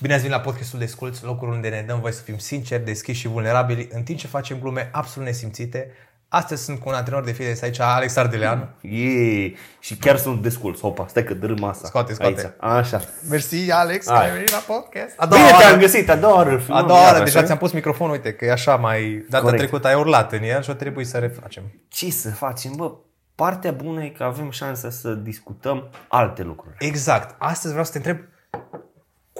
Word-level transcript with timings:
Bine 0.00 0.14
ați 0.14 0.22
venit 0.22 0.36
la 0.36 0.42
podcastul 0.42 0.78
Desculți, 0.78 1.24
locul 1.24 1.48
unde 1.48 1.68
ne 1.68 1.84
dăm 1.86 2.00
voie 2.00 2.12
să 2.12 2.22
fim 2.22 2.38
sinceri, 2.38 2.84
deschiși 2.84 3.20
și 3.20 3.28
vulnerabili, 3.28 3.88
în 3.92 4.02
timp 4.02 4.18
ce 4.18 4.26
facem 4.26 4.58
glume 4.58 4.88
absolut 4.92 5.28
nesimțite. 5.28 5.90
Astăzi 6.28 6.64
sunt 6.64 6.78
cu 6.78 6.88
un 6.88 6.94
antrenor 6.94 7.24
de 7.24 7.32
fitness 7.32 7.62
aici, 7.62 7.80
Alex 7.80 8.16
Ardelean. 8.16 8.74
Ie, 8.80 9.54
și 9.80 9.96
chiar 9.96 10.16
sunt 10.16 10.42
desculț. 10.42 10.80
Hopa, 10.80 11.06
stai 11.06 11.24
că 11.24 11.34
dărâm 11.34 11.64
asta. 11.64 11.86
Scoate, 11.86 12.14
scoate. 12.14 12.54
Aici. 12.60 12.76
Așa. 12.76 13.00
Mersi, 13.30 13.70
Alex, 13.70 14.06
Hai. 14.08 14.18
că 14.18 14.24
ai 14.24 14.30
venit 14.32 14.50
la 14.50 14.58
podcast. 14.74 15.14
A 15.16 15.26
Bine 15.26 15.50
te-am 15.58 15.78
găsit, 15.78 16.10
a 16.10 16.16
doua 16.16 16.34
oară. 16.34 16.62
A 16.68 16.82
doua 16.82 17.02
oară, 17.02 17.24
deja 17.24 17.42
ți-am 17.42 17.58
pus 17.58 17.72
microfonul, 17.72 18.12
uite, 18.12 18.32
că 18.32 18.44
e 18.44 18.52
așa 18.52 18.76
mai... 18.76 19.26
Data 19.28 19.42
Corect. 19.42 19.62
trecută 19.62 19.86
ai 19.88 19.94
urlat 19.94 20.32
în 20.32 20.42
el 20.42 20.62
și 20.62 20.70
o 20.70 20.74
trebuie 20.74 21.04
să 21.04 21.18
refacem. 21.18 21.62
Ce 21.88 22.10
să 22.10 22.30
facem, 22.30 22.72
bă? 22.76 22.92
Partea 23.34 23.72
bună 23.72 24.04
e 24.04 24.08
că 24.08 24.24
avem 24.24 24.50
șansa 24.50 24.90
să 24.90 25.14
discutăm 25.14 25.90
alte 26.08 26.42
lucruri. 26.42 26.74
Exact. 26.78 27.34
Astăzi 27.38 27.70
vreau 27.70 27.84
să 27.84 27.92
te 27.92 27.96
întreb, 27.96 28.18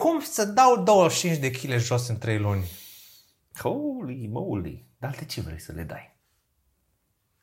cum 0.00 0.20
să 0.20 0.44
dau 0.44 0.82
25 0.82 1.36
de 1.38 1.50
kg 1.50 1.78
jos 1.78 2.08
în 2.08 2.18
3 2.18 2.38
luni? 2.38 2.70
Holy 3.59 4.28
moly. 4.32 4.87
Dar 4.98 5.14
de 5.18 5.24
ce 5.24 5.41
vrei 5.41 5.60
să 5.60 5.73
le 5.74 5.82
dai? 5.82 6.14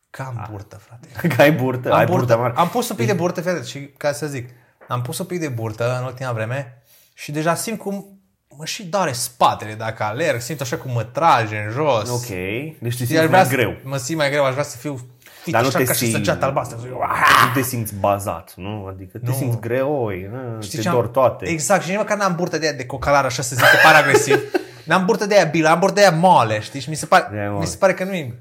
Că 0.10 0.22
am 0.22 0.48
burtă, 0.52 0.76
frate. 0.78 1.08
Că 1.36 1.42
ai 1.42 1.52
burtă, 1.52 1.94
ai 1.94 2.06
burtă 2.06 2.38
mare. 2.38 2.54
Am 2.56 2.70
pus 2.70 2.90
un 2.90 2.96
pic 2.96 3.06
de 3.08 3.14
burtă, 3.14 3.42
fii 3.42 3.66
și 3.66 3.88
ca 3.98 4.12
să 4.12 4.28
zic, 4.28 4.50
am 4.88 5.02
pus 5.02 5.18
un 5.18 5.26
pic 5.26 5.40
de 5.40 5.48
burtă 5.50 5.98
în 6.00 6.04
ultima 6.06 6.32
vreme 6.32 6.84
și 7.14 7.32
deja 7.32 7.56
simt 7.56 7.80
cum 7.80 8.22
mă 8.58 8.66
și 8.66 8.86
doare 8.88 9.12
spatele 9.12 9.74
dacă 9.74 10.04
alerg, 10.04 10.42
simt 10.42 10.62
așa 10.62 10.78
cum 10.78 10.92
mă 10.92 11.04
trage 11.04 11.58
în 11.58 11.72
jos. 11.72 12.10
Ok, 12.10 12.28
deci 12.28 12.78
te 12.82 12.90
Și 12.90 12.96
simți 12.96 13.18
aș 13.18 13.26
vrea 13.26 13.38
mai 13.40 13.46
să- 13.50 13.56
greu. 13.56 13.76
Mă 13.84 13.98
simt 13.98 14.18
mai 14.18 14.30
greu, 14.30 14.44
aș 14.46 14.52
vrea 14.52 14.64
să 14.64 14.78
fiu 14.78 14.96
fit 14.96 15.13
Dar 15.52 15.62
nu 15.62 15.68
așa 15.68 15.78
te 15.78 15.84
ca 15.84 15.92
și 15.94 15.98
simți- 16.00 16.14
săgeată 16.16 16.46
albastră. 16.46 16.78
Nu 16.88 17.54
te 17.54 17.62
simți 17.62 17.96
bazat, 17.96 18.54
nu? 18.56 18.86
Adică 18.86 19.18
te 19.18 19.26
Nu. 19.28 19.34
simți 19.34 19.60
greoi, 19.60 20.30
nu? 20.32 20.58
te 20.60 20.78
ce 20.82 20.88
am- 20.90 20.96
dor 20.96 21.08
toate. 21.08 21.46
Exact, 21.48 21.84
și 21.84 21.90
nici 21.90 21.98
măcar 21.98 22.18
n-am 22.18 22.36
burtă 22.36 22.58
de 22.58 22.66
aia 22.68 22.76
de 22.76 22.86
cocalar, 22.86 23.26
așa 23.26 23.42
să 23.42 23.56
zic, 23.56 23.66
că 23.66 23.78
pare 23.84 23.98
agresiv. 23.98 24.40
N-am 24.86 25.06
burtă 25.06 25.26
de 25.26 25.36
aia 25.36 25.44
bilă, 25.46 25.70
am 25.70 25.80
burtă 25.80 25.96
de 25.96 26.02
aia 26.02 26.12
moale, 26.12 26.60
știi? 26.60 26.80
Și 26.80 26.90
mi 26.90 26.96
se 26.96 27.06
De 27.10 27.16
aia 27.16 27.24
pare, 27.26 27.44
moale. 27.48 27.60
mi 27.60 27.66
se 27.68 27.78
pare 27.78 27.94
că 27.94 28.04
nu 28.04 28.14
e... 28.14 28.40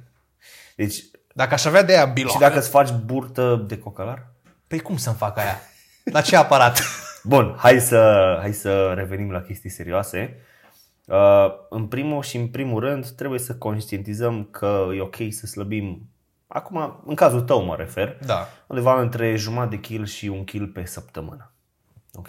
Deci, 0.77 1.05
Dacă 1.35 1.55
aș 1.55 1.65
avea 1.65 1.83
de 1.83 1.93
aia 1.93 2.05
bilă, 2.05 2.29
și 2.31 2.39
dacă 2.39 2.59
îți 2.59 2.69
faci 2.69 2.91
burtă 3.05 3.65
de 3.69 3.79
cocalar? 3.79 4.27
păi 4.67 4.81
cum 4.81 4.97
să-mi 4.97 5.17
fac 5.17 5.39
aia? 5.39 5.61
La 6.05 6.21
ce 6.21 6.37
aparat? 6.37 6.81
Bun, 7.23 7.55
hai 7.59 7.81
să, 7.81 8.37
hai 8.41 8.53
să 8.53 8.93
revenim 8.97 9.31
la 9.31 9.41
chestii 9.41 9.71
serioase. 9.71 10.37
Uh, 11.07 11.47
în 11.71 11.87
primul 11.87 12.23
și 12.23 12.37
în 12.37 12.47
primul 12.49 12.81
rând 12.81 13.09
trebuie 13.09 13.39
să 13.39 13.55
conștientizăm 13.55 14.49
că 14.51 14.85
e 14.97 15.01
ok 15.01 15.17
să 15.31 15.47
slăbim, 15.47 16.09
acum 16.53 17.03
în 17.07 17.15
cazul 17.15 17.41
tău 17.41 17.63
mă 17.65 17.77
refer, 17.77 18.19
Da. 18.27 18.49
undeva 18.67 19.01
între 19.01 19.37
jumătate 19.37 19.75
de 19.75 19.81
kil 19.81 20.05
și 20.07 20.27
un 20.29 20.45
kil 20.45 20.67
pe 20.67 20.85
săptămână. 20.85 21.53
Ok? 22.15 22.29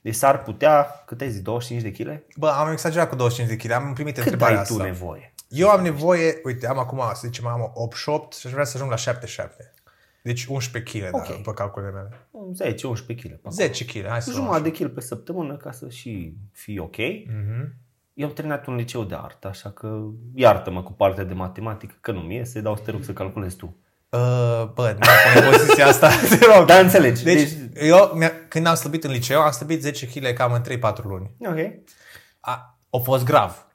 Deci 0.00 0.14
s-ar 0.14 0.42
putea, 0.42 1.02
cât 1.06 1.20
ai 1.20 1.30
zis, 1.30 1.40
25 1.42 1.82
de 1.96 2.02
kg? 2.04 2.22
Bă, 2.36 2.48
am 2.48 2.70
exagerat 2.72 3.08
cu 3.08 3.14
25 3.14 3.56
de 3.58 3.68
kg, 3.68 3.72
am 3.74 3.92
primit 3.92 4.14
Cât 4.14 4.22
întrebarea 4.22 4.58
ai 4.58 4.64
tu 4.64 4.72
asta. 4.72 4.84
nevoie? 4.84 5.32
Eu 5.48 5.68
am 5.68 5.82
nevoie, 5.82 6.40
uite, 6.44 6.66
am 6.66 6.78
acum, 6.78 7.00
să 7.14 7.20
zicem, 7.24 7.46
am 7.46 7.70
88 7.74 8.34
și 8.34 8.46
aș 8.46 8.52
vrea 8.52 8.64
să 8.64 8.72
ajung 8.76 8.90
la 8.90 8.96
77. 8.96 9.72
Deci 10.22 10.44
11 10.44 10.98
kg, 10.98 11.14
Ok. 11.14 11.28
da, 11.28 11.34
după 11.34 11.52
calculele 11.52 11.92
mele. 11.92 12.26
10-11 12.74 13.14
kg. 13.22 13.50
10 13.50 13.84
kg, 13.84 14.06
hai 14.06 14.22
să 14.22 14.30
luăm 14.30 14.40
Jumătate 14.42 14.62
de 14.62 14.70
kil 14.70 14.88
pe 14.88 15.00
săptămână 15.00 15.56
ca 15.56 15.72
să 15.72 15.88
și 15.88 16.36
fii 16.52 16.78
ok. 16.78 16.96
Mhm. 17.26 17.74
Eu 18.18 18.26
am 18.26 18.32
terminat 18.32 18.66
un 18.66 18.74
liceu 18.76 19.04
de 19.04 19.14
artă, 19.14 19.48
așa 19.48 19.70
că 19.70 19.98
iartă-mă 20.34 20.82
cu 20.82 20.92
partea 20.92 21.24
de 21.24 21.34
matematică, 21.34 21.94
că 22.00 22.12
nu 22.12 22.20
mi 22.20 22.34
iese, 22.34 22.60
dar 22.60 22.72
o 22.72 22.76
să 22.76 22.82
te 22.82 22.90
rog 22.90 23.02
să 23.04 23.12
calculezi 23.12 23.56
tu. 23.56 23.76
Uh, 24.08 24.68
bă, 24.74 24.96
nu 24.98 25.06
pune 25.32 25.46
în 25.46 25.52
poziția 25.52 25.86
asta, 25.86 26.08
te 26.38 26.46
rog. 26.56 26.66
Dar 26.66 26.82
înțelegi. 26.82 27.22
Deci, 27.24 27.50
deci 27.52 27.86
eu, 27.88 28.10
mi-a- 28.14 28.32
când 28.48 28.66
am 28.66 28.74
slăbit 28.74 29.04
în 29.04 29.10
liceu, 29.10 29.40
am 29.40 29.50
slăbit 29.50 29.82
10 29.82 30.06
kg 30.06 30.32
cam 30.32 30.52
în 30.52 30.62
3-4 30.92 31.02
luni. 31.02 31.30
ok. 31.38 31.58
A, 32.40 32.78
a 32.90 32.98
fost 33.02 33.24
grav. 33.24 33.66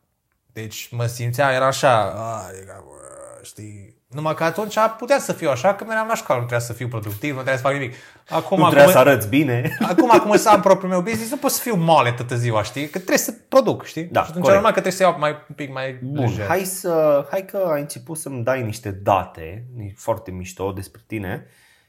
Deci 0.53 0.89
mă 0.91 1.05
simțeam, 1.05 1.53
era 1.53 1.65
așa, 1.67 2.01
a, 2.15 2.49
e 2.61 2.63
grav, 2.65 2.77
a, 2.79 3.22
știi. 3.43 4.01
Numai 4.07 4.33
că 4.35 4.43
atunci 4.43 4.75
putea 4.97 5.19
să 5.19 5.33
fiu 5.33 5.49
așa, 5.49 5.73
că 5.75 5.83
meream 5.85 6.07
la 6.07 6.15
școală, 6.15 6.41
nu 6.41 6.47
trebuia 6.47 6.67
să 6.67 6.73
fiu 6.73 6.87
productiv, 6.87 7.29
nu 7.29 7.35
trebuia 7.35 7.55
să 7.55 7.61
fac 7.61 7.73
nimic. 7.73 7.93
Acum, 8.29 8.57
Nu 8.57 8.63
acum, 8.63 8.75
trebuie 8.75 8.93
să 8.93 8.99
arăți 8.99 9.27
bine. 9.27 9.77
acum, 9.81 10.11
acum 10.11 10.35
să 10.37 10.49
am 10.49 10.61
propriul 10.61 10.91
meu 10.91 11.01
business, 11.01 11.31
nu 11.31 11.37
pot 11.37 11.51
să 11.51 11.61
fiu 11.61 11.75
moale 11.75 12.11
toată 12.11 12.35
ziua, 12.35 12.63
știi? 12.63 12.83
Că 12.85 12.97
trebuie 12.97 13.17
să 13.17 13.31
produc, 13.49 13.85
știi? 13.85 14.03
Da, 14.03 14.19
și 14.23 14.29
atunci 14.29 14.43
corect. 14.43 14.53
normal 14.53 14.71
că 14.73 14.79
trebuie 14.79 14.93
să 14.93 15.03
iau 15.03 15.19
mai, 15.19 15.31
un 15.49 15.55
pic 15.55 15.73
mai 15.73 15.93
Bun, 16.03 16.19
lejer. 16.25 16.45
hai, 16.47 16.59
să, 16.65 17.25
hai 17.29 17.45
că 17.45 17.57
ai 17.73 17.79
început 17.81 18.17
să-mi 18.17 18.43
dai 18.43 18.63
niște 18.63 18.91
date 18.91 19.65
ni- 19.75 19.93
foarte 19.97 20.31
mișto 20.31 20.71
despre 20.71 21.01
tine 21.07 21.45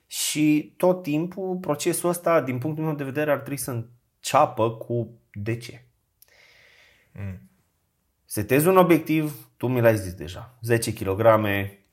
și 0.07 0.75
tot 0.77 1.03
timpul 1.03 1.57
procesul 1.61 2.09
ăsta, 2.09 2.41
din 2.41 2.59
punctul 2.59 2.85
meu 2.85 2.95
de 2.95 3.05
vedere, 3.05 3.31
ar 3.31 3.39
trebui 3.39 3.57
să 3.59 3.71
înceapă 3.71 4.71
cu 4.71 5.11
de 5.33 5.57
ce. 5.57 5.85
Mm. 7.13 7.41
Setezi 8.35 8.69
un 8.69 8.77
obiectiv, 8.77 9.49
tu 9.57 9.67
mi 9.67 9.81
l-ai 9.81 9.97
zis 9.97 10.13
deja, 10.13 10.55
10 10.63 10.93
kg 10.93 11.23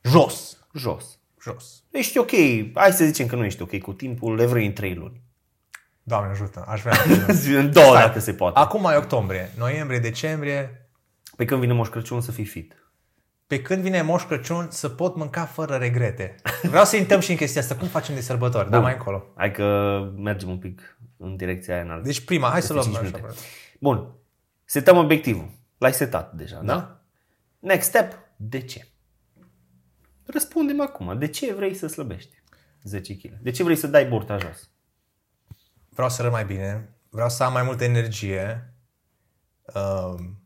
Jos. 0.00 0.58
jos. 0.74 1.18
Jos. 1.42 1.82
Ești 1.90 2.18
ok, 2.18 2.30
hai 2.74 2.92
să 2.92 3.04
zicem 3.04 3.26
că 3.26 3.36
nu 3.36 3.44
ești 3.44 3.62
ok 3.62 3.78
cu 3.78 3.92
timpul, 3.92 4.34
le 4.34 4.46
vrei 4.46 4.66
în 4.66 4.72
3 4.72 4.94
luni. 4.94 5.22
Doamne 6.02 6.30
ajută, 6.30 6.64
aș 6.68 6.80
vrea. 6.80 6.98
În 7.60 7.72
două 7.72 7.86
Stai. 7.86 8.06
dacă 8.06 8.18
se 8.18 8.32
poate. 8.32 8.58
Acum 8.58 8.84
e 8.84 8.96
octombrie, 8.96 9.50
noiembrie, 9.58 9.98
decembrie. 9.98 10.88
Pe 11.36 11.44
când 11.44 11.60
vine 11.60 11.72
Moș 11.72 11.88
Crăciun 11.88 12.20
să 12.20 12.32
fii 12.32 12.44
fit. 12.44 12.90
Pe 13.46 13.62
când 13.62 13.82
vine 13.82 14.02
Moș 14.02 14.22
Crăciun 14.22 14.66
să 14.70 14.88
pot 14.88 15.16
mânca 15.16 15.44
fără 15.44 15.74
regrete. 15.74 16.34
Vreau 16.62 16.84
să 16.84 16.96
intrăm 16.96 17.20
și 17.20 17.30
în 17.30 17.36
chestia 17.36 17.60
asta. 17.60 17.76
Cum 17.76 17.88
facem 17.88 18.14
de 18.14 18.20
sărbători? 18.20 18.70
Dar 18.70 18.80
mai 18.80 18.92
încolo. 18.92 19.24
Hai 19.36 19.52
că 19.52 19.98
mergem 20.16 20.48
un 20.48 20.58
pic 20.58 20.98
în 21.16 21.36
direcția 21.36 21.74
aia 21.74 21.82
înaltă. 21.82 22.06
Deci 22.06 22.24
prima, 22.24 22.48
hai 22.48 22.62
să 22.62 22.72
Peste 22.74 22.88
luăm 22.90 23.02
cinci 23.02 23.14
așa. 23.14 23.24
minute. 23.26 23.40
Bun. 23.78 24.14
Setăm 24.64 24.96
obiectivul. 24.96 25.60
L-ai 25.82 25.92
setat 25.92 26.32
deja, 26.32 26.56
da? 26.56 26.74
Da. 26.74 27.00
Next 27.58 27.88
step. 27.88 28.12
De 28.36 28.60
ce? 28.60 28.86
Răspundem 30.24 30.80
acum. 30.80 31.18
De 31.18 31.26
ce 31.28 31.54
vrei 31.54 31.74
să 31.74 31.86
slăbești 31.86 32.42
10 32.82 33.16
kg? 33.16 33.30
De 33.40 33.50
ce 33.50 33.62
vrei 33.62 33.76
să 33.76 33.86
dai 33.86 34.04
burta 34.06 34.38
jos? 34.38 34.70
Vreau 35.88 36.08
să 36.08 36.22
rămân 36.22 36.36
mai 36.46 36.54
bine. 36.54 36.96
Vreau 37.08 37.28
să 37.28 37.42
am 37.42 37.52
mai 37.52 37.62
multă 37.62 37.84
energie. 37.84 38.74
Um, 39.74 40.42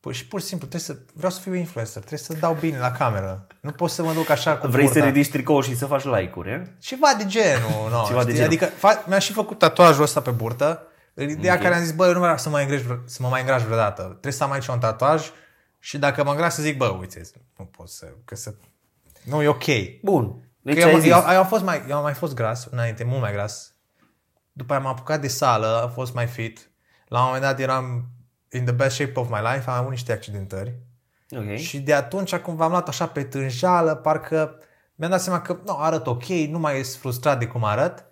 pur 0.00 0.14
și 0.14 0.26
pur 0.26 0.40
și 0.40 0.46
simplu, 0.46 0.66
trebuie 0.68 0.96
să, 0.96 1.12
vreau 1.14 1.32
să 1.32 1.40
fiu 1.40 1.54
influencer. 1.54 1.96
Trebuie 2.02 2.18
să 2.18 2.34
dau 2.34 2.54
bine 2.54 2.78
la 2.78 2.90
cameră. 2.90 3.46
Nu 3.60 3.70
pot 3.72 3.90
să 3.90 4.02
mă 4.02 4.12
duc 4.12 4.28
așa 4.30 4.58
cu 4.58 4.66
Vrei 4.66 4.84
burta. 4.84 5.00
să 5.00 5.06
ridici 5.06 5.30
tricoul 5.30 5.62
și 5.62 5.76
să 5.76 5.86
faci 5.86 6.04
like-uri, 6.04 6.50
eh? 6.50 6.62
Ceva 6.78 7.14
de 7.18 7.26
genul. 7.26 7.90
No, 7.90 8.04
Ceva 8.06 8.24
de 8.24 8.30
știi? 8.32 8.34
genul. 8.34 8.46
Adică 8.46 8.66
fa- 8.68 9.06
mi-am 9.06 9.20
și 9.20 9.32
făcut 9.32 9.58
tatuajul 9.58 10.02
ăsta 10.02 10.20
pe 10.20 10.30
burtă. 10.30 10.82
În 11.24 11.28
Ideea 11.28 11.54
Ok. 11.54 11.60
care 11.60 11.74
am 11.74 11.82
zis, 11.82 11.92
bă, 11.92 12.06
eu 12.06 12.12
nu 12.12 12.20
vreau 12.20 12.38
să 12.38 12.48
mă, 12.48 12.58
îngraș, 12.60 12.80
vre- 12.80 13.02
să 13.04 13.18
mă 13.22 13.28
mai 13.28 13.40
îngraș 13.40 13.62
vreodată. 13.62 14.02
Trebuie 14.02 14.32
să 14.32 14.44
am 14.44 14.50
aici 14.50 14.66
un 14.66 14.78
tatuaj 14.78 15.30
și 15.78 15.98
dacă 15.98 16.24
mă 16.24 16.30
îngraș 16.30 16.52
să 16.52 16.62
zic, 16.62 16.76
bă, 16.76 16.86
uite, 16.86 17.22
nu 17.58 17.64
pot 17.64 17.88
să... 17.88 18.06
Că 18.24 18.34
să... 18.36 18.54
Nu, 19.24 19.42
e 19.42 19.48
ok. 19.48 19.64
Bun. 20.02 20.44
Deci 20.62 20.74
Că 20.74 20.80
eu, 20.80 20.86
ai 20.86 20.92
am- 20.94 21.00
zis. 21.00 21.10
eu, 21.10 21.18
eu, 21.30 21.38
am 21.38 21.46
fost 21.46 21.64
mai, 21.64 21.84
eu 21.88 21.96
am 21.96 22.02
mai 22.02 22.14
fost 22.14 22.34
gras 22.34 22.64
înainte, 22.70 23.04
mult 23.04 23.20
mai 23.20 23.32
gras. 23.32 23.74
După 24.52 24.72
aia 24.72 24.82
m-am 24.82 24.92
apucat 24.92 25.20
de 25.20 25.28
sală, 25.28 25.80
am 25.82 25.90
fost 25.90 26.14
mai 26.14 26.26
fit. 26.26 26.70
La 27.08 27.18
un 27.18 27.24
moment 27.24 27.42
dat 27.42 27.58
eram 27.58 28.04
in 28.52 28.64
the 28.64 28.74
best 28.74 28.94
shape 28.94 29.12
of 29.20 29.28
my 29.28 29.38
life, 29.54 29.70
am 29.70 29.76
avut 29.78 29.90
niște 29.90 30.12
accidentări. 30.12 30.78
Ok. 31.36 31.56
Și 31.56 31.80
de 31.80 31.94
atunci, 31.94 32.36
cum 32.36 32.56
v-am 32.56 32.70
luat 32.70 32.88
așa 32.88 33.06
pe 33.06 33.24
tânjală, 33.24 33.94
parcă 33.94 34.54
mi-am 34.94 35.10
dat 35.10 35.20
seama 35.20 35.40
că 35.40 35.58
nu, 35.64 35.76
arăt 35.78 36.06
ok, 36.06 36.24
nu 36.26 36.58
mai 36.58 36.78
ești 36.78 36.96
frustrat 36.96 37.38
de 37.38 37.46
cum 37.46 37.64
arăt, 37.64 38.04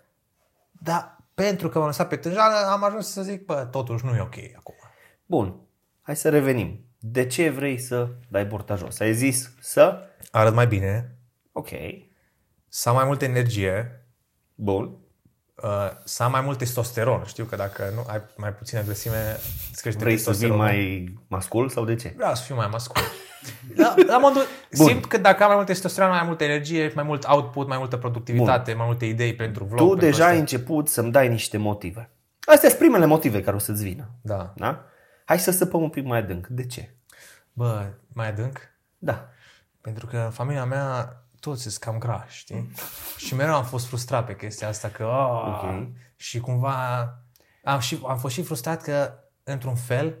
dar 0.71 1.17
pentru 1.43 1.69
că 1.69 1.77
m-am 1.77 1.87
lăsat 1.87 2.07
pe 2.07 2.15
tânjală, 2.15 2.55
am 2.69 2.83
ajuns 2.83 3.11
să 3.11 3.21
zic, 3.21 3.45
bă, 3.45 3.67
totuși 3.71 4.05
nu 4.05 4.15
e 4.15 4.21
ok 4.21 4.35
acum. 4.57 4.75
Bun. 5.25 5.59
Hai 6.01 6.15
să 6.15 6.29
revenim. 6.29 6.85
De 6.99 7.25
ce 7.25 7.49
vrei 7.49 7.77
să 7.77 8.09
dai 8.27 8.45
burta 8.45 8.75
jos? 8.75 8.99
Ai 8.99 9.13
zis 9.13 9.51
să? 9.59 10.07
Arăt 10.31 10.53
mai 10.53 10.67
bine, 10.67 11.15
Ok. 11.51 11.69
să 12.67 12.89
am 12.89 12.95
mai 12.95 13.05
multă 13.05 13.25
energie, 13.25 14.05
Bun. 14.55 14.97
Uh, 15.63 15.89
să 16.03 16.23
am 16.23 16.31
mai 16.31 16.41
mult 16.41 16.57
testosteron. 16.57 17.23
Știu 17.25 17.43
că 17.45 17.55
dacă 17.55 17.91
nu 17.95 18.03
ai 18.07 18.21
mai 18.35 18.53
puțină 18.53 18.81
grăsime, 18.83 19.37
îți 19.71 19.81
crește 19.81 20.03
Vrei 20.03 20.17
să 20.17 20.31
fii 20.31 20.39
testosteronul. 20.39 20.63
mai 20.65 21.13
mascul 21.27 21.69
sau 21.69 21.85
de 21.85 21.95
ce? 21.95 22.13
Vreau 22.15 22.35
să 22.35 22.43
fiu 22.43 22.55
mai 22.55 22.67
mascul. 22.71 23.01
La, 23.75 23.93
la 24.07 24.17
modul, 24.17 24.41
simt 24.71 25.05
că 25.05 25.17
dacă 25.17 25.41
am 25.41 25.47
mai 25.47 25.55
mult 25.55 25.67
testosteron, 25.67 26.09
mai 26.09 26.23
multă 26.25 26.43
energie, 26.43 26.91
mai 26.95 27.03
mult 27.03 27.23
output, 27.27 27.67
mai 27.67 27.77
multă 27.77 27.97
productivitate, 27.97 28.73
mai 28.73 28.85
multe 28.85 29.05
idei 29.05 29.35
pentru 29.35 29.63
vlog. 29.63 29.79
Tu 29.79 29.87
pentru 29.87 30.05
deja 30.05 30.17
ai 30.23 30.27
astea. 30.27 30.39
început 30.39 30.87
să-mi 30.87 31.11
dai 31.11 31.27
niște 31.27 31.57
motive. 31.57 32.09
Astea 32.39 32.69
sunt 32.69 32.81
primele 32.81 33.05
motive 33.05 33.41
care 33.41 33.55
o 33.55 33.59
să-ți 33.59 33.83
vină. 33.83 34.09
Da. 34.21 34.53
Da? 34.55 34.85
Hai 35.25 35.39
să 35.39 35.51
săpăm 35.51 35.81
un 35.81 35.89
pic 35.89 36.05
mai 36.05 36.19
adânc. 36.19 36.47
De 36.47 36.65
ce? 36.65 36.89
Bă, 37.53 37.85
mai 38.13 38.27
adânc? 38.27 38.59
Da. 38.97 39.29
Pentru 39.81 40.05
că 40.05 40.17
în 40.17 40.31
familia 40.31 40.65
mea 40.65 41.15
toți 41.39 41.61
sunt 41.61 41.75
cam 41.75 41.97
grași, 41.97 42.37
știi? 42.37 42.71
și 43.17 43.35
mereu 43.35 43.55
am 43.55 43.65
fost 43.65 43.87
frustrat 43.87 44.25
pe 44.25 44.35
chestia 44.35 44.67
asta 44.67 44.87
că... 44.87 45.05
Oh, 45.05 45.47
Ok. 45.47 45.87
Și 46.15 46.39
cumva 46.39 47.03
am, 47.63 47.79
și, 47.79 47.99
am 48.07 48.17
fost 48.17 48.33
și 48.33 48.43
frustrat 48.43 48.81
că, 48.81 49.13
într-un 49.43 49.75
fel, 49.75 50.17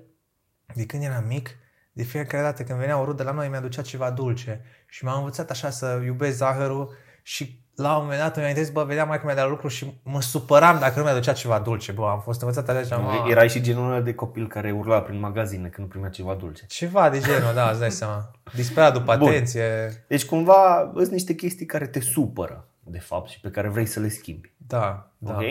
de 0.75 0.85
când 0.85 1.03
eram 1.03 1.25
mic, 1.25 1.57
de 1.91 2.03
fiecare 2.03 2.43
dată 2.43 2.63
când 2.63 2.79
venea 2.79 2.97
o 2.97 3.05
rudă 3.05 3.23
la 3.23 3.31
noi, 3.31 3.49
mi-aducea 3.49 3.81
ceva 3.81 4.11
dulce. 4.11 4.61
Și 4.87 5.03
m-am 5.03 5.17
învățat 5.17 5.49
așa 5.49 5.69
să 5.69 6.01
iubesc 6.03 6.37
zahărul 6.37 6.93
și 7.23 7.58
la 7.79 7.95
un 7.95 8.01
moment 8.03 8.19
dat 8.21 8.35
îmi 8.35 8.45
amintesc, 8.45 8.71
bă, 8.71 8.83
vedeam 8.83 9.07
mai 9.07 9.21
mea 9.25 9.35
de 9.35 9.41
la 9.41 9.47
lucru 9.47 9.67
și 9.67 9.93
mă 10.03 10.21
supăram 10.21 10.79
dacă 10.79 10.99
nu 10.99 11.05
mi-a 11.05 11.13
ducea 11.13 11.33
ceva 11.33 11.59
dulce. 11.59 11.91
Bă, 11.91 12.07
am 12.07 12.19
fost 12.19 12.41
învățat 12.41 12.69
așa 12.69 12.81
și 12.81 12.93
am, 12.93 13.27
Erai 13.29 13.49
și 13.49 13.61
genul 13.61 13.91
ăla 13.91 14.01
de 14.01 14.13
copil 14.13 14.47
care 14.47 14.71
urla 14.71 15.01
prin 15.01 15.19
magazine 15.19 15.67
când 15.67 15.87
nu 15.87 15.93
primea 15.93 16.09
ceva 16.09 16.33
dulce. 16.33 16.65
Ceva 16.67 17.09
de 17.09 17.19
genul, 17.19 17.53
da, 17.53 17.69
îți 17.69 17.79
dai 17.79 17.91
seama. 17.91 18.31
Disperat 18.53 18.93
după 18.93 19.15
Bun. 19.15 19.27
atenție. 19.27 20.03
Deci 20.07 20.25
cumva 20.25 20.91
sunt 20.95 21.11
niște 21.11 21.33
chestii 21.33 21.65
care 21.65 21.87
te 21.87 21.99
supără, 21.99 22.67
de 22.83 22.99
fapt, 22.99 23.29
și 23.29 23.39
pe 23.39 23.49
care 23.49 23.67
vrei 23.67 23.85
să 23.85 23.99
le 23.99 24.09
schimbi. 24.09 24.53
Da, 24.57 25.11
da. 25.17 25.33
Ok? 25.33 25.43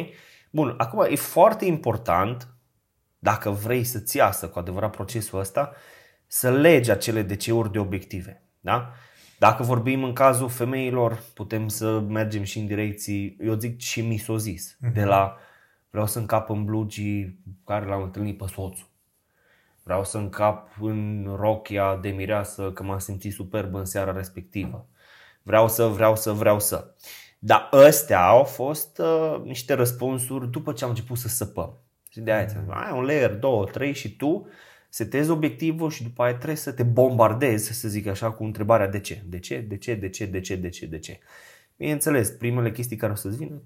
Bun, 0.50 0.74
acum 0.78 1.06
e 1.10 1.14
foarte 1.16 1.64
important, 1.64 2.48
dacă 3.18 3.50
vrei 3.50 3.84
să-ți 3.84 4.16
iasă 4.16 4.48
cu 4.48 4.58
adevărat 4.58 4.90
procesul 4.90 5.38
ăsta, 5.38 5.72
să 6.26 6.50
legi 6.50 6.90
acele 6.90 7.22
DC-uri 7.22 7.72
de 7.72 7.78
obiective. 7.78 8.42
Da? 8.60 8.92
Dacă 9.38 9.62
vorbim 9.62 10.04
în 10.04 10.12
cazul 10.12 10.48
femeilor, 10.48 11.22
putem 11.34 11.68
să 11.68 12.00
mergem 12.00 12.42
și 12.42 12.58
în 12.58 12.66
direcții, 12.66 13.36
eu 13.40 13.54
zic 13.54 13.80
și 13.80 14.00
misozis, 14.00 14.76
de 14.92 15.04
la 15.04 15.36
vreau 15.90 16.06
să 16.06 16.18
încap 16.18 16.50
în 16.50 16.64
blugii 16.64 17.38
care 17.64 17.86
l-am 17.86 18.02
întâlnit 18.02 18.38
pe 18.38 18.44
soțul. 18.46 18.86
Vreau 19.82 20.04
să 20.04 20.18
încap 20.18 20.76
în 20.80 21.28
rochia 21.36 21.96
de 21.96 22.08
mireasă 22.08 22.72
că 22.72 22.82
m-am 22.82 22.98
simțit 22.98 23.32
superb 23.32 23.74
în 23.74 23.84
seara 23.84 24.12
respectivă. 24.12 24.88
Vreau 25.42 25.68
să, 25.68 25.86
vreau 25.86 26.16
să, 26.16 26.32
vreau 26.32 26.60
să. 26.60 26.94
Dar 27.38 27.68
ăstea 27.72 28.26
au 28.26 28.44
fost 28.44 28.98
uh, 28.98 29.40
niște 29.44 29.74
răspunsuri 29.74 30.50
după 30.50 30.72
ce 30.72 30.84
am 30.84 30.90
început 30.90 31.18
să 31.18 31.28
săpăm. 31.28 31.78
Și 32.10 32.20
de 32.20 32.32
aia 32.32 32.46
mm. 32.66 32.72
ai 32.72 32.92
un 32.98 33.04
layer, 33.04 33.34
două, 33.34 33.64
trei 33.64 33.92
și 33.92 34.16
tu 34.16 34.48
setezi 34.98 35.30
obiectivul 35.30 35.90
și 35.90 36.02
după 36.02 36.22
aia 36.22 36.34
trebuie 36.34 36.56
să 36.56 36.72
te 36.72 36.82
bombardezi, 36.82 37.72
să 37.72 37.88
zic 37.88 38.06
așa, 38.06 38.30
cu 38.30 38.44
întrebarea 38.44 38.88
de 38.88 39.00
ce? 39.00 39.22
De 39.26 39.38
ce? 39.38 39.60
De 39.60 39.76
ce? 39.76 39.94
De 39.94 40.08
ce? 40.08 40.26
De 40.26 40.40
ce? 40.40 40.56
De 40.56 40.68
ce? 40.68 40.86
De 40.86 40.98
ce? 40.98 41.18
Bineînțeles, 41.76 42.30
primele 42.30 42.70
chestii 42.70 42.96
care 42.96 43.12
o 43.12 43.14
să-ți 43.14 43.36
vină, 43.36 43.62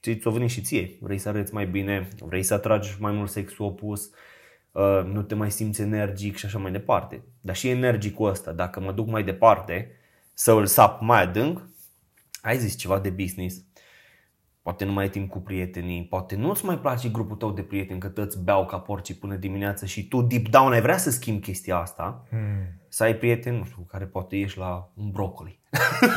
ți-o 0.00 0.30
veni 0.30 0.48
și 0.48 0.60
ție. 0.60 0.96
Vrei 1.00 1.18
să 1.18 1.28
arăți 1.28 1.54
mai 1.54 1.66
bine, 1.66 2.08
vrei 2.18 2.42
să 2.42 2.54
atragi 2.54 2.96
mai 2.98 3.12
mult 3.12 3.30
sexul 3.30 3.64
opus, 3.64 4.10
uh, 4.72 5.02
nu 5.04 5.22
te 5.22 5.34
mai 5.34 5.50
simți 5.50 5.80
energic 5.80 6.36
și 6.36 6.46
așa 6.46 6.58
mai 6.58 6.72
departe. 6.72 7.22
Dar 7.40 7.56
și 7.56 7.68
energicul 7.68 8.28
ăsta, 8.28 8.52
dacă 8.52 8.80
mă 8.80 8.92
duc 8.92 9.08
mai 9.08 9.24
departe, 9.24 9.90
să 10.34 10.52
îl 10.52 10.66
sap 10.66 11.00
mai 11.00 11.22
adânc, 11.22 11.68
ai 12.42 12.58
zis 12.58 12.76
ceva 12.76 12.98
de 12.98 13.10
business, 13.10 13.64
poate 14.70 14.84
nu 14.84 14.92
mai 14.92 15.04
ai 15.04 15.10
timp 15.10 15.30
cu 15.30 15.38
prietenii, 15.38 16.04
poate 16.04 16.36
nu-ți 16.36 16.64
mai 16.64 16.78
place 16.78 17.08
grupul 17.08 17.36
tău 17.36 17.50
de 17.50 17.62
prieteni 17.62 18.00
că 18.00 18.08
tăți 18.08 18.38
beau 18.38 18.66
ca 18.66 18.78
porcii 18.78 19.14
până 19.14 19.34
dimineață 19.34 19.86
și 19.86 20.08
tu 20.08 20.22
deep 20.22 20.48
down 20.48 20.72
ai 20.72 20.80
vrea 20.80 20.96
să 20.96 21.10
schimbi 21.10 21.40
chestia 21.40 21.76
asta, 21.76 22.26
hmm. 22.28 22.80
să 22.88 23.02
ai 23.02 23.14
prieteni, 23.14 23.58
nu 23.58 23.64
știu, 23.64 23.86
care 23.90 24.04
poate 24.04 24.36
ieși 24.36 24.58
la 24.58 24.90
un 24.94 25.10
brocoli. 25.10 25.60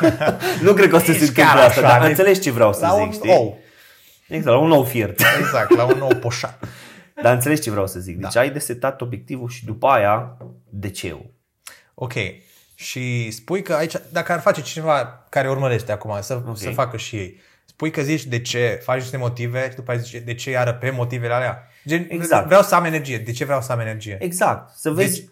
nu 0.64 0.74
cred 0.74 0.90
că 0.90 0.96
o 0.96 1.00
să 1.00 1.06
se 1.06 1.12
Ești 1.12 1.24
întâmple 1.28 1.44
chiar 1.44 1.58
asta, 1.58 1.80
așa, 1.80 1.90
dar 1.90 2.00
deci- 2.00 2.10
înțelegi 2.10 2.40
ce 2.40 2.52
vreau 2.52 2.74
să 2.74 2.86
La 2.86 2.94
zic, 2.94 3.06
un 3.06 3.12
știi? 3.12 3.30
ou. 3.32 3.58
Exact, 4.28 4.56
la 4.56 4.62
un 4.62 4.68
nou 4.68 4.84
fiert. 4.84 5.20
Exact, 5.40 5.76
la 5.76 5.84
un 5.84 5.98
nou 5.98 6.16
poșat. 6.16 6.68
dar 7.22 7.34
înțelegi 7.34 7.62
ce 7.62 7.72
vreau 7.72 7.88
să 7.88 8.00
zic. 8.00 8.18
Deci 8.18 8.36
ai 8.36 8.52
de 8.52 8.60
setat 8.60 9.02
obiectivul 9.02 9.50
și 9.50 9.66
după 9.66 9.88
aia 9.88 10.38
de 10.70 10.90
ce 10.90 11.18
Ok. 11.94 12.14
Și 12.76 13.32
spui 13.32 13.62
că 13.62 13.74
aici, 13.74 13.96
dacă 14.12 14.32
ar 14.32 14.40
face 14.40 14.62
cineva 14.62 15.26
care 15.30 15.50
urmărește 15.50 15.92
acum, 15.92 16.18
să, 16.22 16.34
okay. 16.34 16.56
să 16.56 16.70
facă 16.70 16.98
și 16.98 17.16
ei, 17.16 17.40
spui 17.74 17.92
că 17.92 18.02
zici 18.02 18.26
de 18.26 18.42
ce, 18.42 18.80
faci 18.84 19.00
niște 19.00 19.18
motive 19.18 19.70
și 19.70 19.76
după 19.76 19.92
aia 19.92 20.00
zici 20.00 20.22
de 20.22 20.34
ce 20.34 20.50
iară 20.50 20.74
pe 20.74 20.90
motivele 20.90 21.34
alea. 21.34 21.68
Gen, 21.88 22.06
Exact. 22.10 22.46
Vreau 22.46 22.62
să 22.62 22.76
am 22.76 22.84
energie. 22.84 23.18
De 23.18 23.32
ce 23.32 23.46
vreau 23.46 23.62
să 23.62 23.72
am 23.72 23.80
energie? 23.80 24.18
Exact. 24.20 24.76
Să 24.76 24.92
vezi 24.92 25.20
Deci- 25.20 25.30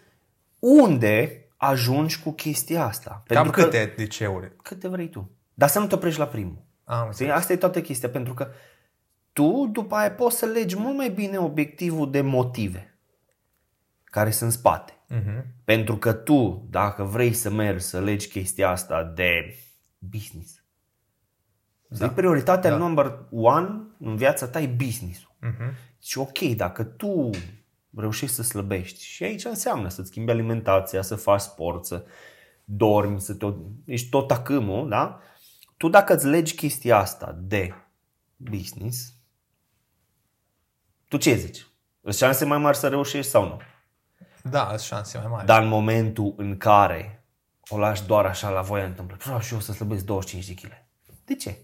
unde 0.59 1.45
ajungi 1.57 2.19
cu 2.19 2.31
chestia 2.31 2.85
asta. 2.85 3.09
Cam 3.09 3.43
Pentru 3.43 3.51
că- 3.51 3.63
câte 3.63 3.93
de 3.97 4.07
ceuri? 4.07 4.51
Câte 4.63 4.87
vrei 4.87 5.09
tu. 5.09 5.31
Dar 5.53 5.69
să 5.69 5.79
nu 5.79 5.87
te 5.87 5.95
oprești 5.95 6.19
la 6.19 6.27
primul. 6.27 6.63
Am 6.83 6.97
Știi? 6.97 7.07
înțeles. 7.07 7.33
Asta 7.33 7.53
e 7.53 7.55
toată 7.55 7.81
chestia, 7.81 8.09
pentru 8.09 8.33
că 8.33 8.47
tu 9.33 9.69
după 9.71 9.95
aia 9.95 10.11
poți 10.11 10.37
să 10.37 10.45
legi 10.45 10.77
mult 10.77 10.95
mai 10.97 11.09
bine 11.09 11.37
obiectivul 11.37 12.11
de 12.11 12.21
motive 12.21 12.97
care 14.03 14.31
sunt 14.31 14.49
în 14.51 14.55
spate. 14.57 14.93
Mhm. 15.07 15.45
Pentru 15.63 15.97
că 15.97 16.13
tu, 16.13 16.67
dacă 16.69 17.03
vrei 17.03 17.33
să 17.33 17.49
mergi 17.49 17.83
să 17.83 17.99
legi 17.99 18.27
chestia 18.27 18.69
asta 18.69 19.03
de 19.15 19.55
business, 19.99 20.60
da. 21.99 22.09
prioritatea 22.09 22.69
Da. 22.69 22.77
number 22.77 23.19
one 23.31 23.81
în 23.99 24.15
viața 24.15 24.47
ta 24.47 24.61
e 24.61 24.67
business-ul. 24.67 25.35
Mhm. 25.39 25.75
Și 26.01 26.17
ok, 26.17 26.39
dacă 26.39 26.83
tu 26.83 27.29
reușești 27.95 28.35
să 28.35 28.43
slăbești 28.43 29.03
și 29.03 29.23
aici 29.23 29.45
înseamnă 29.45 29.89
să-ți 29.89 30.07
schimbi 30.07 30.31
alimentația, 30.31 31.01
să 31.01 31.15
faci 31.15 31.41
sport, 31.41 31.85
să 31.85 32.05
dormi, 32.63 33.21
să 33.21 33.33
te... 33.33 33.45
ești 33.85 34.09
tot 34.09 34.31
acâmul, 34.31 34.89
da? 34.89 35.19
Tu 35.77 35.89
dacă 35.89 36.13
îți 36.13 36.25
legi 36.25 36.55
chestia 36.55 36.97
asta 36.97 37.37
de 37.41 37.73
business, 38.35 39.13
tu 41.07 41.17
ce 41.17 41.35
zici? 41.35 41.67
Îți 42.01 42.17
șanse 42.17 42.45
mai 42.45 42.57
mari 42.57 42.77
să 42.77 42.87
reușești 42.87 43.31
sau 43.31 43.47
nu? 43.47 43.59
Da, 44.49 44.67
sunt 44.67 44.79
șanse 44.79 45.17
mai 45.17 45.27
mari. 45.27 45.45
Dar 45.45 45.61
în 45.61 45.67
momentul 45.67 46.33
în 46.37 46.57
care 46.57 47.25
o 47.69 47.77
lași 47.77 48.05
doar 48.05 48.25
așa 48.25 48.49
la 48.49 48.61
voia 48.61 48.85
întâmplă, 48.85 49.17
vreau 49.19 49.39
și 49.39 49.53
eu 49.53 49.59
să 49.59 49.71
slăbesc 49.71 50.05
25 50.05 50.47
de 50.47 50.67
kg. 50.67 50.71
De 51.25 51.35
ce? 51.35 51.57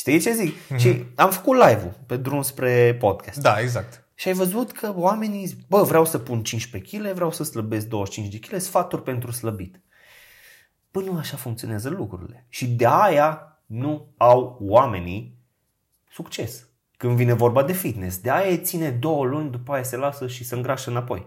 Știi 0.00 0.20
ce 0.20 0.32
zic? 0.32 0.54
Mm-hmm. 0.54 0.76
Și 0.76 1.04
am 1.14 1.30
făcut 1.30 1.56
live-ul 1.56 1.94
pe 2.06 2.16
drum 2.16 2.42
spre 2.42 2.94
podcast. 2.94 3.38
Da, 3.38 3.60
exact. 3.60 4.08
Și 4.14 4.28
ai 4.28 4.34
văzut 4.34 4.72
că 4.72 4.92
oamenii 4.96 5.46
zic, 5.46 5.66
bă, 5.68 5.82
vreau 5.82 6.04
să 6.04 6.18
pun 6.18 6.42
15 6.42 6.96
kg, 6.96 7.12
vreau 7.12 7.30
să 7.30 7.44
slăbesc 7.44 7.86
25 7.86 8.32
de 8.32 8.38
kg, 8.38 8.60
sfaturi 8.60 9.02
pentru 9.02 9.30
slăbit. 9.30 9.80
Păi 10.90 11.04
nu 11.04 11.16
așa 11.16 11.36
funcționează 11.36 11.88
lucrurile. 11.88 12.46
Și 12.48 12.66
de 12.68 12.86
aia 12.86 13.60
nu 13.66 14.12
au 14.16 14.58
oamenii 14.60 15.38
succes. 16.10 16.68
Când 16.96 17.16
vine 17.16 17.32
vorba 17.32 17.62
de 17.62 17.72
fitness. 17.72 18.18
De 18.18 18.30
aia 18.30 18.50
îi 18.50 18.60
ține 18.60 18.90
două 18.90 19.24
luni, 19.24 19.50
după 19.50 19.72
aia 19.72 19.82
se 19.82 19.96
lasă 19.96 20.26
și 20.26 20.44
se 20.44 20.54
îngrașă 20.54 20.90
înapoi. 20.90 21.26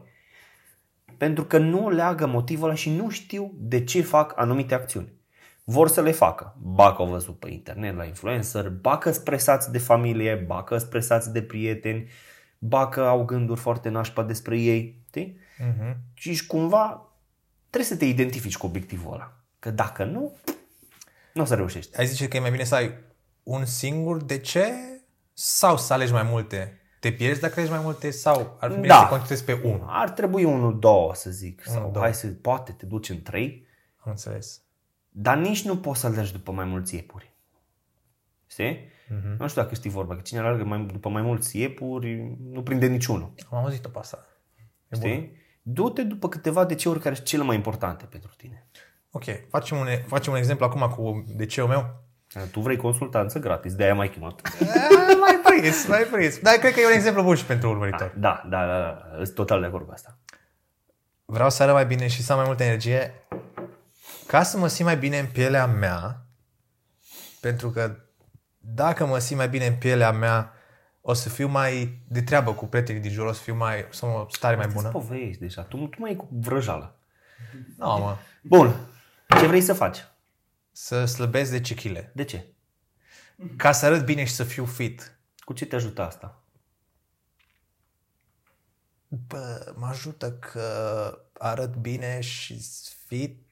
Pentru 1.17 1.43
că 1.43 1.57
nu 1.57 1.89
leagă 1.89 2.25
motivul 2.25 2.67
ăla 2.67 2.75
și 2.75 2.89
nu 2.89 3.09
știu 3.09 3.53
de 3.55 3.83
ce 3.83 4.01
fac 4.01 4.33
anumite 4.35 4.73
acțiuni. 4.73 5.13
Vor 5.63 5.87
să 5.87 6.01
le 6.01 6.11
facă. 6.11 6.55
Ba 6.59 6.95
că 6.95 7.01
au 7.01 7.07
văzut 7.07 7.39
pe 7.39 7.49
internet, 7.51 7.95
la 7.95 8.03
influencer, 8.03 8.69
ba 8.69 8.97
că 8.97 9.11
sunt 9.11 9.23
presați 9.23 9.71
de 9.71 9.77
familie, 9.77 10.35
ba 10.35 10.63
că 10.63 10.77
sunt 10.77 10.89
presați 10.89 11.31
de 11.33 11.41
prieteni, 11.41 12.09
ba 12.57 12.87
că 12.89 13.01
au 13.01 13.25
gânduri 13.25 13.59
foarte 13.59 13.89
nașpa 13.89 14.23
despre 14.23 14.57
ei. 14.59 15.01
Știi? 15.07 15.37
Mhm. 15.57 15.97
Și 16.13 16.47
cumva 16.47 17.07
trebuie 17.69 17.91
să 17.91 17.97
te 17.97 18.05
identifici 18.05 18.57
cu 18.57 18.65
obiectivul 18.65 19.13
ăla. 19.13 19.33
Că 19.59 19.71
dacă 19.71 20.03
nu, 20.03 20.35
nu 21.33 21.41
o 21.41 21.45
să 21.45 21.55
reușești. 21.55 21.97
Ai 21.99 22.05
zice 22.05 22.27
că 22.27 22.37
e 22.37 22.39
mai 22.39 22.51
bine 22.51 22.63
să 22.63 22.75
ai 22.75 22.93
un 23.43 23.65
singur 23.65 24.23
de 24.23 24.37
ce 24.39 24.71
sau 25.33 25.77
să 25.77 25.93
alegi 25.93 26.11
mai 26.11 26.23
multe? 26.23 26.77
Te 26.99 27.11
pierzi 27.11 27.39
dacă 27.41 27.53
alegi 27.57 27.71
mai 27.73 27.81
multe 27.83 28.09
sau 28.11 28.57
ar 28.59 28.69
fi 28.69 28.75
bine 28.75 28.87
Da. 28.87 28.95
să 28.95 29.01
te 29.03 29.09
concentrezi 29.09 29.43
pe 29.43 29.53
unul? 29.63 29.85
Ar 29.89 30.09
trebui 30.09 30.43
unul, 30.43 30.79
două, 30.79 31.15
să 31.15 31.29
zic. 31.29 31.63
Unul, 31.67 31.79
Sau 31.81 31.91
două. 31.91 32.05
hai 32.05 32.13
să, 32.13 32.27
poate 32.27 32.71
te 32.71 32.85
duci 32.85 33.09
în 33.09 33.21
trei, 33.21 33.65
Am 33.97 34.11
înțeles. 34.11 34.61
Dar 35.15 35.37
nici 35.37 35.65
nu 35.65 35.77
poți 35.77 35.99
să 35.99 36.07
alergi 36.07 36.31
după 36.31 36.51
mai 36.51 36.65
mulți 36.65 36.95
iepuri. 36.95 37.31
Știi? 38.47 38.91
Mhm. 39.09 39.17
Mm-hmm. 39.17 39.37
Nu 39.37 39.47
știu 39.47 39.61
dacă 39.61 39.75
știi 39.75 39.89
vorba, 39.89 40.15
că 40.15 40.21
cine 40.21 40.39
alergă 40.39 40.63
mai, 40.63 40.85
după 40.91 41.09
mai 41.09 41.21
mulți 41.21 41.59
iepuri 41.59 42.37
nu 42.51 42.63
prinde 42.63 42.87
niciunul. 42.87 43.33
Am 43.51 43.57
auzit-o 43.57 43.89
pe 43.89 43.99
asta. 43.99 44.25
E 44.87 44.97
bun. 44.99 45.09
Știi? 45.09 45.41
Du-te 45.61 46.03
după 46.03 46.29
câteva 46.29 46.65
DC-uri 46.65 46.99
care 46.99 47.15
sunt 47.15 47.27
cele 47.27 47.43
mai 47.43 47.55
importante 47.55 48.05
pentru 48.05 48.31
tine. 48.37 48.67
Ok, 49.11 49.23
facem 49.49 49.77
un, 49.77 49.87
facem 50.07 50.31
un 50.31 50.37
exemplu 50.37 50.65
acum 50.65 50.81
cu 50.81 51.23
de 51.27 51.45
ce 51.45 51.61
meu. 51.61 52.01
Tu 52.51 52.59
vrei 52.59 52.77
consultanță 52.77 53.39
gratis, 53.39 53.75
de-aia 53.75 53.93
m-ai 53.93 54.09
chemat. 54.09 54.41
Eh, 54.59 54.67
mai 55.19 55.41
prins, 55.43 55.87
mai 55.87 56.03
prins. 56.11 56.39
Dar 56.39 56.53
cred 56.53 56.73
că 56.73 56.79
e 56.79 56.85
un 56.85 56.91
exemplu 56.91 57.23
bun 57.23 57.35
și 57.35 57.45
pentru 57.45 57.69
urmăritor. 57.69 58.13
Da, 58.17 58.43
da, 58.49 58.65
da, 58.65 58.77
da, 58.77 59.23
sunt 59.23 59.35
total 59.35 59.59
de 59.59 59.65
acord 59.65 59.85
cu 59.85 59.91
asta. 59.91 60.17
Vreau 61.25 61.49
să 61.49 61.63
arăt 61.63 61.75
mai 61.75 61.85
bine 61.85 62.07
și 62.07 62.21
să 62.21 62.31
am 62.31 62.37
mai 62.37 62.47
multă 62.47 62.63
energie 62.63 63.13
ca 64.27 64.43
să 64.43 64.57
mă 64.57 64.67
simt 64.67 64.87
mai 64.87 64.97
bine 64.97 65.19
în 65.19 65.27
pielea 65.27 65.65
mea. 65.65 66.25
Pentru 67.39 67.69
că 67.69 67.95
dacă 68.57 69.05
mă 69.05 69.19
simt 69.19 69.37
mai 69.37 69.49
bine 69.49 69.65
în 69.65 69.75
pielea 69.75 70.11
mea, 70.11 70.53
o 71.01 71.13
să 71.13 71.29
fiu 71.29 71.47
mai 71.47 72.01
de 72.07 72.21
treabă 72.21 72.53
cu 72.53 72.65
prietenii 72.65 73.01
din 73.01 73.11
jur, 73.11 73.25
o 73.25 73.31
să 73.33 73.41
fiu 73.41 73.55
mai, 73.55 73.85
o 73.89 73.91
să 73.91 74.05
am 74.05 74.13
o 74.13 74.25
stare 74.29 74.55
mai 74.55 74.65
Îți 74.65 74.75
bună. 74.75 74.89
povești 74.89 75.41
deja, 75.41 75.61
tu, 75.61 75.87
tu 75.87 75.99
mai 75.99 76.11
e 76.11 76.15
cu 76.15 76.27
vrăjală. 76.31 76.99
Nu, 77.77 77.97
mă. 77.97 78.17
Bun, 78.43 78.75
ce 79.39 79.47
vrei 79.47 79.61
să 79.61 79.73
faci? 79.73 79.97
Să 80.71 81.05
slăbesc 81.05 81.49
10 81.49 81.73
kg. 81.75 82.11
De 82.13 82.23
ce? 82.23 82.47
Ca 83.57 83.71
să 83.71 83.85
arăt 83.85 84.05
bine 84.05 84.23
și 84.23 84.33
să 84.33 84.43
fiu 84.43 84.65
fit. 84.65 85.17
Cu 85.37 85.53
ce 85.53 85.65
te 85.65 85.75
ajută 85.75 86.01
asta? 86.01 86.43
Bă, 89.07 89.73
mă 89.75 89.85
ajută 89.87 90.31
că 90.33 90.61
arăt 91.37 91.75
bine 91.75 92.19
și 92.19 92.65
fit 93.05 93.42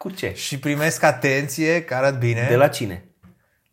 Cu 0.00 0.10
ce? 0.10 0.32
și 0.34 0.58
primesc 0.58 1.02
atenție 1.02 1.84
că 1.84 1.94
arăt 1.94 2.18
bine. 2.18 2.46
De 2.48 2.56
la 2.56 2.68
cine? 2.68 3.04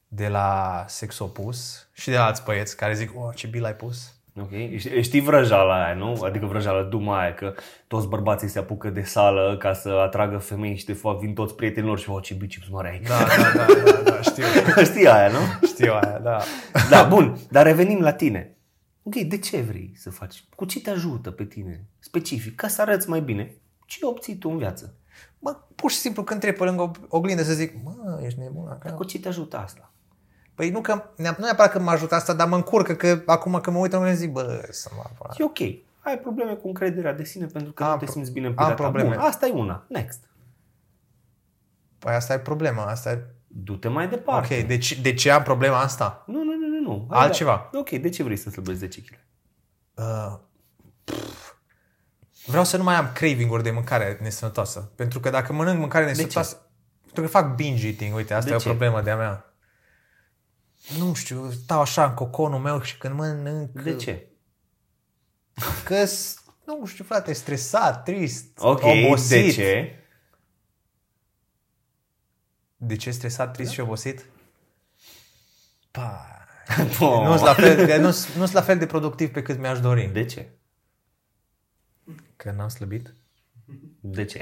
de 0.07 0.27
la 0.27 0.83
sex 0.87 1.19
opus 1.19 1.87
și 1.93 2.09
de 2.09 2.15
la 2.15 2.25
alți 2.25 2.43
băieți 2.43 2.77
care 2.77 2.93
zic, 2.93 3.11
oh, 3.15 3.29
ce 3.35 3.47
bil 3.47 3.65
ai 3.65 3.75
pus. 3.75 4.13
Ok? 4.39 4.49
Știi- 4.77 5.01
Știi 5.01 5.19
vrăjala 5.19 5.83
aia, 5.85 5.93
nu? 5.93 6.21
Adică 6.23 6.45
vrăjala 6.45 6.81
duma 6.83 7.19
aia, 7.21 7.33
că 7.33 7.53
toți 7.87 8.07
bărbații 8.07 8.47
se 8.47 8.59
apucă 8.59 8.89
de 8.89 9.01
sală 9.01 9.57
ca 9.59 9.73
să 9.73 9.89
atragă 9.89 10.37
femei 10.37 10.77
și 10.77 10.85
de 10.85 10.93
fapt 10.93 11.19
vin 11.19 11.33
toți 11.33 11.55
prietenilor 11.55 11.99
și, 11.99 12.09
o, 12.09 12.19
ce 12.19 12.33
biceps 12.33 12.67
mare 12.67 12.89
ai. 12.89 12.99
Da, 12.99 13.17
da, 13.27 13.65
da, 13.65 13.91
da, 13.91 14.09
da, 14.11 14.21
știu. 14.21 14.43
Știi 14.91 15.07
aia, 15.07 15.27
nu? 15.27 15.67
Știu 15.67 15.91
aia, 15.93 16.19
da. 16.23 16.41
Da, 16.89 17.03
bun, 17.03 17.37
dar 17.49 17.65
revenim 17.65 17.99
la 18.01 18.13
tine. 18.13 18.57
Ok, 19.03 19.15
de 19.15 19.37
ce 19.37 19.61
vrei 19.61 19.91
să 19.95 20.09
faci? 20.09 20.43
Cu 20.55 20.65
ce 20.65 20.79
te 20.81 20.89
ajută 20.89 21.31
pe 21.31 21.45
tine? 21.45 21.85
Specific, 21.99 22.55
ca 22.55 22.67
să 22.67 22.81
arăți 22.81 23.09
mai 23.09 23.21
bine. 23.21 23.53
Ce 23.85 24.05
obții 24.05 24.35
tu 24.37 24.49
în 24.49 24.57
viață? 24.57 24.95
Mă, 25.39 25.57
pur 25.75 25.91
și 25.91 25.97
simplu 25.97 26.23
când 26.23 26.39
trec 26.39 26.57
pe 26.57 26.63
lângă 26.63 26.81
o 26.81 26.91
oglindă 27.09 27.43
să 27.43 27.53
zic, 27.53 27.73
mă, 27.83 28.19
ești 28.23 28.39
nebun 28.39 28.65
la 28.67 28.77
cap. 28.77 28.95
Cu 28.95 29.03
ce 29.03 29.19
te 29.19 29.27
ajută 29.27 29.57
asta? 29.57 29.91
Păi 30.55 30.69
nu, 30.69 30.81
că, 30.81 30.93
nu 31.15 31.35
neapărat 31.37 31.71
că 31.71 31.79
mă 31.79 31.91
ajută 31.91 32.15
asta, 32.15 32.33
dar 32.33 32.47
mă 32.47 32.55
încurcă 32.55 32.93
că 32.95 33.21
acum 33.25 33.59
când 33.61 33.75
mă 33.75 33.81
uit 33.81 33.91
în 33.93 33.99
oglindă 33.99 34.19
zic, 34.19 34.31
bă, 34.31 34.67
să 34.71 34.89
mă 34.95 35.01
apăr. 35.05 35.35
E 35.37 35.43
ok. 35.43 35.59
Ai 35.99 36.19
probleme 36.21 36.53
cu 36.53 36.67
încrederea 36.67 37.13
de 37.13 37.23
sine 37.23 37.45
pentru 37.45 37.71
că 37.71 37.83
Am 37.83 37.91
nu 37.91 37.97
te 37.97 38.03
pro- 38.03 38.13
simți 38.13 38.31
bine 38.31 38.45
în 38.47 38.51
am 38.57 38.63
pirata. 38.65 38.81
probleme. 38.83 39.09
Bun, 39.15 39.17
asta 39.25 39.47
e 39.47 39.51
una. 39.51 39.85
Next. 39.89 40.19
Păi 41.99 42.13
asta 42.13 42.33
e 42.33 42.39
problema, 42.39 42.85
asta 42.85 43.11
e... 43.11 43.25
Du-te 43.47 43.87
mai 43.87 44.07
departe. 44.07 44.57
Ok, 44.61 44.67
de 44.67 44.77
ce, 44.77 45.01
de 45.01 45.13
ce 45.13 45.31
am 45.31 45.43
problema 45.43 45.79
asta? 45.79 46.23
Nu, 46.27 46.43
nu, 46.43 46.53
nu, 46.55 46.67
nu. 46.67 46.79
nu. 46.91 47.07
Hai, 47.09 47.23
Altceva. 47.23 47.69
Da. 47.71 47.79
Ok, 47.79 47.89
de 47.89 48.09
ce 48.09 48.23
vrei 48.23 48.37
să 48.37 48.49
slăbești 48.49 48.79
10 48.79 49.01
kg? 49.01 49.19
Uh, 49.93 50.39
pf, 51.03 51.46
vreau 52.47 52.63
să 52.63 52.77
nu 52.77 52.83
mai 52.83 52.95
am 52.95 53.11
craving-uri 53.13 53.63
de 53.63 53.71
mâncare 53.71 54.17
nesănătoasă. 54.21 54.91
Pentru 54.95 55.19
că 55.19 55.29
dacă 55.29 55.53
mănânc 55.53 55.79
mâncare 55.79 56.05
nesănătoasă... 56.05 56.61
Pentru 57.03 57.21
că 57.21 57.27
fac 57.27 57.55
binge 57.55 57.87
eating, 57.87 58.15
uite, 58.15 58.33
asta 58.33 58.49
De 58.49 58.55
e 58.55 58.59
ce? 58.59 58.67
o 58.69 58.71
problemă 58.71 59.01
de-a 59.01 59.15
mea. 59.15 59.53
Nu 60.97 61.13
știu, 61.13 61.51
stau 61.51 61.81
așa 61.81 62.05
în 62.05 62.13
coconul 62.13 62.59
meu 62.59 62.81
și 62.81 62.97
când 62.97 63.13
mănânc... 63.13 63.69
De 63.81 63.95
ce? 63.95 64.27
că 65.83 66.05
nu 66.65 66.85
știu, 66.85 67.03
frate, 67.03 67.33
stresat, 67.33 68.03
trist, 68.03 68.57
Ok, 68.57 68.83
obosit. 68.83 69.45
de 69.45 69.51
ce? 69.51 69.99
De 72.75 72.95
ce 72.95 73.11
stresat, 73.11 73.53
trist 73.53 73.71
și 73.71 73.79
obosit? 73.79 74.25
Pa, 75.91 76.31
Oh. 76.99 77.23
nu 77.27 77.33
sunt 77.35 77.45
la, 77.45 77.53
fel, 77.53 78.01
nu 78.01 78.11
sunt 78.11 78.51
la 78.51 78.61
fel 78.61 78.77
de 78.77 78.85
productiv 78.85 79.31
pe 79.31 79.41
cât 79.41 79.59
mi-aș 79.59 79.79
dori. 79.79 80.07
De 80.07 80.25
ce? 80.25 80.49
Că 82.37 82.53
n-am 82.57 82.67
slăbit? 82.67 83.13
De 83.99 84.25
ce? 84.25 84.39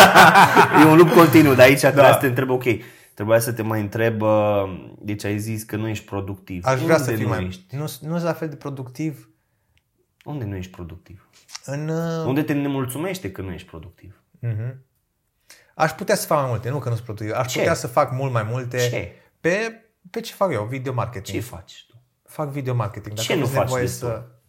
e 0.82 0.84
un 0.84 0.96
loop 0.96 1.08
continuu, 1.10 1.54
dar 1.54 1.66
aici 1.66 1.80
da. 1.80 2.12
să 2.12 2.18
te 2.20 2.26
întreb, 2.26 2.50
ok, 2.50 2.64
trebuia 3.14 3.38
să 3.38 3.52
te 3.52 3.62
mai 3.62 3.80
întreb, 3.80 4.20
uh, 4.22 4.94
deci 4.98 5.24
ai 5.24 5.38
zis 5.38 5.62
că 5.62 5.76
nu 5.76 5.88
ești 5.88 6.04
productiv. 6.04 6.64
Aș 6.64 6.80
vrea 6.80 6.96
Unde 6.96 7.10
să 7.10 7.16
fiu 7.16 7.22
nu 7.22 7.28
mai... 7.28 7.44
Ești? 7.44 7.74
Nu, 7.74 7.80
nu 7.80 7.86
sunt 7.86 8.22
la 8.22 8.32
fel 8.32 8.48
de 8.48 8.56
productiv 8.56 9.30
Unde 10.24 10.44
nu 10.44 10.56
ești 10.56 10.70
productiv? 10.70 11.28
în... 11.64 11.88
Uh, 11.88 12.26
Unde 12.26 12.42
te 12.42 12.52
nemulțumește 12.52 13.32
că 13.32 13.42
nu 13.42 13.50
ești 13.50 13.68
productiv? 13.68 14.22
mhm. 14.38 14.84
Aș 15.74 15.92
putea 15.92 16.14
să 16.14 16.26
fac 16.26 16.38
mai 16.40 16.48
multe, 16.48 16.70
nu 16.70 16.78
că 16.78 16.88
nu 16.88 16.94
sunt 16.94 17.04
productiv. 17.06 17.32
Aș 17.34 17.52
Ce? 17.52 17.58
putea 17.58 17.74
să 17.74 17.86
fac 17.86 18.12
mult 18.12 18.32
mai 18.32 18.42
multe 18.42 18.78
Ce? 18.78 19.12
pe, 19.40 19.84
pe 20.10 20.20
ce 20.20 20.34
fac 20.34 20.52
eu, 20.52 20.64
video 20.64 20.92
Ce 20.92 20.98
marketing. 20.98 21.42
faci 21.42 21.84
tu? 21.88 22.02
Fac 22.24 22.48
video 22.48 22.74
marketing. 22.74 23.14
Dacă 23.14 23.26
Ce 23.26 23.34
nu 23.34 23.40
aveți 23.40 23.54
faci 23.54 23.64
nevoie 23.64 23.82
destul? 23.82 24.08
Să... 24.08 24.39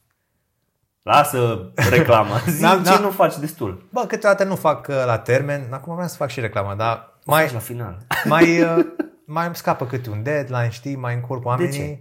Lasă 1.04 1.72
reclama. 1.90 2.38
Zi 2.48 2.62
N-am- 2.62 2.84
ce 2.84 2.90
n-am- 2.90 3.02
nu 3.02 3.10
faci 3.12 3.38
destul. 3.38 3.88
Bă, 3.92 4.06
câteodată 4.08 4.44
nu 4.44 4.56
fac 4.56 4.88
uh, 4.88 5.04
la 5.06 5.18
termen. 5.18 5.68
Acum 5.70 5.94
vreau 5.94 6.08
să 6.10 6.16
fac 6.16 6.30
și 6.30 6.40
reclama, 6.40 6.76
dar 6.76 7.20
Mai... 7.26 7.44
mai, 7.44 7.54
la 7.54 7.60
final. 7.60 7.98
mai, 8.26 8.62
uh, 8.62 8.86
mai 9.26 9.46
îmi 9.46 9.56
scapă 9.56 9.86
câte 9.86 10.10
un 10.10 10.24
deadline, 10.24 10.70
știi, 10.70 10.96
mai 10.96 11.14
încurc 11.14 11.46
oamenii. 11.46 11.72
ce? 11.72 12.00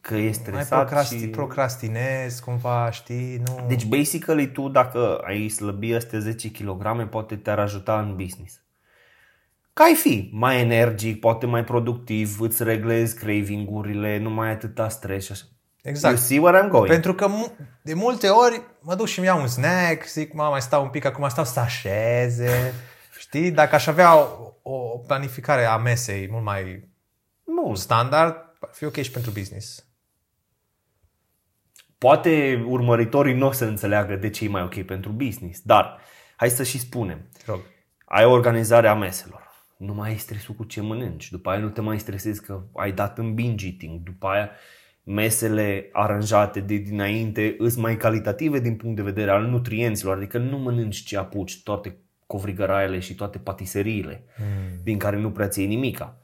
Că 0.00 0.14
e 0.14 0.22
Mai 0.22 0.32
stresat 0.32 0.78
procrasti, 0.78 1.18
și... 1.18 1.26
procrastinez 1.28 2.38
cumva, 2.38 2.90
știi, 2.90 3.42
nu... 3.46 3.64
Deci, 3.68 3.84
basically, 3.84 4.52
tu 4.52 4.68
dacă 4.68 5.18
ai 5.24 5.48
slăbi 5.48 5.94
astea 5.94 6.18
10 6.18 6.50
kg, 6.50 7.08
poate 7.08 7.36
te-ar 7.36 7.58
ajuta 7.58 7.98
în 8.00 8.16
business. 8.16 8.60
Ca 9.72 9.84
ai 9.84 9.94
fi 9.94 10.30
mai 10.32 10.60
energic, 10.60 11.20
poate 11.20 11.46
mai 11.46 11.64
productiv, 11.64 12.40
îți 12.40 12.62
reglezi 12.62 13.18
craving-urile, 13.18 14.18
nu 14.18 14.30
mai 14.30 14.46
ai 14.46 14.52
atâta 14.52 14.88
stres 14.88 15.24
și 15.24 15.32
așa. 15.32 15.44
Exact. 15.82 16.14
You 16.16 16.22
see 16.24 16.38
where 16.38 16.64
I'm 16.66 16.68
going? 16.70 16.88
Pentru 16.90 17.14
că 17.14 17.26
mu- 17.28 17.52
de 17.82 17.94
multe 17.94 18.28
ori 18.28 18.62
mă 18.80 18.94
duc 18.94 19.06
și 19.06 19.18
îmi 19.18 19.26
iau 19.26 19.40
un 19.40 19.46
snack, 19.46 20.06
zic, 20.06 20.32
mă, 20.32 20.42
mai 20.50 20.60
stau 20.62 20.82
un 20.82 20.88
pic, 20.90 21.04
acum 21.04 21.28
stau 21.28 21.44
să 21.44 21.60
așeze. 21.60 22.74
Știi? 23.18 23.50
Dacă 23.50 23.74
aș 23.74 23.86
avea 23.86 24.16
o, 24.16 24.52
o 24.62 24.98
planificare 24.98 25.64
a 25.64 25.76
mesei 25.76 26.28
mult 26.30 26.44
mai 26.44 26.88
Nu, 27.44 27.74
standard, 27.74 28.34
ar 28.60 28.68
fi 28.72 28.84
ok 28.84 28.96
și 28.96 29.10
pentru 29.10 29.30
business. 29.30 29.84
poate 31.98 32.64
urmăritorii 32.68 33.34
nu 33.34 33.46
o 33.46 33.52
să 33.52 33.64
înțeleagă 33.64 34.16
de 34.16 34.30
ce 34.30 34.44
e 34.44 34.48
mai 34.48 34.62
ok 34.62 34.82
pentru 34.82 35.10
business, 35.10 35.60
dar 35.60 35.98
hai 36.36 36.50
să 36.50 36.62
și 36.62 36.78
spunem. 36.78 37.28
Te 37.38 37.42
rog. 37.46 37.60
ai 38.04 38.24
o 38.24 38.30
organizare 38.30 38.88
a 38.88 38.94
meselor. 38.94 39.40
Nu 39.76 39.94
mai 39.94 40.08
ai 40.10 40.16
stresul 40.16 40.54
cu 40.54 40.64
ce 40.64 40.80
mănânci. 40.80 41.30
După 41.30 41.50
aia 41.50 41.58
nu 41.58 41.68
te 41.68 41.80
mai 41.80 41.98
stresezi 41.98 42.42
că 42.42 42.60
ai 42.74 42.92
dat 42.92 43.18
în 43.18 43.34
binge 43.34 43.66
eating. 43.66 44.00
După 44.00 44.26
aia 44.26 44.50
mesele 45.02 45.88
aranjate 45.92 46.60
de 46.60 46.76
dinainte 46.76 47.54
îs 47.58 47.76
mai 47.76 47.96
calitative 47.96 48.60
din 48.60 48.76
punct 48.76 48.96
de 48.96 49.02
vedere 49.02 49.30
al 49.30 49.46
nutrienților. 49.46 50.16
Adică 50.16 50.38
nu 50.38 50.58
mănânci 50.58 51.04
ce 51.04 51.18
apuci, 51.18 51.62
toate 51.62 51.96
covrigăraiele 52.26 52.98
și 52.98 53.14
toate 53.14 53.38
patiseriile 53.38 54.24
mm. 54.38 54.80
din 54.82 54.98
care 54.98 55.16
nu 55.16 55.30
prea 55.30 55.48
ți 55.48 55.64
nimica. 55.64 56.16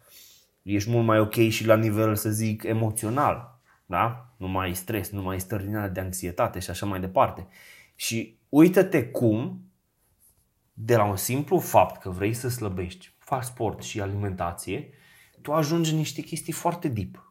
Ești 0.63 0.91
mult 0.91 1.07
mai 1.07 1.21
ok 1.21 1.35
și 1.35 1.67
la 1.67 1.77
nivel, 1.77 2.15
să 2.15 2.31
zic, 2.31 2.63
emoțional. 2.63 3.61
Da? 3.87 4.35
Nu 4.37 4.49
mai 4.49 4.67
ai 4.67 4.75
stres, 4.75 5.11
nu 5.11 5.23
mai 5.23 5.35
ai 5.35 5.41
stări 5.41 5.65
din 5.65 5.77
alea 5.77 5.89
de 5.89 6.01
anxietate 6.01 6.59
și 6.59 6.71
așa 6.71 6.87
mai 6.87 7.01
departe. 7.01 7.47
Și 7.95 8.39
uită-te 8.49 9.05
cum 9.05 9.63
de 10.73 10.97
la 10.97 11.05
un 11.05 11.17
simplu 11.17 11.59
fapt 11.59 12.01
că 12.01 12.11
vrei 12.11 12.35
să 12.35 12.49
slăbești, 12.49 13.15
faci 13.19 13.45
sport 13.45 13.83
și 13.83 14.01
alimentație, 14.01 14.91
tu 15.43 15.53
ajungi 15.53 15.91
în 15.91 15.97
niște 15.97 16.21
chestii 16.21 16.53
foarte 16.53 16.89
deep. 16.89 17.28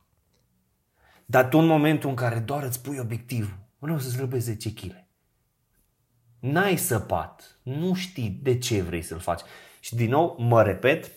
Dar 1.29 1.47
tu 1.47 1.57
în 1.57 1.65
momentul 1.65 2.09
în 2.09 2.15
care 2.15 2.39
doar 2.39 2.63
îți 2.63 2.81
pui 2.81 2.97
obiectivul, 2.99 3.57
vreau 3.79 3.99
să 3.99 4.09
slăbesc 4.09 4.45
10 4.45 4.73
kg, 4.73 5.05
n-ai 6.39 6.77
săpat, 6.77 7.59
nu 7.63 7.93
știi 7.93 8.29
de 8.29 8.57
ce 8.57 8.81
vrei 8.81 9.01
să-l 9.01 9.19
faci. 9.19 9.41
Și 9.79 9.95
din 9.95 10.09
nou, 10.09 10.35
mă 10.39 10.63
repet, 10.63 11.11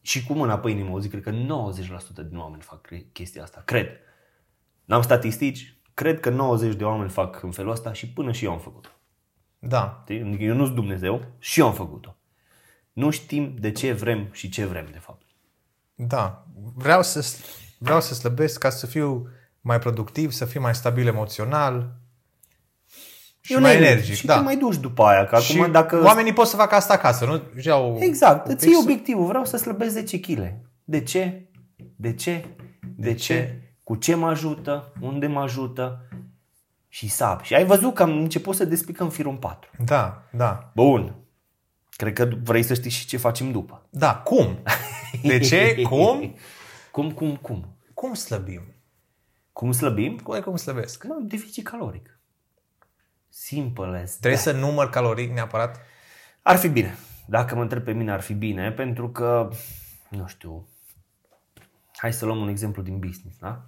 și 0.00 0.24
cu 0.24 0.32
mâna 0.32 0.58
pe 0.58 0.70
inimă, 0.70 0.90
o 0.90 1.00
zic, 1.00 1.10
cred 1.10 1.22
că 1.22 1.30
90% 1.30 2.28
din 2.28 2.38
oameni 2.38 2.62
fac 2.62 2.80
cre- 2.80 3.06
chestia 3.12 3.42
asta. 3.42 3.62
Cred. 3.64 3.88
N-am 4.84 5.02
statistici, 5.02 5.76
cred 5.94 6.20
că 6.20 6.30
90 6.30 6.74
de 6.74 6.84
oameni 6.84 7.10
fac 7.10 7.42
în 7.42 7.50
felul 7.50 7.70
ăsta 7.70 7.92
și 7.92 8.08
până 8.08 8.32
și 8.32 8.44
eu 8.44 8.52
am 8.52 8.58
făcut-o. 8.58 8.88
Da. 9.58 10.00
Știi? 10.02 10.20
Adică 10.22 10.42
eu 10.42 10.54
nu 10.54 10.64
sunt 10.64 10.74
Dumnezeu 10.74 11.24
și 11.38 11.60
eu 11.60 11.66
am 11.66 11.74
făcut-o. 11.74 12.16
Nu 12.92 13.10
știm 13.10 13.54
de 13.58 13.72
ce 13.72 13.92
vrem 13.92 14.28
și 14.32 14.48
ce 14.48 14.64
vrem, 14.64 14.88
de 14.92 14.98
fapt. 14.98 15.26
Da. 15.94 16.46
Vreau 16.74 17.02
să, 17.02 17.24
vreau 17.82 18.00
să 18.00 18.14
slăbesc 18.14 18.58
ca 18.58 18.70
să 18.70 18.86
fiu 18.86 19.28
mai 19.60 19.78
productiv, 19.78 20.30
să 20.30 20.44
fiu 20.44 20.60
mai 20.60 20.74
stabil 20.74 21.06
emoțional 21.06 21.94
și 23.40 23.52
Eu 23.52 23.60
mai 23.60 23.78
ne- 23.78 23.86
energic. 23.86 24.14
Și 24.14 24.26
da. 24.26 24.34
te 24.36 24.40
mai 24.42 24.56
duci 24.56 24.76
după 24.76 25.02
aia, 25.04 25.24
că 25.24 25.38
și 25.38 25.58
acum 25.58 25.72
dacă... 25.72 26.02
oamenii 26.04 26.32
pot 26.32 26.46
să 26.46 26.56
facă 26.56 26.74
asta 26.74 26.92
acasă, 26.92 27.24
nu? 27.24 27.42
Își 27.54 27.66
iau 27.66 27.96
Exact, 28.00 28.46
un 28.46 28.52
îți 28.52 28.64
iei 28.64 28.74
pix- 28.74 28.84
obiectivul, 28.84 29.26
vreau 29.26 29.44
să 29.44 29.56
slăbesc 29.56 29.92
10 29.92 30.20
kg. 30.20 30.52
De 30.84 31.02
ce? 31.02 31.48
De 31.96 32.14
ce? 32.14 32.44
De, 32.96 33.14
ce? 33.14 33.16
ce? 33.34 33.62
Cu 33.84 33.94
ce 33.96 34.14
mă 34.14 34.28
ajută? 34.28 34.92
Unde 35.00 35.26
mă 35.26 35.40
ajută? 35.40 36.08
Și 36.88 37.08
sap. 37.08 37.42
Și 37.42 37.54
ai 37.54 37.64
văzut 37.64 37.94
că 37.94 38.02
am 38.02 38.10
început 38.10 38.54
să 38.56 38.64
despicăm 38.64 39.08
firul 39.10 39.30
în 39.30 39.36
patru. 39.38 39.70
Da, 39.84 40.22
da. 40.32 40.70
Bun. 40.74 41.14
Cred 41.90 42.12
că 42.12 42.28
vrei 42.42 42.62
să 42.62 42.74
știi 42.74 42.90
și 42.90 43.06
ce 43.06 43.16
facem 43.16 43.52
după. 43.52 43.86
Da, 43.90 44.14
cum? 44.16 44.58
De 45.22 45.38
ce? 45.38 45.74
Cum? 45.90 46.34
Cum, 47.00 47.12
cum, 47.12 47.36
cum? 47.36 47.76
Cum 47.94 48.14
slăbim? 48.14 48.62
Cum 49.52 49.72
slăbim? 49.72 50.18
Cum 50.18 50.34
e 50.34 50.40
cum 50.40 50.56
slăbesc? 50.56 51.04
Mă, 51.04 51.18
deficit 51.22 51.64
caloric. 51.64 52.18
Simple 53.28 53.98
as 53.98 54.16
Trebuie 54.16 54.40
să 54.40 54.52
număr 54.52 54.90
calorii 54.90 55.26
neapărat? 55.26 55.80
Ar 56.42 56.56
fi 56.56 56.68
bine. 56.68 56.96
Dacă 57.26 57.54
mă 57.54 57.62
întreb 57.62 57.84
pe 57.84 57.92
mine, 57.92 58.12
ar 58.12 58.20
fi 58.20 58.34
bine, 58.34 58.72
pentru 58.72 59.10
că, 59.10 59.50
nu 60.10 60.26
știu, 60.26 60.68
hai 61.96 62.12
să 62.12 62.24
luăm 62.24 62.40
un 62.40 62.48
exemplu 62.48 62.82
din 62.82 62.98
business, 62.98 63.38
da? 63.38 63.66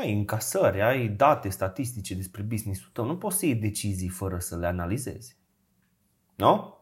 Ai 0.00 0.12
încasări, 0.12 0.82
ai 0.82 1.08
date 1.08 1.48
statistice 1.48 2.14
despre 2.14 2.42
business-ul 2.42 2.90
tău. 2.92 3.04
Nu 3.06 3.16
poți 3.16 3.38
să 3.38 3.46
iei 3.46 3.54
decizii 3.54 4.08
fără 4.08 4.38
să 4.38 4.56
le 4.56 4.66
analizezi. 4.66 5.36
Nu? 6.34 6.78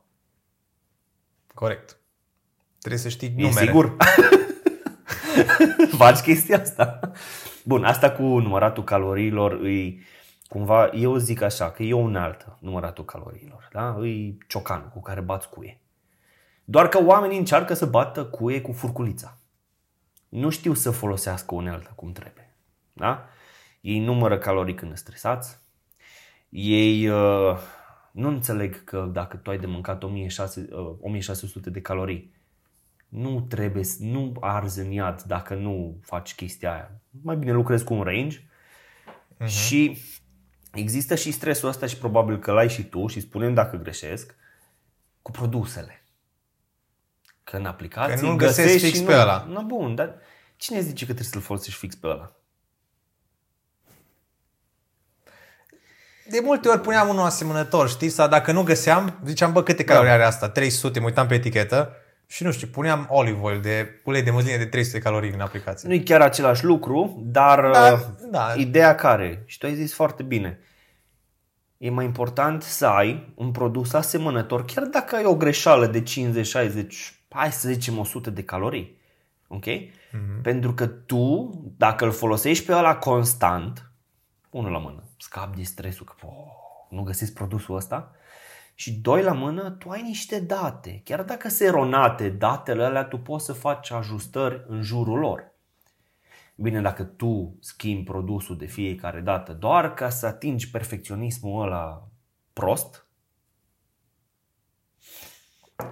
Corect. 1.54 2.00
Trebuie 2.78 3.00
să 3.00 3.08
știi 3.08 3.28
E 3.28 3.42
numere. 3.42 3.66
sigur? 3.66 3.96
Faci 5.98 6.18
chestia 6.18 6.60
asta? 6.60 7.00
Bun, 7.64 7.84
asta 7.84 8.10
cu 8.10 8.22
număratul 8.22 8.84
caloriilor 8.84 9.52
îi 9.52 10.00
cumva, 10.48 10.90
eu 10.92 11.16
zic 11.16 11.42
așa, 11.42 11.70
că 11.70 11.82
e 11.82 11.94
o 11.94 11.98
unealtă 11.98 12.58
număratul 12.60 13.04
caloriilor, 13.04 13.68
da? 13.72 13.94
Îi 13.98 14.38
ciocanul 14.48 14.88
cu 14.88 15.00
care 15.00 15.20
bați 15.20 15.48
cuie. 15.48 15.80
Doar 16.64 16.88
că 16.88 17.04
oamenii 17.04 17.38
încearcă 17.38 17.74
să 17.74 17.86
bată 17.86 18.24
cuie 18.24 18.60
cu 18.60 18.72
furculița. 18.72 19.38
Nu 20.28 20.50
știu 20.50 20.74
să 20.74 20.90
folosească 20.90 21.54
unealta 21.54 21.92
cum 21.94 22.12
trebuie. 22.12 22.56
Da? 22.92 23.28
Ei 23.80 23.98
numără 23.98 24.38
calorii 24.38 24.74
când 24.74 24.90
sunt 24.90 25.06
stresați. 25.06 25.58
Ei 26.48 27.08
uh, 27.08 27.58
nu 28.12 28.28
înțeleg 28.28 28.84
că 28.84 29.08
dacă 29.12 29.36
tu 29.36 29.50
ai 29.50 29.58
de 29.58 29.66
mâncat 29.66 30.02
1600, 30.02 30.74
uh, 30.74 30.96
1600 31.00 31.70
de 31.70 31.80
calorii, 31.80 32.34
nu 33.12 33.40
trebuie, 33.40 33.84
să- 33.84 33.96
nu 34.00 34.36
arzi 34.40 34.80
în 34.80 34.90
iad 34.90 35.22
dacă 35.22 35.54
nu 35.54 35.98
faci 36.02 36.34
chestia 36.34 36.72
aia. 36.72 36.90
Mai 37.22 37.36
bine 37.36 37.52
lucrezi 37.52 37.84
cu 37.84 37.94
un 37.94 38.02
range 38.02 38.38
și 39.46 39.98
există 40.72 41.14
și 41.14 41.30
stresul 41.32 41.68
ăsta 41.68 41.86
și 41.86 41.96
probabil 41.96 42.38
că 42.38 42.52
l-ai 42.52 42.68
și 42.68 42.84
tu 42.84 43.06
și 43.06 43.20
spunem 43.20 43.54
dacă 43.54 43.76
greșesc, 43.76 44.34
cu 45.22 45.30
produsele. 45.30 46.04
Că 47.44 47.56
în 47.56 47.64
aplicații 47.64 48.16
Că 48.20 48.26
nu-l 48.26 48.36
găsești 48.36 48.62
găsești 48.62 48.86
fix 48.86 48.98
și 48.98 49.04
pe 49.04 49.14
nu. 49.14 49.20
ăla. 49.20 49.44
No, 49.48 49.62
bun, 49.62 49.94
dar 49.94 50.14
cine 50.56 50.80
zice 50.80 50.98
că 51.06 51.12
trebuie 51.12 51.24
să-l 51.32 51.40
folosești 51.40 51.78
fix 51.78 51.94
pe 51.94 52.06
ăla? 52.06 52.32
De 56.30 56.40
multe 56.42 56.68
ori 56.68 56.80
puneam 56.80 57.08
unul 57.08 57.24
asemănător, 57.24 57.88
știi? 57.88 58.08
Sau 58.08 58.28
dacă 58.28 58.52
nu 58.52 58.62
găseam, 58.62 59.20
ziceam, 59.24 59.52
bă, 59.52 59.62
câte 59.62 59.84
calorii 59.84 60.10
are 60.10 60.22
asta? 60.22 60.48
300, 60.48 60.98
mă 61.00 61.06
uitam 61.06 61.26
pe 61.26 61.34
etichetă 61.34 61.96
și 62.32 62.42
nu 62.42 62.52
știu, 62.52 62.66
puneam 62.66 63.06
olive 63.10 63.40
oil 63.40 63.60
de 63.60 64.00
ulei 64.04 64.22
de 64.22 64.30
măsline 64.30 64.56
de 64.56 64.66
300 64.66 64.96
de 64.96 65.02
calorii 65.02 65.32
în 65.32 65.40
aplicație. 65.40 65.88
Nu 65.88 65.94
e 65.94 65.98
chiar 65.98 66.20
același 66.20 66.64
lucru, 66.64 67.22
dar 67.24 67.70
Da, 67.70 67.92
uh, 67.92 68.00
da. 68.30 68.54
ideea 68.56 68.94
care, 68.94 69.42
și 69.46 69.58
tu 69.58 69.66
ai 69.66 69.74
zis 69.74 69.94
foarte 69.94 70.22
bine, 70.22 70.58
e 71.78 71.90
mai 71.90 72.04
important 72.04 72.62
să 72.62 72.86
ai 72.86 73.32
un 73.34 73.50
produs 73.50 73.92
asemănător, 73.92 74.64
chiar 74.64 74.84
dacă 74.84 75.16
ai 75.16 75.24
o 75.24 75.34
greșeală 75.34 75.86
de 75.86 76.02
50, 76.02 76.46
60, 76.46 77.14
hai 77.28 77.52
să 77.52 77.68
zicem 77.68 77.98
100 77.98 78.30
de 78.30 78.42
calorii. 78.42 79.00
Ok? 79.48 79.64
Mm-hmm. 79.64 80.42
Pentru 80.42 80.72
că 80.72 80.86
tu, 80.86 81.54
dacă 81.76 82.04
îl 82.04 82.12
folosești 82.12 82.64
pe 82.64 82.74
ăla 82.74 82.96
constant, 82.96 83.90
unul 84.50 84.70
la 84.70 84.78
mână, 84.78 85.02
scapi 85.18 85.56
de 85.56 85.62
stresul 85.62 86.06
că 86.06 86.12
oh, 86.26 86.32
nu 86.88 87.02
găsiți 87.02 87.32
produsul 87.32 87.76
ăsta, 87.76 88.12
și 88.82 88.92
doi 88.92 89.22
la 89.22 89.32
mână, 89.32 89.70
tu 89.70 89.88
ai 89.90 90.02
niște 90.02 90.40
date. 90.40 91.00
Chiar 91.04 91.22
dacă 91.22 91.48
sunt 91.48 91.68
eronate 91.68 92.28
datele 92.28 92.84
alea, 92.84 93.04
tu 93.04 93.18
poți 93.18 93.44
să 93.44 93.52
faci 93.52 93.90
ajustări 93.90 94.64
în 94.66 94.82
jurul 94.82 95.18
lor. 95.18 95.52
Bine, 96.54 96.80
dacă 96.80 97.04
tu 97.04 97.56
schimbi 97.60 98.04
produsul 98.04 98.56
de 98.56 98.66
fiecare 98.66 99.20
dată 99.20 99.52
doar 99.52 99.94
ca 99.94 100.08
să 100.08 100.26
atingi 100.26 100.70
perfecționismul 100.70 101.62
ăla 101.62 102.08
prost, 102.52 103.06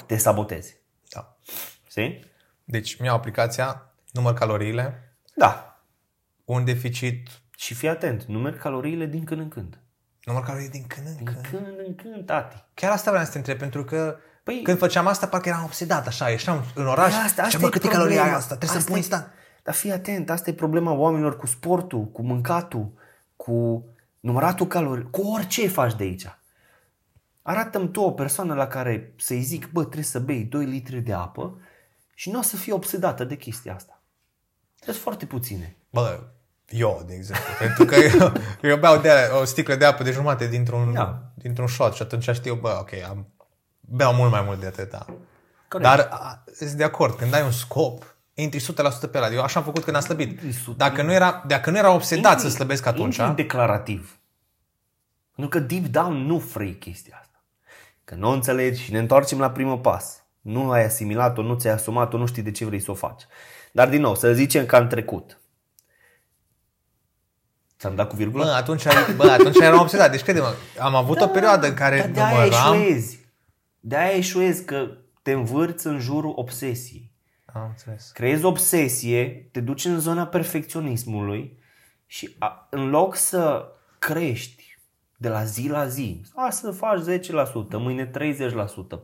te 0.07 0.17
sabotezi. 0.17 0.77
Da. 1.11 1.37
Știi? 1.89 2.25
Deci 2.65 3.01
mi-au 3.01 3.17
aplicația, 3.17 3.95
număr 4.13 4.35
caloriile, 4.35 5.17
Da. 5.37 5.83
un 6.45 6.65
deficit, 6.65 7.29
Și 7.57 7.75
fii 7.75 7.89
atent, 7.89 8.25
numeri 8.25 8.59
caloriile 8.59 9.07
din 9.07 9.25
când 9.25 9.41
în 9.41 9.49
când. 9.49 9.81
Număr 10.25 10.43
calorii 10.43 10.69
din 10.69 10.85
când 10.87 11.07
în 11.07 11.15
Din 11.17 11.25
când. 11.25 11.47
când 11.51 11.67
în 11.87 11.95
când, 11.95 12.27
tati. 12.27 12.65
Chiar 12.75 12.91
asta 12.93 13.11
vreau 13.11 13.25
să 13.25 13.31
te 13.33 13.39
întreb, 13.39 13.59
pentru 13.59 13.85
că 13.85 14.17
Păi- 14.19 14.43
păi, 14.45 14.63
când 14.63 14.79
făceam 14.79 15.07
asta, 15.07 15.27
parcă 15.27 15.49
eram 15.49 15.65
obsedat, 15.65 16.07
așa, 16.07 16.29
ieșeam 16.31 16.65
în 16.75 16.87
oraș 16.87 17.13
Păi 17.15 17.23
asta, 17.25 17.49
și 17.49 17.59
bă, 17.59 17.67
e 17.67 17.71
câte 17.71 17.89
calorii 17.89 18.15
problema. 18.15 18.33
ai 18.33 18.39
asta, 18.39 18.57
trebuie 18.57 18.71
să 18.71 18.77
Asta 18.77 18.87
pun 18.89 18.95
e- 18.95 18.99
instant. 18.99 19.31
Dar 19.63 19.75
fii 19.75 19.93
atent, 19.93 20.31
asta 20.31 20.51
e 20.51 20.55
problema 20.55 20.93
oamenilor 20.93 21.37
cu 21.37 21.47
sportul, 21.47 22.05
cu 22.05 22.23
mâncatul, 22.23 22.93
cu 23.37 23.85
număratul 24.21 24.67
calorii, 24.67 25.11
cu 25.11 25.21
orice 25.23 25.69
faci 25.69 25.95
de 25.97 26.03
aici. 26.03 26.27
Arată-mi 27.43 27.91
tu 27.91 28.01
o 28.01 28.11
persoană 28.13 28.55
la 28.55 28.67
care 28.67 29.13
să-i 29.17 29.41
zic, 29.41 29.71
bă, 29.71 29.81
trebuie 29.81 30.05
să 30.05 30.19
bei 30.21 30.45
2 30.45 30.65
litri 30.65 31.01
de 31.01 31.13
apă 31.13 31.59
și 32.15 32.31
nu 32.31 32.39
o 32.39 32.43
să 32.43 32.57
fie 32.57 32.73
obsedată 32.73 33.25
de 33.25 33.37
chestia 33.37 33.75
asta. 33.75 34.03
Sunt 34.81 34.97
foarte 34.97 35.27
puține. 35.27 35.77
Bă, 35.91 36.21
eu, 36.71 37.03
de 37.07 37.15
exemplu, 37.15 37.45
pentru 37.59 37.85
că 37.85 37.95
eu, 37.95 38.33
eu 38.63 38.77
beau 38.77 38.97
de 38.99 39.11
o 39.41 39.45
sticlă 39.45 39.75
de 39.75 39.85
apă 39.85 40.03
de 40.03 40.11
jumate 40.11 40.47
dintr-un, 40.47 40.93
Da. 40.93 41.23
dintr-un 41.35 41.67
shot 41.67 41.95
și 41.95 42.03
atunci 42.03 42.31
știu, 42.33 42.55
bă, 42.55 42.77
ok, 42.81 42.91
am, 43.09 43.27
beau 43.81 44.15
mult 44.15 44.31
mai 44.31 44.43
mult 44.47 44.61
de 44.61 44.67
atâta. 44.67 45.05
Corect. 45.69 45.89
Dar 45.91 46.09
a, 46.11 46.45
sunt 46.55 46.71
de 46.71 46.85
acord, 46.85 47.15
când 47.15 47.35
ai 47.35 47.43
un 47.43 47.51
scop, 47.51 48.17
intri 48.35 48.61
100% 49.07 49.11
pe 49.11 49.19
ăla. 49.19 49.29
Eu 49.33 49.43
așa 49.43 49.59
am 49.59 49.65
făcut 49.65 49.85
când 49.85 49.97
am 49.97 50.03
slăbit. 50.03 50.29
Intri 50.31 50.53
100%. 50.73 50.77
Dacă 50.77 51.03
nu, 51.03 51.13
era, 51.13 51.45
dacă 51.47 51.71
nu 51.71 51.77
era 51.79 51.91
obsedat 51.91 52.37
Intri- 52.39 52.41
să 52.43 52.49
slăbesc 52.49 52.87
atunci, 52.87 53.17
intri 53.17 53.35
declarativ. 53.35 54.19
Pentru 55.37 55.59
că 55.61 55.67
deep 55.67 55.85
down 55.85 56.27
nu 56.27 56.37
vrei 56.37 56.75
chestia 56.75 57.19
asta. 57.21 57.45
Că 58.05 58.15
nu 58.15 58.29
o 58.29 58.33
înțelegi 58.33 58.83
și 58.83 58.93
ne 58.93 58.99
întoarcem 58.99 59.39
la 59.39 59.51
primul 59.51 59.79
pas. 59.79 60.25
Nu 60.41 60.71
ai 60.71 60.85
asimilat-o, 60.85 61.43
nu 61.43 61.55
ți-ai 61.55 61.75
asumat-o, 61.75 62.17
nu 62.19 62.27
știi 62.27 62.43
de 62.43 62.51
ce 62.51 62.65
vrei 62.65 62.81
să 62.81 62.91
o 62.91 62.95
faci. 62.95 63.23
Dar 63.73 63.89
din 63.89 64.01
nou, 64.01 64.15
să 64.15 64.33
zicem 64.33 64.67
că 64.67 64.77
am 64.77 64.87
trecut. 64.87 65.40
Ți-am 67.81 67.95
dat 67.95 68.09
cu 68.09 68.17
virgulă? 68.17 68.45
bă, 68.45 68.51
atunci, 68.51 68.85
bă, 69.17 69.31
atunci 69.31 69.59
eram 69.59 69.81
obsedat. 69.81 70.11
Deci, 70.11 70.23
crede-mă, 70.23 70.55
am 70.79 70.95
avut 70.95 71.21
o 71.21 71.27
perioadă 71.27 71.67
în 71.67 71.75
care 71.75 71.99
Dar 71.99 72.11
de 72.11 72.21
aia 72.21 72.45
număram... 72.45 72.75
eșuezi. 72.75 73.19
De 73.81 73.97
aia 73.97 74.17
eșuezi 74.17 74.65
că 74.65 74.89
te 75.23 75.33
învârți 75.33 75.87
în 75.87 75.99
jurul 75.99 76.33
obsesiei. 76.37 77.13
Am 77.55 77.67
înțeles. 77.69 78.11
creezi 78.11 78.45
obsesie, 78.45 79.49
te 79.53 79.61
duci 79.61 79.85
în 79.85 80.01
zona 80.01 80.27
perfecționismului 80.27 81.59
și 82.07 82.37
a, 82.39 82.67
în 82.71 82.89
loc 82.89 83.17
să 83.17 83.73
crești 83.99 84.79
de 85.17 85.29
la 85.29 85.45
zi 85.45 85.69
la 85.69 85.87
zi, 85.87 86.21
a, 86.35 86.51
să 86.51 86.71
faci 86.71 87.01
10%, 87.01 87.23
mâine 87.71 88.11
30%, 88.11 88.13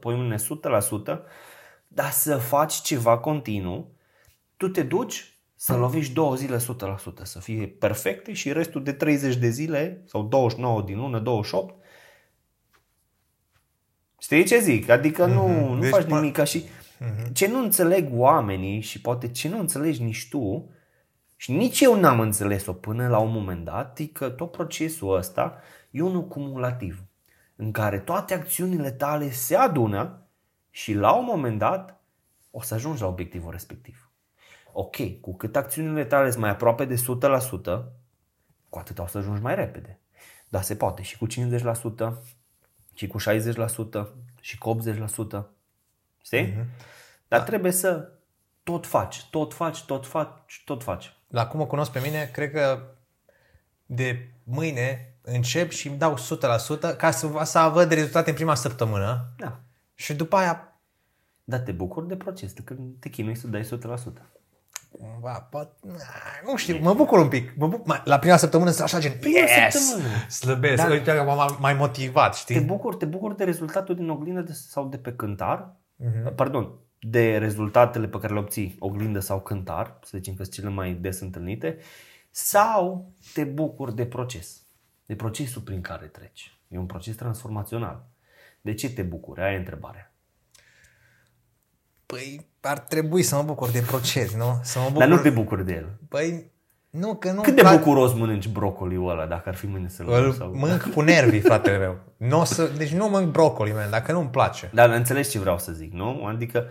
poi 0.01 0.15
mâine 0.15 0.37
100%, 0.37 0.39
dar 1.89 2.11
să 2.11 2.37
faci 2.37 2.75
ceva 2.75 3.19
continuu, 3.19 3.95
tu 4.57 4.69
te 4.69 4.83
duci 4.83 5.36
să 5.57 5.77
lovești 5.77 6.13
două 6.13 6.35
zile 6.35 6.57
100%, 6.57 6.59
să 7.23 7.39
fie 7.39 7.67
perfecte 7.67 8.33
și 8.33 8.53
restul 8.53 8.83
de 8.83 8.93
30 8.93 9.37
de 9.37 9.49
zile 9.49 10.03
sau 10.07 10.23
29 10.23 10.83
din 10.83 10.99
lună, 10.99 11.19
28, 11.19 11.75
Știi 14.19 14.45
ce 14.45 14.59
zic? 14.59 14.89
Adică 14.89 15.27
nu, 15.27 15.75
nu 15.75 15.81
Deci, 15.81 15.91
faci 15.91 16.09
mă- 16.09 16.15
nimic 16.15 16.35
ca 16.35 16.45
și 16.45 16.65
ce 17.33 17.49
nu 17.49 17.63
înțeleg 17.63 18.09
oamenii 18.13 18.81
și 18.81 19.01
poate 19.01 19.31
ce 19.31 19.49
nu 19.49 19.59
înțelegi 19.59 20.03
nici 20.03 20.29
tu 20.29 20.71
și 21.37 21.53
nici 21.53 21.81
eu 21.81 22.01
n-am 22.01 22.21
înțeles-o 22.21 22.73
până 22.73 23.09
la 23.09 23.19
un 23.19 23.33
moment 23.33 23.65
dat, 23.65 23.99
e 23.99 24.07
că 24.07 24.29
tot 24.29 24.51
procesul 24.51 25.17
ăsta 25.17 25.61
e 25.91 26.03
unul 26.03 26.29
cumulativ 26.29 27.05
în 27.57 27.73
care 27.73 27.99
toate 27.99 28.35
acțiunile 28.35 28.91
tale 28.91 29.31
se 29.31 29.57
adună 29.57 30.23
și 30.71 30.93
la 30.93 31.13
un 31.13 31.25
moment 31.25 31.59
dat 31.59 32.01
o 32.51 32.63
să 32.63 32.75
ajungi 32.75 33.01
la 33.03 33.09
obiectivul 33.09 33.51
respectiv. 33.51 34.06
Ok, 34.79 35.21
cu 35.21 35.37
cât 35.37 35.57
acțiunile 35.57 36.05
tale 36.05 36.31
sunt 36.31 36.43
mai 36.43 36.51
aproape 36.51 36.85
de 36.85 36.95
100%, 36.95 36.99
cu 38.69 38.79
atât 38.79 38.99
o 38.99 39.07
să 39.07 39.19
ajungi 39.19 39.43
mai 39.43 39.55
repede. 39.55 39.99
Dar 40.49 40.63
se 40.63 40.77
poate 40.77 41.03
și 41.03 41.19
cu 41.19 41.27
50%, 41.27 41.31
și 42.95 43.07
cu 43.07 43.19
60%, 43.21 44.07
și 44.41 44.59
cu 44.59 44.79
80%. 45.41 45.45
Știi? 46.25 46.53
Mm-hmm. 46.53 46.67
Dar 47.29 47.41
trebuie 47.41 47.73
să 47.73 48.13
tot 48.63 48.87
faci, 48.87 49.25
tot 49.31 49.55
faci, 49.55 49.85
tot 49.85 50.07
faci, 50.07 50.63
tot 50.65 50.83
faci. 50.83 51.17
La 51.29 51.47
cum 51.47 51.61
o 51.61 51.67
cunosc 51.67 51.91
pe 51.93 52.01
mine, 52.01 52.31
cred 52.33 52.51
că 52.51 52.83
de 53.87 54.31
mâine 54.45 55.19
încep 55.23 55.71
și 55.71 55.89
îmi 55.89 55.99
dau 55.99 56.15
100% 56.15 56.97
ca 56.97 57.11
să, 57.11 57.41
să 57.45 57.71
văd 57.73 57.93
rezultate 57.93 58.31
în 58.31 58.37
prima 58.37 58.55
săptămână 58.55 59.33
Da. 59.37 59.61
și 59.95 60.15
după 60.15 60.37
aia 60.37 60.81
Dar 61.45 61.61
te 61.61 61.73
bucuri 61.73 62.09
de 62.09 62.17
proces, 62.17 62.53
de 62.53 62.63
când 62.63 63.01
te 63.01 63.09
chinui 63.09 63.37
să 63.37 63.47
dai 63.47 63.63
100%. 63.63 64.36
Cumva, 64.99 65.33
pot, 65.51 65.73
nu 66.45 66.57
știu, 66.57 66.79
mă 66.79 66.95
bucur 66.95 67.19
un 67.19 67.29
pic. 67.29 67.55
Mă 67.57 67.69
bucur, 67.69 68.03
la 68.05 68.19
prima 68.19 68.37
săptămână 68.37 68.71
sunt 68.71 68.83
așa 68.83 68.99
gen, 68.99 69.19
Prima 69.21 69.39
yes, 69.39 69.75
săptămână. 69.75 70.29
slăbesc, 70.29 70.83
Da. 70.83 70.91
uite 70.91 71.15
că 71.15 71.23
m-am 71.23 71.57
mai 71.61 71.75
motivat, 71.75 72.31
Te 72.45 72.53
știi? 72.53 72.61
bucuri, 72.61 72.97
te 72.97 73.05
bucuri 73.05 73.37
de 73.37 73.45
rezultatul 73.45 73.95
din 73.95 74.09
oglindă 74.09 74.41
de, 74.41 74.53
sau 74.53 74.89
de 74.89 74.99
pe 74.99 75.13
cântar, 75.13 75.77
mm-hmm. 76.03 76.35
pardon, 76.35 76.73
de 77.01 77.37
rezultatele 77.39 78.09
pe 78.09 78.19
care 78.19 78.33
le 78.33 78.39
obții 78.39 78.77
oglindă 78.79 79.19
sau 79.19 79.41
cântar, 79.41 79.99
să 80.03 80.17
zicem 80.17 80.35
că 80.35 80.43
sunt 80.43 80.55
cele 80.55 80.69
mai 80.69 80.93
des 80.95 81.21
întâlnite, 81.21 81.79
sau 82.31 83.13
te 83.35 83.45
bucuri 83.45 83.95
de 83.95 84.07
proces, 84.07 84.63
de 85.07 85.15
procesul 85.17 85.63
prin 85.63 85.81
care 85.81 86.07
treci. 86.07 86.59
E 86.69 86.79
un 86.79 86.87
proces 86.87 87.17
transformațional. 87.17 88.07
De 88.61 88.75
ce 88.75 88.91
te 88.93 89.03
bucuri? 89.03 89.41
Aia 89.41 89.53
e 89.53 89.57
întrebarea. 89.57 90.15
Păi 92.07 92.49
ar 92.67 92.79
trebui 92.79 93.23
să 93.23 93.37
mă 93.37 93.43
bucur 93.43 93.71
de 93.71 93.85
proces, 93.87 94.35
nu? 94.35 94.61
Să 94.63 94.79
mă 94.79 94.85
bucur... 94.85 94.99
Dar 94.99 95.09
nu 95.09 95.23
te 95.23 95.31
bucuri 95.31 95.65
de 95.65 95.73
el. 95.73 95.99
Păi, 96.09 96.51
nu, 96.91 97.15
că 97.15 97.33
nu 97.33 97.41
Cât 97.41 97.55
de 97.55 97.63
bucuros 97.77 98.15
mănânci 98.15 98.49
brocoliul 98.49 99.11
ăla 99.11 99.27
dacă 99.27 99.49
ar 99.49 99.55
fi 99.55 99.67
mâine 99.67 99.89
să-l 99.89 100.11
Îl 100.11 100.33
sau... 100.33 100.55
mănânc 100.55 100.93
cu 100.95 101.01
nervii, 101.01 101.41
fratele 101.41 101.79
meu. 101.79 101.99
Nu 102.17 102.41
o 102.41 102.45
să, 102.45 102.71
deci 102.77 102.93
nu 102.93 103.09
mănânc 103.09 103.33
brocoli, 103.33 103.73
man, 103.73 103.91
dacă 103.91 104.13
nu-mi 104.13 104.29
place. 104.29 104.71
Dar 104.75 104.91
înțelegi 104.91 105.31
ce 105.31 105.39
vreau 105.39 105.59
să 105.59 105.73
zic, 105.73 105.93
nu? 105.93 106.25
Adică 106.25 106.67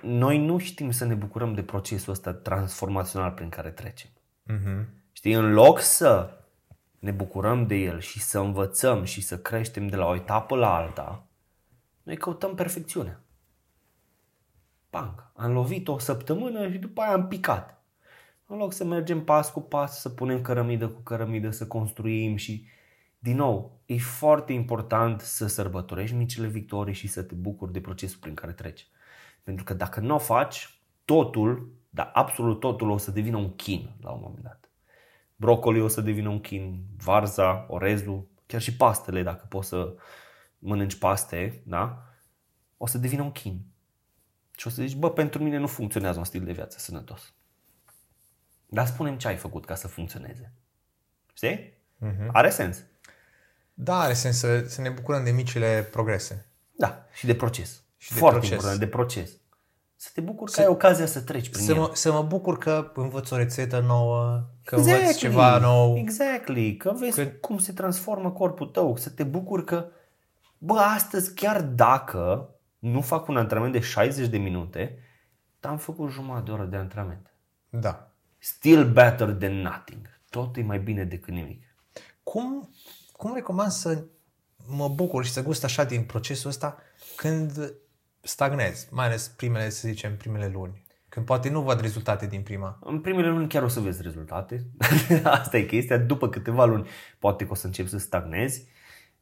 noi 0.00 0.38
nu 0.46 0.58
știm 0.58 0.90
să 0.90 1.04
ne 1.04 1.14
bucurăm 1.14 1.54
de 1.54 1.62
procesul 1.62 2.12
ăsta 2.12 2.32
transformațional 2.32 3.30
prin 3.30 3.48
care 3.48 3.68
trecem. 3.68 4.10
Mm-hmm. 4.52 4.84
Știi, 5.12 5.32
în 5.32 5.52
loc 5.52 5.80
să 5.80 6.30
ne 6.98 7.10
bucurăm 7.10 7.66
de 7.66 7.74
el 7.74 8.00
și 8.00 8.20
să 8.20 8.38
învățăm 8.38 9.04
și 9.04 9.20
să 9.20 9.38
creștem 9.38 9.86
de 9.86 9.96
la 9.96 10.06
o 10.06 10.14
etapă 10.14 10.56
la 10.56 10.74
alta, 10.74 11.26
noi 12.02 12.16
căutăm 12.16 12.54
perfecțiunea. 12.54 13.20
Bang, 14.90 15.30
am 15.34 15.52
lovit 15.52 15.88
o 15.88 15.98
săptămână 15.98 16.70
și 16.70 16.78
după 16.78 17.00
aia 17.00 17.12
am 17.12 17.28
picat. 17.28 17.82
În 18.46 18.56
loc 18.56 18.72
să 18.72 18.84
mergem 18.84 19.24
pas 19.24 19.50
cu 19.50 19.60
pas, 19.60 20.00
să 20.00 20.08
punem 20.08 20.42
cărămidă 20.42 20.88
cu 20.88 21.00
cărămidă, 21.00 21.50
să 21.50 21.66
construim 21.66 22.36
și 22.36 22.66
din 23.18 23.36
nou, 23.36 23.80
e 23.86 23.98
foarte 23.98 24.52
important 24.52 25.20
să 25.20 25.46
sărbătorești 25.46 26.16
micile 26.16 26.46
victorii 26.46 26.94
și 26.94 27.06
să 27.06 27.22
te 27.22 27.34
bucuri 27.34 27.72
de 27.72 27.80
procesul 27.80 28.18
prin 28.20 28.34
care 28.34 28.52
treci. 28.52 28.88
Pentru 29.42 29.64
că 29.64 29.74
dacă 29.74 30.00
nu 30.00 30.14
o 30.14 30.18
faci, 30.18 30.80
totul, 31.04 31.72
dar 31.90 32.10
absolut 32.12 32.60
totul 32.60 32.90
o 32.90 32.96
să 32.96 33.10
devină 33.10 33.36
un 33.36 33.56
chin 33.56 33.90
la 34.00 34.10
un 34.10 34.20
moment 34.22 34.42
dat. 34.42 34.70
Brocoli 35.36 35.80
o 35.80 35.88
să 35.88 36.00
devină 36.00 36.28
un 36.28 36.40
chin, 36.40 36.84
varza, 36.96 37.66
orezul, 37.68 38.28
chiar 38.46 38.60
și 38.60 38.76
pastele, 38.76 39.22
dacă 39.22 39.46
poți 39.48 39.68
să 39.68 39.94
mănânci 40.58 40.98
paste, 40.98 41.62
da? 41.66 42.02
o 42.76 42.86
să 42.86 42.98
devină 42.98 43.22
un 43.22 43.32
chin. 43.32 43.60
Și 44.58 44.66
o 44.66 44.70
să 44.70 44.82
zici, 44.82 44.96
bă, 44.96 45.10
pentru 45.10 45.42
mine 45.42 45.56
nu 45.56 45.66
funcționează 45.66 46.18
un 46.18 46.24
stil 46.24 46.44
de 46.44 46.52
viață 46.52 46.78
sănătos. 46.78 47.32
Dar 48.66 48.86
spunem 48.86 49.18
ce 49.18 49.28
ai 49.28 49.36
făcut 49.36 49.64
ca 49.64 49.74
să 49.74 49.88
funcționeze. 49.88 50.52
Știi? 51.32 51.72
Uh-huh. 52.06 52.26
Are 52.32 52.50
sens. 52.50 52.84
Da, 53.74 54.00
are 54.00 54.12
sens 54.12 54.38
să, 54.38 54.64
să 54.66 54.80
ne 54.80 54.88
bucurăm 54.88 55.24
de 55.24 55.30
micile 55.30 55.88
progrese. 55.90 56.46
Da, 56.76 57.06
și 57.12 57.26
de 57.26 57.34
proces. 57.34 57.82
Și 57.96 58.12
de 58.12 58.18
Foarte 58.18 58.38
proces. 58.38 58.54
important, 58.54 58.80
de 58.80 58.86
proces. 58.86 59.30
Să 59.96 60.10
te 60.14 60.20
bucuri 60.20 60.52
că 60.52 60.60
ai 60.60 60.66
ocazia 60.66 61.06
să 61.06 61.20
treci 61.20 61.48
prin 61.48 61.64
Să 61.64 61.72
el. 61.72 61.78
mă, 61.78 61.90
să 61.94 62.12
mă 62.12 62.22
bucur 62.22 62.58
că 62.58 62.92
învăț 62.94 63.30
o 63.30 63.36
rețetă 63.36 63.78
nouă, 63.80 64.46
că 64.64 64.76
învăț 64.76 65.16
ceva 65.16 65.58
nou. 65.58 65.96
Exactly. 65.96 66.76
Că 66.76 66.92
vezi 66.92 67.14
Că- 67.16 67.24
cum 67.26 67.58
se 67.58 67.72
transformă 67.72 68.30
corpul 68.30 68.66
tău. 68.66 68.96
Să 68.96 69.10
te 69.10 69.24
bucuri 69.24 69.64
că, 69.64 69.86
bă, 70.58 70.74
astăzi 70.78 71.34
chiar 71.34 71.62
dacă 71.62 72.50
nu 72.78 73.00
fac 73.00 73.28
un 73.28 73.36
antrenament 73.36 73.72
de 73.72 73.80
60 73.80 74.28
de 74.28 74.38
minute, 74.38 74.98
dar 75.60 75.72
am 75.72 75.78
făcut 75.78 76.10
jumătate 76.10 76.44
de 76.44 76.50
oră 76.50 76.64
de 76.64 76.76
antrenament. 76.76 77.34
Da. 77.68 78.12
Still 78.38 78.92
better 78.92 79.32
than 79.32 79.60
nothing. 79.60 80.20
Tot 80.30 80.56
e 80.56 80.62
mai 80.62 80.78
bine 80.78 81.04
decât 81.04 81.34
nimic. 81.34 81.64
Cum, 82.22 82.70
cum 83.12 83.34
recomand 83.34 83.70
să 83.70 84.04
mă 84.66 84.88
bucur 84.88 85.24
și 85.24 85.32
să 85.32 85.42
gust 85.42 85.64
așa 85.64 85.84
din 85.84 86.02
procesul 86.02 86.50
ăsta 86.50 86.78
când 87.16 87.74
stagnez, 88.20 88.88
mai 88.90 89.06
ales 89.06 89.28
primele, 89.28 89.68
să 89.68 89.88
zicem, 89.88 90.16
primele 90.16 90.48
luni. 90.48 90.86
Când 91.08 91.26
poate 91.26 91.50
nu 91.50 91.62
văd 91.62 91.80
rezultate 91.80 92.26
din 92.26 92.42
prima. 92.42 92.78
În 92.82 93.00
primele 93.00 93.28
luni 93.28 93.48
chiar 93.48 93.62
o 93.62 93.68
să 93.68 93.80
vezi 93.80 94.02
rezultate. 94.02 94.66
Asta 95.24 95.56
e 95.56 95.62
chestia. 95.62 95.98
După 95.98 96.28
câteva 96.28 96.64
luni 96.64 96.88
poate 97.18 97.44
că 97.44 97.50
o 97.50 97.54
să 97.54 97.66
începi 97.66 97.88
să 97.88 97.98
stagnezi. 97.98 98.66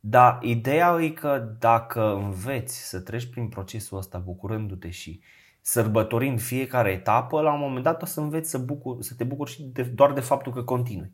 Dar 0.09 0.39
ideea 0.43 0.97
e 1.01 1.09
că 1.09 1.55
dacă 1.59 2.15
înveți 2.15 2.89
să 2.89 3.01
treci 3.01 3.27
prin 3.27 3.49
procesul 3.49 3.99
ăsta 3.99 4.19
bucurându-te 4.19 4.91
și 4.91 5.21
sărbătorind 5.61 6.41
fiecare 6.41 6.91
etapă, 6.91 7.41
la 7.41 7.53
un 7.53 7.61
moment 7.61 7.85
dat 7.85 8.03
o 8.03 8.07
să 8.07 8.21
înveți 8.21 8.51
să, 8.51 8.59
bucur, 8.59 9.03
să 9.03 9.15
te 9.15 9.25
bucuri 9.25 9.51
și 9.51 9.63
de, 9.63 9.83
doar 9.83 10.13
de 10.13 10.21
faptul 10.21 10.53
că 10.53 10.63
continui. 10.63 11.13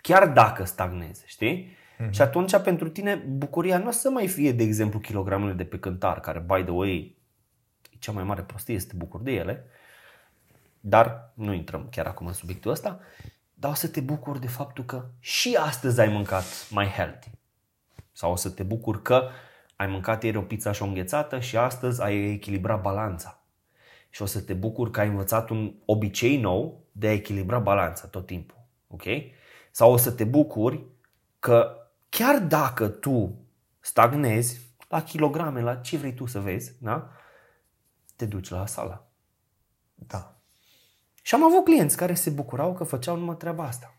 Chiar 0.00 0.28
dacă 0.28 0.64
stagnezi, 0.64 1.22
știi? 1.26 1.66
Mm-hmm. 1.66 2.10
Și 2.10 2.22
atunci 2.22 2.56
pentru 2.56 2.88
tine 2.88 3.14
bucuria 3.14 3.78
nu 3.78 3.88
o 3.88 3.90
să 3.90 4.10
mai 4.10 4.28
fie, 4.28 4.52
de 4.52 4.62
exemplu, 4.62 4.98
kilogramele 4.98 5.52
de 5.52 5.64
pe 5.64 5.78
cântar, 5.78 6.20
care, 6.20 6.38
by 6.38 6.62
the 6.62 6.72
way, 6.72 7.16
e 7.92 7.96
cea 7.98 8.12
mai 8.12 8.24
mare 8.24 8.42
prostie 8.42 8.78
să 8.78 8.86
te 8.86 8.96
bucuri 8.96 9.24
de 9.24 9.32
ele, 9.32 9.64
dar 10.80 11.32
nu 11.34 11.52
intrăm 11.52 11.88
chiar 11.90 12.06
acum 12.06 12.26
în 12.26 12.32
subiectul 12.32 12.70
ăsta, 12.70 13.00
dar 13.54 13.70
o 13.70 13.74
să 13.74 13.88
te 13.88 14.00
bucuri 14.00 14.40
de 14.40 14.48
faptul 14.48 14.84
că 14.84 15.04
și 15.18 15.56
astăzi 15.60 16.00
ai 16.00 16.08
mâncat 16.08 16.44
mai 16.70 16.86
healthy. 16.86 17.30
Sau 18.16 18.32
o 18.32 18.36
să 18.36 18.50
te 18.50 18.62
bucuri 18.62 19.02
că 19.02 19.28
ai 19.76 19.86
mâncat 19.86 20.22
ieri 20.22 20.36
o 20.36 20.42
pizza 20.42 20.72
și 20.72 20.82
o 20.82 20.86
înghețată 20.86 21.40
și 21.40 21.56
astăzi 21.56 22.02
ai 22.02 22.32
echilibrat 22.32 22.80
balanța. 22.80 23.40
Și 24.10 24.22
o 24.22 24.26
să 24.26 24.40
te 24.40 24.54
bucuri 24.54 24.90
că 24.90 25.00
ai 25.00 25.08
învățat 25.08 25.50
un 25.50 25.74
obicei 25.84 26.40
nou 26.40 26.84
de 26.92 27.06
a 27.06 27.12
echilibra 27.12 27.58
balanța 27.58 28.06
tot 28.06 28.26
timpul. 28.26 28.58
Ok? 28.88 29.02
Sau 29.70 29.92
o 29.92 29.96
să 29.96 30.10
te 30.10 30.24
bucuri 30.24 30.84
că 31.38 31.76
chiar 32.08 32.38
dacă 32.38 32.88
tu 32.88 33.38
stagnezi 33.80 34.60
la 34.88 35.02
kilograme, 35.02 35.60
la 35.60 35.76
ce 35.76 35.96
vrei 35.96 36.14
tu 36.14 36.26
să 36.26 36.40
vezi, 36.40 36.72
da? 36.78 37.10
te 38.16 38.26
duci 38.26 38.48
la 38.48 38.66
sală. 38.66 39.06
Da. 39.94 40.36
Și 41.22 41.34
am 41.34 41.44
avut 41.44 41.64
clienți 41.64 41.96
care 41.96 42.14
se 42.14 42.30
bucurau 42.30 42.74
că 42.74 42.84
făceau 42.84 43.16
numai 43.16 43.36
treaba 43.36 43.64
asta. 43.64 43.95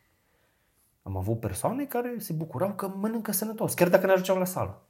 Am 1.07 1.17
avut 1.17 1.39
persoane 1.39 1.85
care 1.85 2.15
se 2.17 2.33
bucurau 2.33 2.73
că 2.73 2.87
mănâncă 2.87 3.31
sănătos, 3.31 3.73
chiar 3.73 3.89
dacă 3.89 4.05
ne 4.05 4.11
ajungeau 4.11 4.37
la 4.37 4.45
sală. 4.45 4.81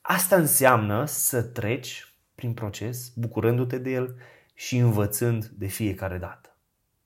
Asta 0.00 0.36
înseamnă 0.36 1.04
să 1.04 1.42
treci 1.42 2.14
prin 2.34 2.54
proces, 2.54 3.08
bucurându-te 3.14 3.78
de 3.78 3.90
el 3.90 4.16
și 4.54 4.76
învățând 4.76 5.44
de 5.44 5.66
fiecare 5.66 6.18
dată. 6.18 6.56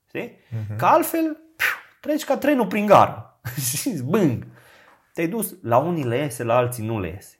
Știi? 0.06 0.30
Uh-huh. 0.30 0.76
Că 0.76 0.84
altfel 0.84 1.36
piu, 1.56 1.66
treci 2.00 2.24
ca 2.24 2.36
trenul 2.36 2.66
prin 2.66 2.86
gară. 2.86 3.40
și 3.76 4.02
bâng! 4.02 4.46
Te-ai 5.12 5.28
dus, 5.28 5.56
la 5.62 5.78
unii 5.78 6.04
le 6.04 6.16
iese, 6.16 6.42
la 6.44 6.56
alții 6.56 6.86
nu 6.86 7.00
le 7.00 7.08
iese. 7.08 7.38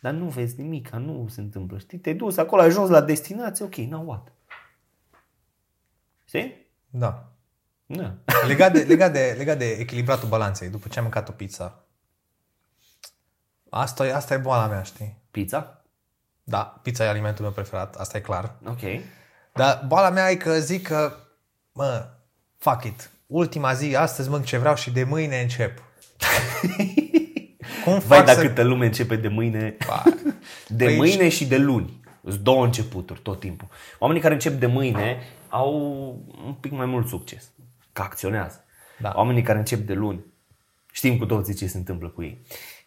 Dar 0.00 0.12
nu 0.12 0.28
vezi 0.28 0.60
nimic, 0.60 0.90
nu 0.90 1.26
se 1.28 1.40
întâmplă. 1.40 1.78
Știi? 1.78 1.98
Te-ai 1.98 2.14
dus 2.14 2.36
acolo, 2.36 2.60
ai 2.60 2.68
ajuns 2.68 2.88
la 2.88 3.00
destinație, 3.00 3.64
ok, 3.64 3.74
now 3.74 4.06
what? 4.06 4.32
Știi? 6.24 6.66
Da. 6.90 7.25
Da. 7.86 8.14
Legat 8.46 8.72
de, 8.72 8.78
legat, 8.78 9.12
de, 9.12 9.34
legat 9.38 9.58
de 9.58 9.70
echilibratul 9.70 10.28
balanței, 10.28 10.68
după 10.68 10.88
ce 10.88 10.98
am 10.98 11.04
mâncat 11.04 11.28
o 11.28 11.32
pizza, 11.32 11.84
asta 13.70 14.06
e, 14.06 14.14
asta 14.14 14.34
e 14.34 14.38
boala 14.38 14.66
mea, 14.66 14.82
știi? 14.82 15.16
Pizza? 15.30 15.84
Da, 16.44 16.80
pizza 16.82 17.04
e 17.04 17.08
alimentul 17.08 17.44
meu 17.44 17.52
preferat, 17.52 17.94
asta 17.94 18.16
e 18.16 18.20
clar. 18.20 18.54
Ok. 18.64 18.80
Dar 19.52 19.84
boala 19.86 20.10
mea 20.10 20.30
e 20.30 20.36
că 20.36 20.58
zic 20.58 20.86
că, 20.86 21.16
mă, 21.72 22.08
fuck 22.56 22.84
it, 22.84 23.10
ultima 23.26 23.72
zi, 23.72 23.96
astăzi 23.96 24.28
mânc 24.28 24.44
ce 24.44 24.58
vreau 24.58 24.74
și 24.74 24.90
de 24.90 25.04
mâine 25.04 25.40
încep. 25.40 25.78
Cum 27.84 27.98
Vai, 27.98 28.18
fac 28.18 28.26
dar 28.26 28.34
să... 28.34 28.40
câtă 28.40 28.62
lume 28.62 28.86
începe 28.86 29.16
de 29.16 29.28
mâine, 29.28 29.76
Ba, 29.86 30.02
de 30.68 30.84
Păi 30.84 30.96
mâine 30.96 31.28
și 31.28 31.46
de 31.46 31.56
luni. 31.56 32.04
Sunt 32.28 32.40
două 32.40 32.64
începuturi 32.64 33.20
tot 33.20 33.40
timpul. 33.40 33.68
Oamenii 33.98 34.22
care 34.22 34.34
încep 34.34 34.52
de 34.52 34.66
mâine 34.66 35.18
au 35.48 35.74
un 36.44 36.54
pic 36.60 36.72
mai 36.72 36.86
mult 36.86 37.08
succes. 37.08 37.50
Că 37.96 38.02
acționează. 38.02 38.64
Da. 38.98 39.12
Oamenii 39.14 39.42
care 39.42 39.58
încep 39.58 39.78
de 39.78 39.92
luni, 39.92 40.24
știm 40.92 41.18
cu 41.18 41.26
toții 41.26 41.54
ce 41.54 41.66
se 41.66 41.76
întâmplă 41.76 42.08
cu 42.08 42.22
ei. 42.22 42.42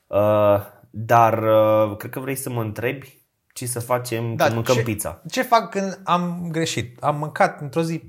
Uh, 0.07 0.59
dar 0.89 1.43
uh, 1.43 1.97
cred 1.97 2.11
că 2.11 2.19
vrei 2.19 2.35
să 2.35 2.49
mă 2.49 2.61
întrebi 2.61 3.17
ce 3.53 3.65
să 3.65 3.79
facem 3.79 4.35
Da, 4.35 4.43
când 4.43 4.55
mâncăm 4.55 4.75
ce, 4.75 4.81
pizza. 4.81 5.21
Ce 5.29 5.41
fac 5.41 5.69
când 5.69 6.01
am 6.03 6.47
greșit? 6.51 7.03
Am 7.03 7.17
mâncat 7.17 7.61
într-o 7.61 7.81
zi 7.81 8.01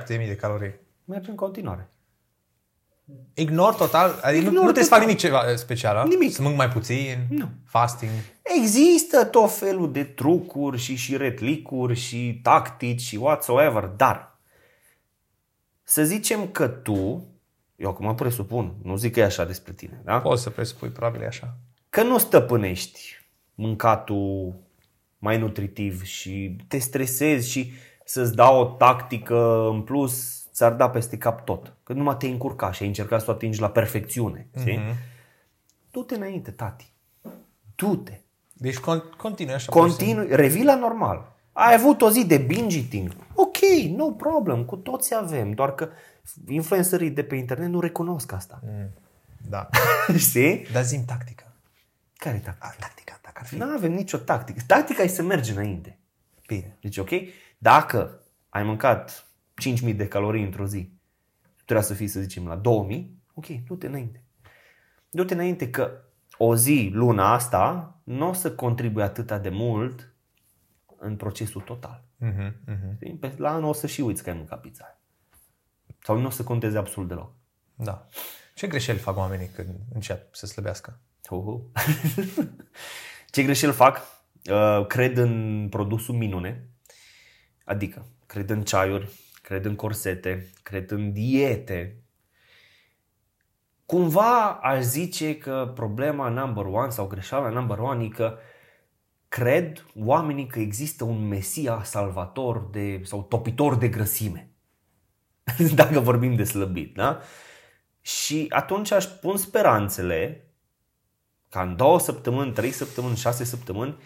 4-7 0.00 0.06
de 0.06 0.16
mii 0.16 0.26
de 0.26 0.36
calorii. 0.36 0.74
Merge 1.04 1.30
în 1.30 1.36
continuare. 1.36 1.90
Ignor 3.34 3.74
total? 3.74 4.10
Adică 4.22 4.30
nu, 4.30 4.36
Ignor 4.36 4.52
nu 4.52 4.60
trebuie 4.60 4.84
să 4.84 4.90
total. 4.90 4.98
fac 4.98 5.00
nimic 5.00 5.18
ceva 5.18 5.56
special, 5.56 5.96
a? 5.96 6.04
Nimic. 6.04 6.32
Să 6.32 6.42
mânc 6.42 6.56
mai 6.56 6.68
puțin? 6.68 7.26
Nu. 7.28 7.48
Fasting? 7.64 8.10
Există 8.42 9.24
tot 9.24 9.52
felul 9.52 9.92
de 9.92 10.04
trucuri 10.04 10.78
și 10.78 10.96
și 10.96 11.16
retlicuri 11.16 11.94
și 11.94 12.40
tactici 12.42 13.00
și 13.00 13.16
whatsoever, 13.16 13.84
dar 13.84 14.35
să 15.88 16.04
zicem 16.04 16.48
că 16.48 16.68
tu, 16.68 17.26
eu 17.76 17.90
acum 17.90 18.14
presupun, 18.14 18.74
nu 18.82 18.96
zic 18.96 19.12
că 19.12 19.20
e 19.20 19.24
așa 19.24 19.44
despre 19.44 19.72
tine, 19.72 20.00
da? 20.04 20.20
Poți 20.20 20.42
să 20.42 20.50
presupui, 20.50 20.88
probabil 20.88 21.20
e 21.20 21.26
așa. 21.26 21.56
Că 21.90 22.02
nu 22.02 22.18
stăpânești 22.18 23.00
mâncatul 23.54 24.54
mai 25.18 25.38
nutritiv 25.38 26.02
și 26.02 26.56
te 26.68 26.78
stresezi 26.78 27.50
și 27.50 27.72
să-ți 28.04 28.34
dau 28.34 28.60
o 28.60 28.64
tactică 28.64 29.68
în 29.68 29.82
plus, 29.82 30.44
ți-ar 30.52 30.72
da 30.72 30.90
peste 30.90 31.18
cap 31.18 31.44
tot. 31.44 31.76
Că 31.82 31.92
numai 31.92 32.16
te-ai 32.16 32.32
încurca 32.32 32.72
și 32.72 32.82
ai 32.82 32.88
încercat 32.88 33.20
să 33.20 33.30
o 33.30 33.32
atingi 33.32 33.60
la 33.60 33.70
perfecțiune. 33.70 34.48
Mm-hmm. 34.54 34.94
Du-te 35.90 36.14
înainte, 36.14 36.50
tati. 36.50 36.92
Du-te. 37.74 38.20
Deci 38.52 38.76
con- 38.76 39.16
continui 39.16 39.54
așa. 39.54 39.72
Continui, 39.72 40.26
revii 40.30 40.64
la 40.64 40.76
normal. 40.76 41.35
Ai 41.58 41.74
avut 41.74 42.02
o 42.02 42.10
zi 42.10 42.26
de 42.26 42.36
binge 42.36 42.78
eating. 42.78 43.16
Ok, 43.34 43.56
no 43.88 44.10
problem, 44.10 44.64
cu 44.64 44.76
toți 44.76 45.14
avem, 45.14 45.50
doar 45.50 45.74
că 45.74 45.88
influencerii 46.48 47.10
de 47.10 47.22
pe 47.22 47.34
internet 47.34 47.68
nu 47.68 47.80
recunosc 47.80 48.32
asta. 48.32 48.60
Mm. 48.62 48.90
Da. 49.48 49.68
Știi? 50.28 50.66
Dar 50.72 50.84
zi 50.84 51.04
tactica. 51.04 51.52
Care 52.16 52.36
e 52.36 52.38
tactica? 52.38 52.66
A, 52.66 52.74
tactica, 52.80 53.18
dacă 53.22 53.38
ar 53.40 53.46
fi. 53.46 53.56
Nu 53.56 53.64
avem 53.64 53.92
nicio 53.92 54.18
tactică. 54.18 54.60
Tactica 54.66 55.02
e 55.02 55.06
să 55.06 55.22
mergi 55.22 55.50
înainte. 55.50 55.98
Bine. 56.46 56.76
Deci, 56.80 56.96
ok? 56.96 57.10
Dacă 57.58 58.22
ai 58.48 58.62
mâncat 58.62 59.26
5000 59.54 59.94
de 59.94 60.08
calorii 60.08 60.44
într-o 60.44 60.66
zi, 60.66 60.92
trebuie 61.64 61.86
să 61.86 61.94
fii, 61.94 62.08
să 62.08 62.20
zicem, 62.20 62.46
la 62.46 62.56
2000, 62.56 63.22
ok, 63.34 63.46
du-te 63.46 63.86
înainte. 63.86 64.22
Du-te 65.10 65.34
înainte 65.34 65.70
că 65.70 65.90
o 66.38 66.56
zi, 66.56 66.90
luna 66.92 67.32
asta, 67.32 67.94
nu 68.04 68.28
o 68.28 68.32
să 68.32 68.52
contribuie 68.52 69.04
atât 69.04 69.32
de 69.42 69.48
mult 69.48 70.15
în 70.98 71.16
procesul 71.16 71.60
total. 71.60 72.04
Uh-huh, 72.24 72.50
uh-huh. 72.50 72.94
Știi? 72.94 73.14
Pe 73.14 73.34
la 73.36 73.52
anul 73.52 73.68
o 73.68 73.72
să 73.72 73.86
și 73.86 74.00
uiți 74.00 74.22
că 74.22 74.30
ai 74.30 74.36
mâncat 74.36 74.60
pizza. 74.60 74.84
aia. 74.84 74.98
Sau 76.02 76.18
nu 76.18 76.26
o 76.26 76.30
să 76.30 76.42
conteze 76.42 76.78
absolut 76.78 77.08
deloc. 77.08 77.32
Da. 77.74 78.06
Ce 78.54 78.66
greșeli 78.66 78.98
fac 78.98 79.16
oamenii 79.16 79.48
când 79.48 79.78
încep 79.94 80.34
să 80.34 80.46
slăbească? 80.46 81.00
Uhu. 81.30 81.70
Ce 83.30 83.42
greșeli 83.42 83.72
fac? 83.72 84.02
Uh, 84.50 84.86
Cred 84.86 85.16
în 85.16 85.66
produsul 85.70 86.14
minune. 86.14 86.68
Adică, 87.64 88.06
cred 88.26 88.50
în 88.50 88.62
ceaiuri, 88.62 89.10
cred 89.42 89.64
în 89.64 89.74
corsete, 89.74 90.50
cred 90.62 90.90
în 90.90 91.12
diete. 91.12 92.00
Cumva 93.86 94.50
aș 94.52 94.82
zice 94.82 95.38
că 95.38 95.72
problema 95.74 96.28
number 96.28 96.64
one 96.64 96.90
sau 96.90 97.06
greșeala 97.06 97.48
number 97.48 97.78
one 97.78 98.04
e 98.04 98.08
că 98.08 98.38
cred 99.36 99.86
oamenii 99.98 100.46
că 100.46 100.58
există 100.58 101.04
un 101.04 101.28
mesia 101.28 101.82
salvator 101.82 102.68
de, 102.70 103.00
sau 103.04 103.22
topitor 103.22 103.76
de 103.76 103.88
grăsime. 103.88 104.50
Dacă 105.74 106.00
vorbim 106.00 106.34
de 106.34 106.44
slăbit, 106.44 106.94
da? 106.94 107.20
Și 108.00 108.46
atunci 108.48 108.90
aș 108.90 109.04
pun 109.04 109.36
speranțele 109.36 110.50
ca 111.48 111.62
în 111.62 111.76
două 111.76 111.98
săptămâni, 111.98 112.52
trei 112.52 112.70
săptămâni, 112.70 113.16
șase 113.16 113.44
săptămâni 113.44 113.96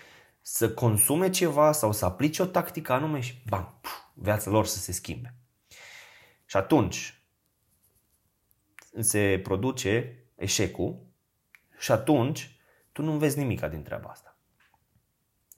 să 0.41 0.71
consume 0.71 1.31
ceva 1.31 1.73
sau 1.73 1.93
să 1.93 2.05
aplice 2.05 2.43
o 2.43 2.47
tactică 2.47 2.93
anume 2.93 3.21
și 3.21 3.43
bam, 3.49 3.79
puf, 3.81 3.93
viața 4.15 4.51
lor 4.51 4.67
să 4.67 4.79
se 4.79 4.93
schimbe. 4.93 5.35
Și 6.45 6.57
atunci 6.57 7.23
se 8.99 9.41
produce 9.43 10.19
eșecul 10.35 11.07
și 11.79 11.93
atunci 11.93 12.61
tu 12.93 13.03
nu 13.03 13.13
înveți 13.13 13.39
nimica 13.39 13.69
din 13.69 13.83
treaba 13.83 14.09
asta. 14.09 14.30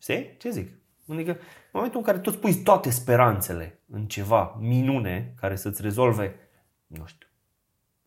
Știi? 0.03 0.37
Ce 0.39 0.51
zic? 0.51 0.71
Adică 1.09 1.31
în 1.31 1.39
momentul 1.73 1.99
în 1.99 2.05
care 2.05 2.19
tu 2.19 2.31
îți 2.33 2.39
pui 2.41 2.55
toate 2.55 2.91
speranțele 2.91 3.81
în 3.91 4.07
ceva 4.07 4.57
minune 4.61 5.35
care 5.41 5.57
să-ți 5.57 5.83
rezolve, 5.83 6.35
nu 6.87 7.07
știu, 7.07 7.27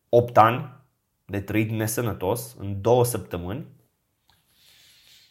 8 0.08 0.36
ani 0.36 0.70
de 1.24 1.40
trăit 1.40 1.70
nesănătos 1.70 2.56
în 2.58 2.80
două 2.80 3.04
săptămâni, 3.04 3.66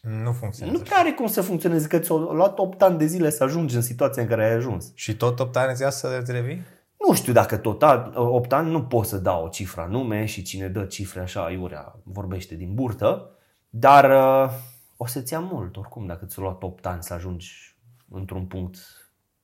Nu 0.02 0.32
funcționează. 0.32 0.78
nu 0.78 0.84
prea 0.84 0.98
are 0.98 1.12
cum 1.12 1.28
să 1.28 1.42
funcționeze, 1.42 1.88
că 1.88 2.00
ți-a 2.00 2.16
luat 2.16 2.60
8 2.60 2.82
ani 2.82 2.98
de 2.98 3.06
zile 3.06 3.30
să 3.30 3.44
ajungi 3.44 3.76
în 3.76 3.82
situația 3.82 4.22
în 4.22 4.28
care 4.28 4.46
ai 4.46 4.54
ajuns. 4.54 4.92
Și 4.96 5.16
tot 5.16 5.40
8 5.40 5.56
ani 5.56 5.72
îți 5.72 5.82
ia 5.82 5.90
să 5.90 6.22
te 6.26 6.32
revii? 6.32 6.62
Nu 7.08 7.14
știu 7.14 7.34
dacă 7.34 7.58
tot 7.58 7.84
8 8.16 8.54
ani 8.54 8.72
nu 8.72 8.84
pot 8.84 9.06
să 9.06 9.18
dau 9.18 9.46
o 9.46 9.50
cifră 9.50 9.82
anume 9.82 10.26
și 10.26 10.42
cine 10.42 10.68
dă 10.68 10.86
cifre 10.86 11.20
așa 11.22 11.52
iurea 11.52 11.96
vorbește 12.04 12.56
din 12.56 12.74
burtă, 12.74 13.30
dar 13.70 14.10
uh, 14.10 14.52
o 14.98 15.06
să-ți 15.06 15.34
ia 15.34 15.40
mult 15.40 15.78
oricum 15.78 16.06
dacă 16.06 16.26
ți-a 16.26 16.42
luat 16.42 16.64
8 16.64 16.86
ani 16.86 17.04
să 17.04 17.14
ajungi 17.14 17.78
într-un 18.10 18.46
punct 18.46 18.78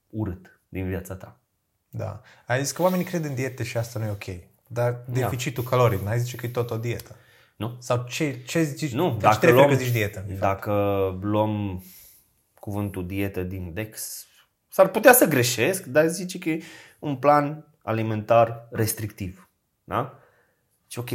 urât 0.09 0.61
din 0.69 0.87
viața 0.87 1.15
ta. 1.15 1.39
Da. 1.89 2.21
Ai 2.47 2.63
zis 2.63 2.71
că 2.71 2.81
oamenii 2.81 3.05
cred 3.05 3.25
în 3.25 3.35
diete 3.35 3.63
și 3.63 3.77
asta 3.77 3.99
nu 3.99 4.05
e 4.05 4.09
ok. 4.09 4.49
Dar 4.67 5.03
deficitul 5.07 5.63
caloric, 5.63 6.01
n-ai 6.01 6.19
zice 6.19 6.35
că 6.35 6.45
e 6.45 6.49
tot 6.49 6.71
o 6.71 6.77
dietă. 6.77 7.15
Nu? 7.55 7.75
Sau 7.79 8.03
ce, 8.03 8.43
ce 8.43 8.61
zici? 8.61 8.93
Nu, 8.93 9.07
la 9.07 9.13
ce 9.13 9.19
dacă 9.19 9.39
te 9.39 9.45
referi 9.45 9.65
luăm, 9.65 9.77
că 9.77 9.83
zici 9.83 9.91
dietă? 9.91 10.23
de 10.27 10.33
fapt? 10.33 10.39
dacă 10.39 10.71
luăm 11.21 11.83
cuvântul 12.59 13.07
dietă 13.07 13.43
din 13.43 13.73
Dex, 13.73 14.25
s-ar 14.67 14.87
putea 14.87 15.13
să 15.13 15.25
greșesc, 15.25 15.85
dar 15.85 16.07
zice 16.07 16.39
că 16.39 16.49
e 16.49 16.63
un 16.99 17.15
plan 17.15 17.75
alimentar 17.83 18.67
restrictiv. 18.71 19.49
Da? 19.83 20.19
Și 20.87 20.99
ok. 20.99 21.09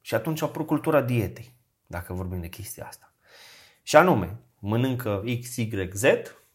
Și 0.00 0.14
atunci 0.14 0.42
a 0.42 0.46
apărut 0.46 0.66
cultura 0.66 1.02
dietei, 1.02 1.54
dacă 1.86 2.12
vorbim 2.12 2.40
de 2.40 2.48
chestia 2.48 2.86
asta. 2.86 3.09
Și 3.90 3.96
anume, 3.96 4.38
mănâncă 4.58 5.22
X, 5.40 5.56
Y, 5.56 5.90
Z 5.92 6.02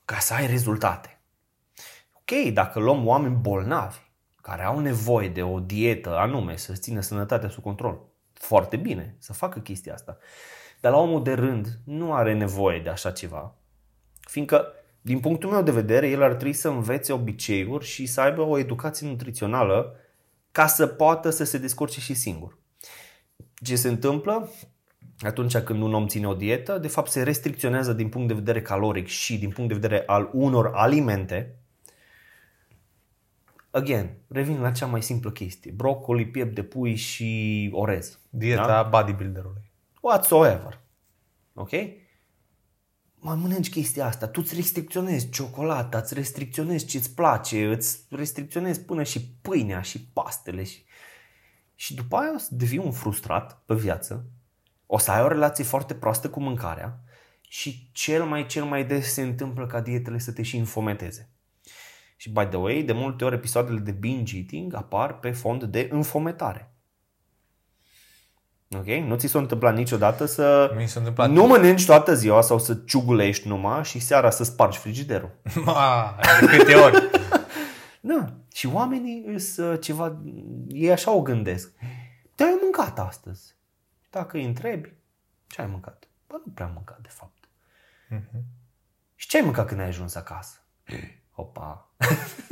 ca 0.06 0.20
să 0.20 0.34
ai 0.34 0.48
rezultate. 0.48 1.22
Ok, 2.14 2.54
dacă 2.54 2.80
luăm 2.80 3.08
oameni 3.08 3.36
bolnavi 3.36 3.98
care 4.42 4.64
au 4.64 4.80
nevoie 4.80 5.30
de 5.30 5.44
o 5.44 5.60
dietă 5.60 6.18
anume 6.18 6.56
să 6.56 6.74
țină 6.74 7.00
sănătatea 7.00 7.50
sub 7.50 7.64
control, 7.64 8.02
foarte 8.34 8.78
bine 8.78 9.16
să 9.20 9.34
facă 9.34 9.60
chestia 9.60 9.94
asta. 9.94 10.18
Dar 10.80 10.92
la 10.92 10.98
omul 10.98 11.24
de 11.24 11.34
rând 11.34 11.80
nu 11.84 12.14
are 12.14 12.34
nevoie 12.34 12.80
de 12.80 12.90
așa 12.90 13.12
ceva, 13.12 13.56
fiindcă, 14.20 14.68
din 15.02 15.20
punctul 15.20 15.50
meu 15.50 15.62
de 15.62 15.72
vedere, 15.72 16.10
el 16.10 16.24
ar 16.24 16.34
trebui 16.34 16.54
să 16.54 16.68
învețe 16.68 17.14
obiceiuri 17.14 17.86
și 17.86 18.06
să 18.06 18.22
aibă 18.22 18.42
o 18.42 18.58
educație 18.58 19.08
nutrițională 19.08 19.96
ca 20.52 20.68
să 20.68 20.88
poată 20.88 21.30
să 21.30 21.44
se 21.44 21.58
descurce 21.58 22.00
și 22.00 22.14
singur. 22.14 22.58
Ce 23.54 23.76
se 23.76 23.88
întâmplă 23.88 24.50
atunci 25.20 25.58
când 25.58 25.82
un 25.82 25.94
om 25.94 26.08
ține 26.08 26.28
o 26.28 26.34
dietă, 26.34 26.78
de 26.78 26.88
fapt 26.88 27.12
se 27.12 27.24
restricționează 27.24 27.94
din 27.94 28.10
punct 28.10 28.28
de 28.28 28.34
vedere 28.34 28.62
caloric 28.62 29.08
și 29.08 29.38
din 29.38 29.50
punct 29.50 29.70
de 29.70 29.80
vedere 29.80 30.04
al 30.06 30.30
unor 30.34 30.72
alimente. 30.74 31.60
Again, 33.72 34.10
revin 34.28 34.62
la 34.62 34.72
cea 34.72 34.86
mai 34.86 35.02
simplă 35.02 35.32
chestie. 35.32 35.72
Broccoli, 35.72 36.28
piept 36.28 36.56
de 36.56 36.64
pui 36.64 36.96
și 36.96 37.70
orez. 37.74 38.20
Dieta 38.30 38.68
Da? 38.68 38.84
bodybuilderului. 38.84 39.72
Whatsoever. 40.02 40.82
Ok? 41.54 41.72
Mă 43.16 43.34
mănânci 43.34 43.70
chestia 43.70 44.06
asta, 44.06 44.28
tu 44.28 44.40
îți 44.44 44.56
restricționezi 44.56 45.30
ciocolata, 45.30 45.98
îți 45.98 46.14
restricționezi 46.14 46.86
ce 46.86 46.98
îți 46.98 47.16
place, 47.16 47.68
îți 47.68 48.06
restricționezi 48.10 48.82
până 48.82 49.04
și 49.04 49.30
pâinea 49.42 49.82
și 49.82 50.08
pastele 50.08 50.64
și... 50.64 50.84
Și 51.76 51.96
după 51.96 52.16
aia 52.16 52.34
o 52.34 52.38
să 52.38 52.48
devii 52.52 52.78
un 52.78 52.92
frustrat 52.92 53.62
pe 53.66 53.74
viață, 53.74 54.26
o 54.86 54.98
să 54.98 55.12
ai 55.12 55.22
o 55.22 55.28
relație 55.28 55.64
foarte 55.64 55.94
proastă 55.94 56.30
cu 56.30 56.40
mâncarea 56.42 57.00
și 57.42 57.90
cel 57.92 58.24
mai, 58.24 58.46
cel 58.46 58.64
mai 58.64 58.86
des 58.86 59.14
se 59.14 59.22
întâmplă 59.22 59.66
ca 59.68 59.82
dietele 59.82 60.18
să 60.18 60.32
te 60.32 60.42
și 60.42 60.58
înfometeze. 60.58 61.30
Și 62.16 62.30
by 62.30 62.46
the 62.46 62.58
way, 62.58 62.84
de 62.84 62.94
multe 62.94 63.26
ori 63.26 63.36
episoadele 63.36 63.80
de 63.80 63.92
binge 63.92 64.38
eating 64.38 64.74
apar 64.76 65.20
pe 65.20 65.32
fond 65.32 65.64
de 65.64 65.90
înfometare. 65.92 66.70
Ok? 68.78 68.86
Nu 68.86 69.16
ți 69.16 69.28
s-a 69.28 69.40
întâmplat 69.40 69.76
niciodată 69.76 70.26
să 70.26 70.74
Mi 70.78 70.88
s-a 70.88 71.00
întâmplat. 71.00 71.30
nu 71.30 71.46
mănânci 71.48 71.86
toată 71.86 72.14
ziua 72.14 72.42
sau 72.42 72.60
să 72.60 72.76
ciugulești 72.86 73.48
numai 73.48 73.84
și 73.84 74.00
seara 74.00 74.30
să 74.30 74.44
spargi 74.44 74.78
frigiderul. 74.78 75.30
Ma, 75.66 76.16
de 76.40 76.46
câte 76.58 76.76
ori? 76.76 77.04
Da. 78.02 78.34
Și 78.54 78.68
oamenii 78.68 79.24
îs 79.28 79.58
uh, 79.58 79.80
ceva, 79.82 80.22
ei 80.68 80.92
așa 80.92 81.12
o 81.12 81.22
gândesc. 81.22 81.72
Te 82.36 82.44
ai 82.44 82.58
mâncat 82.62 83.00
astăzi. 83.00 83.56
Dacă 84.16 84.38
îi 84.38 84.46
întrebi, 84.46 84.94
ce 85.48 85.62
ai 85.62 85.68
mâncat? 85.68 86.04
Bă, 86.28 86.36
nu 86.46 86.52
prea 86.54 86.66
am 86.66 86.72
mâncat, 86.74 87.00
de 87.02 87.10
fapt. 87.12 87.50
Și 89.16 89.28
ce 89.28 89.38
ai 89.38 89.44
mâncat 89.44 89.68
când 89.68 89.80
ai 89.80 89.88
ajuns 89.88 90.16
acasă? 90.16 90.58
Opa. 91.34 91.90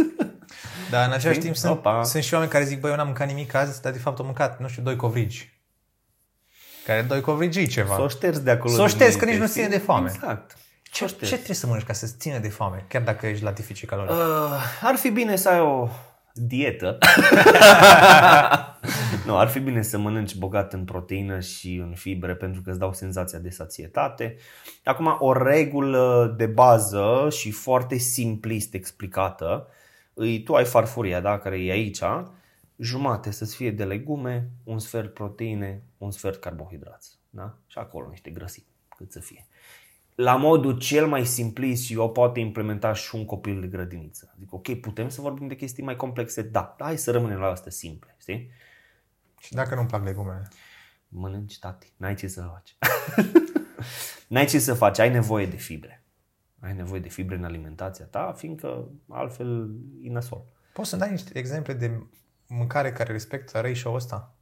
Dar 0.92 1.08
în 1.08 1.14
același 1.14 1.28
Știi? 1.28 1.42
timp 1.42 1.56
sunt, 1.56 1.72
Opa. 1.72 2.04
sunt 2.04 2.24
și 2.24 2.34
oameni 2.34 2.52
care 2.52 2.64
zic, 2.64 2.80
băi, 2.80 2.90
eu 2.90 2.96
n-am 2.96 3.06
mâncat 3.06 3.28
nimic 3.28 3.54
azi, 3.54 3.82
dar 3.82 3.92
de 3.92 3.98
fapt 3.98 4.20
am 4.20 4.26
mâncat, 4.26 4.60
nu 4.60 4.68
știu, 4.68 4.84
doi 4.84 4.96
covrigi. 4.96 5.62
Care 6.86 7.02
doi 7.02 7.22
covrigi 7.22 7.60
e 7.60 7.66
ceva. 7.66 7.96
S-o 7.96 8.08
șterzi 8.08 8.44
de 8.44 8.52
acolo. 8.52 8.74
S-o 8.74 8.86
din 8.86 8.88
șterzi, 8.88 9.18
că 9.18 9.26
minte, 9.26 9.40
nici 9.40 9.48
nu 9.48 9.48
știi? 9.48 9.62
ține 9.64 9.78
de 9.78 9.84
foame. 9.84 10.12
Exact. 10.14 10.58
ce, 10.92 11.06
ce 11.06 11.16
trebuie 11.26 11.56
să 11.56 11.66
mănânci 11.66 11.86
ca 11.86 11.94
să-ți 11.94 12.18
ține 12.18 12.40
de 12.40 12.50
foame, 12.50 12.86
chiar 12.88 13.02
dacă 13.02 13.28
ești 13.28 13.44
la 13.44 13.52
deficit 13.52 13.90
caloric? 13.90 14.12
Uh, 14.12 14.18
ar 14.82 14.96
fi 14.96 15.10
bine 15.10 15.36
să 15.36 15.50
ai 15.50 15.60
o 15.60 15.90
dietă. 16.34 16.98
nu, 19.26 19.38
ar 19.38 19.48
fi 19.48 19.60
bine 19.60 19.82
să 19.82 19.98
mănânci 19.98 20.36
bogat 20.36 20.74
în 20.74 20.86
proteină 20.86 21.40
și 21.40 21.76
în 21.76 21.94
fibre 21.96 22.36
pentru 22.36 22.62
că 22.62 22.70
îți 22.70 22.80
dau 22.80 22.94
senzația 22.94 23.40
de 23.40 23.50
sațietate. 23.50 24.36
Acum, 24.84 25.16
o 25.20 25.34
regulă 25.34 26.34
de 26.38 26.46
bază 26.46 27.28
și 27.32 27.52
foarte 27.52 27.98
simplist 27.98 28.74
explicată, 28.74 29.68
îi, 30.14 30.44
tu 30.44 30.54
ai 30.54 30.66
farfuria, 30.66 31.20
da, 31.20 31.40
care 31.40 31.64
e 31.64 31.72
aici, 31.72 32.02
jumate 32.78 33.32
să-ți 33.32 33.56
fie 33.56 33.72
de 33.72 33.84
legume, 33.84 34.50
un 34.64 34.80
sfert 34.80 35.14
proteine, 35.14 35.84
un 35.98 36.12
sfert 36.12 36.40
carbohidrați. 36.40 37.20
Da? 37.30 37.58
Și 37.68 37.78
acolo 37.78 38.08
niște 38.10 38.30
grăsimi, 38.30 38.68
cât 38.98 39.12
să 39.12 39.20
fie 39.20 39.48
la 40.16 40.36
modul 40.36 40.78
cel 40.78 41.08
mai 41.08 41.26
simplist 41.26 41.84
și 41.84 41.98
o 41.98 42.08
poate 42.08 42.40
implementa 42.40 42.94
și 42.94 43.16
un 43.16 43.26
copil 43.26 43.62
de 43.62 43.68
grădiniță. 43.68 44.34
Adică, 44.36 44.56
ok, 44.56 44.74
putem 44.74 45.10
să 45.10 45.22
vorbim 45.22 45.48
de 45.48 45.56
chestii 45.56 45.84
mai 45.84 45.96
complexe? 45.96 46.42
Da, 46.42 46.76
hai 46.80 46.98
să 46.98 47.12
rămânem 47.12 47.40
la 47.40 47.48
astea 47.48 47.72
simple, 47.72 48.16
știi? 48.20 48.50
Și 49.44 49.54
dacă 49.54 49.76
nu-mi 49.76 49.88
plac 49.88 50.04
legumele? 50.04 50.48
Mănânci, 51.08 51.60
tati, 51.60 51.94
n-ai 51.98 52.16
ce 52.16 52.28
să 52.28 52.42
faci. 52.42 52.78
n-ai 54.28 54.46
ce 54.46 54.60
să 54.60 54.74
faci, 54.74 55.00
ai 55.00 55.10
nevoie 55.10 55.46
de 55.46 55.56
fibre. 55.56 56.04
Ai 56.60 56.74
nevoie 56.74 57.00
de 57.00 57.10
fibre 57.10 57.36
în 57.36 57.44
alimentația 57.44 58.06
ta, 58.06 58.34
fiindcă 58.38 58.90
altfel 59.10 59.70
e 60.02 60.10
nasol. 60.10 60.46
Poți 60.74 60.90
să 60.90 60.96
dai 60.96 61.12
niște 61.12 61.38
exemple 61.38 61.74
de 61.74 62.08
mâncare 62.48 62.92
care 62.92 63.12
respectă 63.12 63.60
ratio-ul 63.60 63.96
ăsta? 63.96 64.36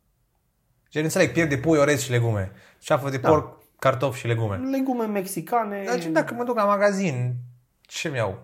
Gen, 0.90 1.04
înțeleg, 1.04 1.32
piept 1.32 1.50
de 1.50 1.58
pui, 1.58 1.78
orez 1.78 2.02
și 2.02 2.12
legume. 2.12 2.52
Ceafă 2.80 3.10
de 3.10 3.20
porc, 3.20 3.58
cartofi 3.80 4.20
și 4.20 4.28
legume. 4.28 4.56
Legume 4.58 5.06
mexicane... 5.06 5.84
Dar 5.86 6.00
gen, 6.00 6.14
dacă 6.14 6.34
mă 6.34 6.44
duc 6.44 6.56
la 6.56 6.66
magazin, 6.66 7.36
ce-mi 7.82 8.16
iau? 8.16 8.40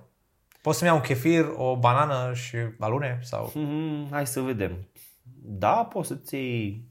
Pot 0.61 0.75
să-mi 0.75 0.89
iau 0.89 0.99
un 0.99 1.03
chefir, 1.03 1.53
o 1.55 1.77
banană 1.77 2.33
și 2.33 2.57
alune? 2.79 3.19
Sau... 3.21 3.51
Mhm, 3.53 4.07
hai 4.11 4.27
să 4.27 4.41
vedem. 4.41 4.87
Da, 5.49 5.71
poți 5.71 6.07
să-ți 6.07 6.35
iei... 6.35 6.83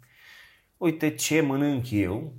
Uite 0.76 1.14
ce 1.14 1.40
mănânc 1.40 1.90
eu, 1.90 2.34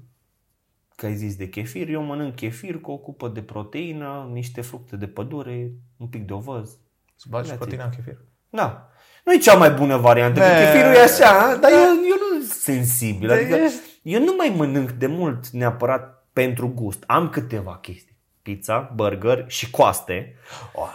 că 0.95 1.05
ai 1.05 1.15
zis 1.15 1.35
de 1.35 1.47
chefir, 1.49 1.89
eu 1.89 2.01
mănânc 2.03 2.35
chefir 2.35 2.81
cu 2.81 2.91
o 2.91 2.97
cupă 2.97 3.27
de 3.27 3.41
proteină, 3.41 4.29
niște 4.31 4.61
fructe 4.61 4.95
de 4.95 5.07
pădure, 5.07 5.71
un 5.97 6.07
pic 6.07 6.27
de 6.27 6.33
ovăz. 6.33 6.69
Să 7.15 7.25
bagi 7.29 7.47
That's 7.49 7.51
it. 7.51 7.57
proteina 7.57 7.83
în 7.83 7.89
chefir? 7.89 8.17
Da. 8.49 8.89
Nu 9.25 9.33
e 9.33 9.37
cea 9.37 9.53
mai 9.57 9.71
bună 9.71 9.97
variantă, 9.97 10.39
că 10.39 10.45
Ne. 10.45 10.53
chefirul 10.63 10.93
e 10.93 11.01
așa, 11.03 11.55
dar 11.55 11.71
eu, 11.71 11.77
eu 11.79 12.15
nu 12.31 12.39
sunt 12.39 12.49
sensibil. 12.51 13.27
Da, 13.27 13.33
Adică 13.33 13.55
ești- 13.55 13.79
eu 14.01 14.23
nu 14.23 14.33
mai 14.37 14.53
mănânc 14.57 14.91
de 14.91 15.07
mult 15.07 15.47
neapărat 15.47 16.27
pentru 16.33 16.67
gust. 16.69 17.03
Am 17.07 17.29
câteva 17.29 17.77
chestii. 17.77 18.17
Pizza, 18.41 18.91
burger 18.95 19.45
și 19.47 19.69
coaste. 19.69 20.35
Oai. 20.73 20.89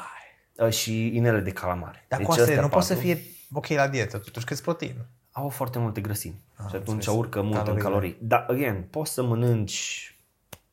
Uh, 0.67 0.73
și 0.73 1.17
inele 1.17 1.41
de 1.41 1.51
calamare. 1.51 2.05
Dar 2.09 2.19
Deci 2.19 2.27
cu 2.29 2.33
astea 2.33 2.47
astea 2.49 2.63
nu 2.63 2.69
poate 2.69 2.87
să 2.87 2.95
patru 2.95 3.09
fie 3.09 3.19
ok 3.53 3.67
la 3.67 3.89
dietă, 3.89 4.19
totuși 4.19 4.45
că 4.47 4.55
protein. 4.55 4.97
Au 5.33 5.49
foarte 5.49 5.79
multe 5.79 6.01
grăsimi 6.01 6.43
Ah, 6.57 6.69
și 6.69 6.75
atunci 6.77 6.89
înțeles. 6.89 7.19
urcă 7.19 7.43
mult 7.43 7.55
Calorile. 7.55 7.77
în 7.77 7.83
calorii. 7.91 8.17
Dar, 8.21 8.47
again, 8.49 8.83
poți 8.91 9.13
să 9.13 9.23
mănânci 9.23 10.17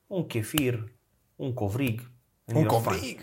un 0.08 0.26
chefir, 0.28 0.92
un 1.36 1.54
covrig. 1.54 2.00
and 2.46 2.58
Un 2.58 2.64
you're 2.64 2.68
fine. 2.68 2.82
covrig. 2.84 3.20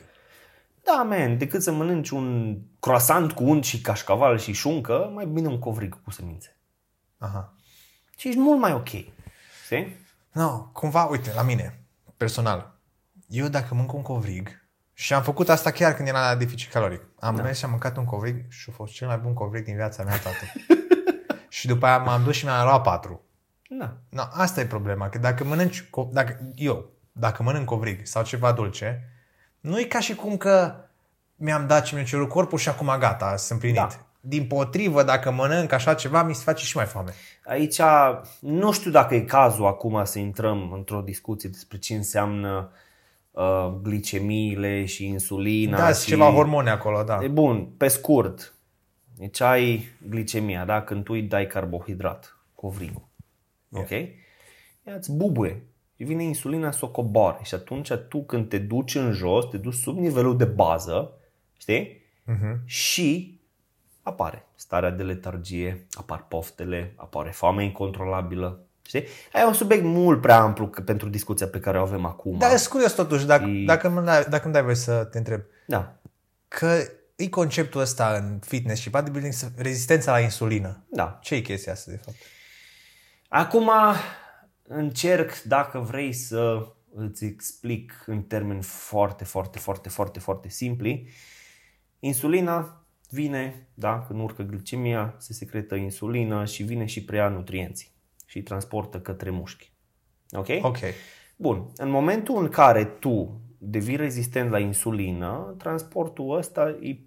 Da, 0.84 1.02
man, 1.02 1.38
decât 1.38 1.62
să 1.62 1.72
mănânci 1.72 2.10
un 2.10 2.58
croissant 2.80 3.32
cu 3.32 3.44
unt 3.44 3.64
și 3.64 3.80
cașcaval 3.80 4.38
și 4.38 4.52
șuncă, 4.52 5.10
mai 5.14 5.26
bine 5.26 5.48
un 5.48 5.58
covrig 5.58 6.02
cu 6.02 6.10
semințe. 6.10 6.56
Aha. 7.18 7.54
Și 8.16 8.28
ești 8.28 8.40
mult 8.40 8.60
mai 8.60 8.72
ok. 8.72 8.88
Știi? 9.64 9.96
No, 10.32 10.62
cumva, 10.72 11.04
uite, 11.04 11.32
la 11.34 11.42
mine, 11.42 11.84
personal, 12.16 12.74
eu 13.28 13.48
dacă 13.48 13.74
mânc 13.74 13.92
un 13.92 14.02
covrig, 14.02 14.65
și 14.98 15.14
am 15.14 15.22
făcut 15.22 15.48
asta 15.48 15.70
chiar 15.70 15.94
când 15.94 16.08
era 16.08 16.28
la 16.28 16.36
deficit 16.36 16.72
caloric, 16.72 17.02
am 17.20 17.36
da. 17.36 17.42
mers 17.42 17.58
și 17.58 17.64
am 17.64 17.70
mâncat 17.70 17.96
un 17.96 18.04
covrig 18.04 18.44
și 18.48 18.68
a 18.70 18.72
fost 18.74 18.92
cel 18.92 19.06
mai 19.06 19.16
bun 19.16 19.34
covrig 19.34 19.64
din 19.64 19.74
viața 19.74 20.02
mea, 20.02 20.16
tată. 20.16 20.52
și 21.56 21.66
după 21.66 21.86
aia 21.86 21.98
m-am 21.98 22.22
dus 22.22 22.34
și 22.34 22.44
mi-am 22.44 22.66
luat 22.66 22.82
patru. 22.82 23.24
Da. 23.68 23.96
No, 24.08 24.22
asta 24.30 24.60
e 24.60 24.66
problema, 24.66 25.08
că 25.08 25.18
dacă 25.18 25.44
mănânci, 25.44 25.84
co- 25.84 26.10
dacă, 26.12 26.38
eu, 26.54 26.90
dacă 27.12 27.42
mănânc 27.42 27.66
covrig 27.66 28.06
sau 28.06 28.22
ceva 28.22 28.52
dulce, 28.52 29.10
nu 29.60 29.80
e 29.80 29.84
ca 29.84 30.00
și 30.00 30.14
cum 30.14 30.36
că 30.36 30.74
mi-am 31.34 31.66
dat 31.66 31.84
ce 31.84 31.94
mi-a 31.94 32.04
cerut 32.04 32.28
corpul 32.28 32.58
și 32.58 32.68
acum 32.68 32.96
gata, 32.98 33.36
sunt 33.36 33.58
plinit. 33.58 33.76
Da. 33.76 33.88
Din 34.20 34.46
potrivă, 34.46 35.02
dacă 35.02 35.30
mănânc 35.30 35.72
așa 35.72 35.94
ceva, 35.94 36.22
mi 36.22 36.34
se 36.34 36.42
face 36.42 36.64
și 36.64 36.76
mai 36.76 36.86
foame. 36.86 37.12
Aici 37.44 37.80
nu 38.40 38.72
știu 38.72 38.90
dacă 38.90 39.14
e 39.14 39.20
cazul 39.20 39.66
acum 39.66 40.04
să 40.04 40.18
intrăm 40.18 40.72
într-o 40.72 41.00
discuție 41.00 41.48
despre 41.48 41.78
ce 41.78 41.94
înseamnă 41.94 42.70
uh, 42.72 42.84
glicemiile 43.82 44.84
și 44.84 45.06
insulina. 45.06 45.76
Da, 45.76 45.88
și... 45.88 45.94
sunt 45.94 46.06
ceva 46.06 46.30
hormone 46.30 46.70
acolo, 46.70 47.02
da. 47.02 47.18
E 47.22 47.28
bun, 47.28 47.68
pe 47.76 47.88
scurt. 47.88 48.54
Deci 49.16 49.40
ai 49.40 49.88
glicemia, 50.08 50.64
da? 50.64 50.82
Când 50.82 51.04
tu 51.04 51.12
îi 51.12 51.22
dai 51.22 51.46
carbohidrat, 51.46 52.36
covrigul. 52.54 53.08
Ok? 53.72 53.90
Ea 53.90 54.94
îți 54.96 55.12
bubuie. 55.12 55.62
Și 55.96 56.04
vine 56.04 56.22
insulina 56.22 56.70
să 56.70 56.84
o 56.84 56.88
coboare. 56.88 57.38
Și 57.42 57.54
atunci 57.54 57.92
tu 57.92 58.24
când 58.24 58.48
te 58.48 58.58
duci 58.58 58.94
în 58.94 59.12
jos, 59.12 59.44
te 59.44 59.56
duci 59.56 59.74
sub 59.74 59.98
nivelul 59.98 60.36
de 60.36 60.44
bază, 60.44 61.12
știi? 61.58 62.04
Mhm. 62.24 62.62
Și 62.64 63.40
apare 64.02 64.46
starea 64.54 64.90
de 64.90 65.02
letargie, 65.02 65.86
apar 65.90 66.26
poftele, 66.28 66.92
apare 66.96 67.30
foamea 67.30 67.64
incontrolabilă. 67.64 68.65
Știi? 68.86 69.04
Ai 69.32 69.44
un 69.46 69.52
subiect 69.52 69.82
mult 69.84 70.20
prea 70.20 70.38
amplu 70.40 70.68
că- 70.68 70.80
pentru 70.82 71.08
discuția 71.08 71.46
pe 71.46 71.60
care 71.60 71.78
o 71.78 71.82
avem 71.82 72.04
acum. 72.04 72.38
Dar 72.38 72.56
sunt 72.56 72.68
curios 72.72 72.92
totuși, 72.92 73.26
dacă, 73.26 73.44
E- 73.44 73.64
dacă, 73.64 73.88
îmi 73.88 74.04
dai, 74.04 74.24
dacă 74.28 74.44
îmi 74.44 74.52
dai 74.52 74.62
voie 74.62 74.74
să 74.74 75.04
te 75.04 75.18
întreb, 75.18 75.40
da. 75.66 75.96
că 76.48 76.78
e 77.16 77.28
conceptul 77.28 77.80
ăsta 77.80 78.14
în 78.22 78.38
fitness 78.38 78.80
și 78.80 78.90
bodybuilding, 78.90 79.32
să- 79.32 79.48
rezistența 79.56 80.12
la 80.12 80.20
insulină. 80.20 80.84
da. 80.90 81.18
Ce 81.22 81.34
e 81.34 81.40
chestia 81.40 81.72
asta, 81.72 81.90
de 81.90 81.96
fapt? 81.96 82.16
Acum 83.28 83.70
încerc, 84.62 85.42
dacă 85.42 85.78
vrei, 85.78 86.12
să 86.12 86.66
îți 86.94 87.24
explic 87.24 88.02
în 88.06 88.22
termeni 88.22 88.62
foarte, 88.62 89.24
foarte, 89.24 89.58
foarte, 89.58 89.88
foarte, 89.88 90.18
foarte 90.18 90.48
simpli. 90.48 91.08
Insulina 91.98 92.84
vine, 93.10 93.68
da, 93.74 94.04
când 94.08 94.20
urcă 94.22 94.42
glicemia, 94.42 95.14
se 95.18 95.32
secretă 95.32 95.74
insulină 95.74 96.44
și 96.44 96.62
vine 96.62 96.84
și 96.84 97.04
preia 97.04 97.28
nutrienții 97.28 97.94
și 98.36 98.42
îi 98.42 98.48
transportă 98.48 99.00
către 99.00 99.30
mușchi. 99.30 99.72
Ok? 100.30 100.48
Ok. 100.60 100.78
Bun. 101.36 101.72
În 101.76 101.90
momentul 101.90 102.42
în 102.42 102.48
care 102.48 102.84
tu 102.84 103.40
devii 103.58 103.96
rezistent 103.96 104.50
la 104.50 104.58
insulină, 104.58 105.54
transportul 105.58 106.36
ăsta 106.36 106.68
e 106.80 106.98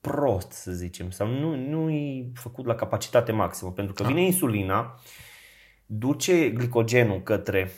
prost, 0.00 0.52
să 0.52 0.72
zicem, 0.72 1.10
sau 1.10 1.26
nu, 1.26 1.56
nu 1.56 1.90
e 1.90 2.30
făcut 2.34 2.66
la 2.66 2.74
capacitate 2.74 3.32
maximă, 3.32 3.70
pentru 3.70 3.94
că 3.94 4.02
vine 4.02 4.24
insulina, 4.24 5.00
duce 5.86 6.50
glicogenul 6.50 7.22
către 7.22 7.70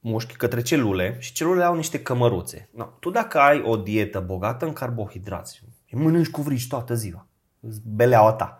mușchi, 0.00 0.36
către 0.36 0.62
celule 0.62 1.16
și 1.18 1.32
celulele 1.32 1.64
au 1.64 1.74
niște 1.74 2.02
cămăruțe. 2.02 2.68
No, 2.72 2.84
tu 2.84 3.10
dacă 3.10 3.38
ai 3.38 3.62
o 3.62 3.76
dietă 3.76 4.20
bogată 4.20 4.66
în 4.66 4.72
carbohidrați, 4.72 5.62
mănânci 5.90 6.30
cu 6.30 6.42
vrici 6.42 6.68
toată 6.68 6.94
ziua, 6.94 7.26
îți 7.60 7.80
beleaua 7.84 8.32
ta, 8.32 8.58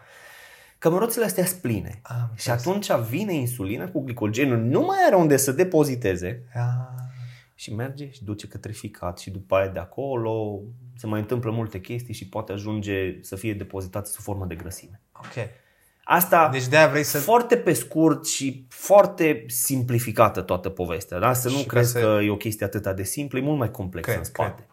cămăruțele 0.79 1.25
astea 1.25 1.45
sunt 1.45 1.61
pline. 1.61 2.01
Am 2.03 2.31
și 2.35 2.51
atunci 2.51 2.93
vine 2.93 3.35
insulina 3.35 3.89
cu 3.89 4.01
glicogenul, 4.01 4.59
nu 4.59 4.81
mai 4.81 4.97
are 5.07 5.15
unde 5.17 5.37
să 5.37 5.53
depoziteze 5.53 6.43
Ah, 6.55 6.63
și 7.55 7.75
merge 7.75 8.11
și 8.11 8.25
duce 8.25 8.49
către 8.49 8.73
ficat 8.73 9.19
și 9.19 9.31
după 9.31 9.57
aia 9.57 9.69
de 9.69 9.79
acolo 9.79 10.61
se 10.97 11.07
mai 11.07 11.21
întâmplă 11.21 11.51
multe 11.51 11.81
chestii 11.81 12.15
și 12.15 12.29
poate 12.29 12.53
ajunge 12.53 13.19
să 13.21 13.37
fie 13.37 13.55
depozitat 13.55 14.07
sub 14.07 14.23
formă 14.23 14.45
de 14.47 14.55
grăsime. 14.55 15.01
ok. 15.13 15.49
Asta 16.09 16.49
Deci 16.53 16.67
de-aia 16.67 16.89
vrei 16.89 17.03
să... 17.03 17.19
foarte 17.19 17.57
pe 17.57 17.73
scurt 17.73 18.27
și 18.27 18.67
foarte 18.69 19.45
simplificată 19.47 20.41
toată 20.41 20.69
povestea, 20.69 21.19
da? 21.19 21.33
Să 21.33 21.49
nu 21.49 21.57
Și 21.57 21.65
ca 21.65 21.69
crezi 21.75 21.93
să- 21.93 22.01
că 22.01 22.19
e 22.23 22.31
o 22.31 22.37
chestie 22.37 22.67
atât 22.67 22.97
de 22.97 23.03
simplă, 23.03 23.39
e 23.39 23.43
mult 23.43 23.59
mai 23.59 23.71
complexă 23.71 24.11
Cred, 24.11 24.23
în 24.25 24.31
spate. 24.33 24.55
cred. 24.55 24.67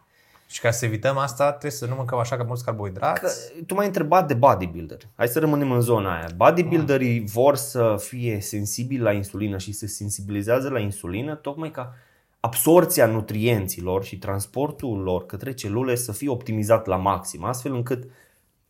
Și 0.54 0.60
ca 0.60 0.70
să 0.70 0.84
evităm 0.84 1.18
asta, 1.18 1.50
trebuie 1.50 1.70
să 1.70 1.86
nu 1.86 1.94
mâncăm 1.94 2.18
așa 2.18 2.36
ca 2.36 2.42
mulți 2.42 2.64
carbohidrați. 2.64 3.20
Că, 3.20 3.30
tu 3.66 3.74
m-ai 3.74 3.86
întrebat 3.86 4.26
de 4.26 4.34
bodybuilder. 4.34 4.98
Hai 5.14 5.28
să 5.28 5.38
rămânem 5.38 5.72
în 5.72 5.80
zona 5.80 6.16
aia. 6.16 6.28
Bodybuilderii 6.36 7.24
vor 7.24 7.56
să 7.56 7.96
fie 7.98 8.40
sensibili 8.40 9.02
la 9.02 9.12
insulină 9.12 9.58
și 9.58 9.72
se 9.72 9.86
sensibilizează 9.86 10.68
la 10.68 10.78
insulină 10.78 11.34
tocmai 11.34 11.70
ca 11.70 11.94
absorția 12.40 13.06
nutrienților 13.06 14.04
și 14.04 14.18
transportul 14.18 14.98
lor 14.98 15.26
către 15.26 15.54
celule 15.54 15.94
să 15.94 16.12
fie 16.12 16.28
optimizat 16.28 16.86
la 16.86 16.96
maxim, 16.96 17.44
astfel 17.44 17.74
încât 17.74 18.10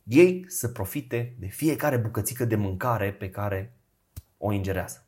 ei 0.03 0.45
să 0.47 0.67
profite 0.67 1.35
de 1.39 1.47
fiecare 1.47 1.97
bucățică 1.97 2.45
de 2.45 2.55
mâncare 2.55 3.11
pe 3.11 3.29
care 3.29 3.73
o 4.37 4.51
ingerează. 4.51 5.05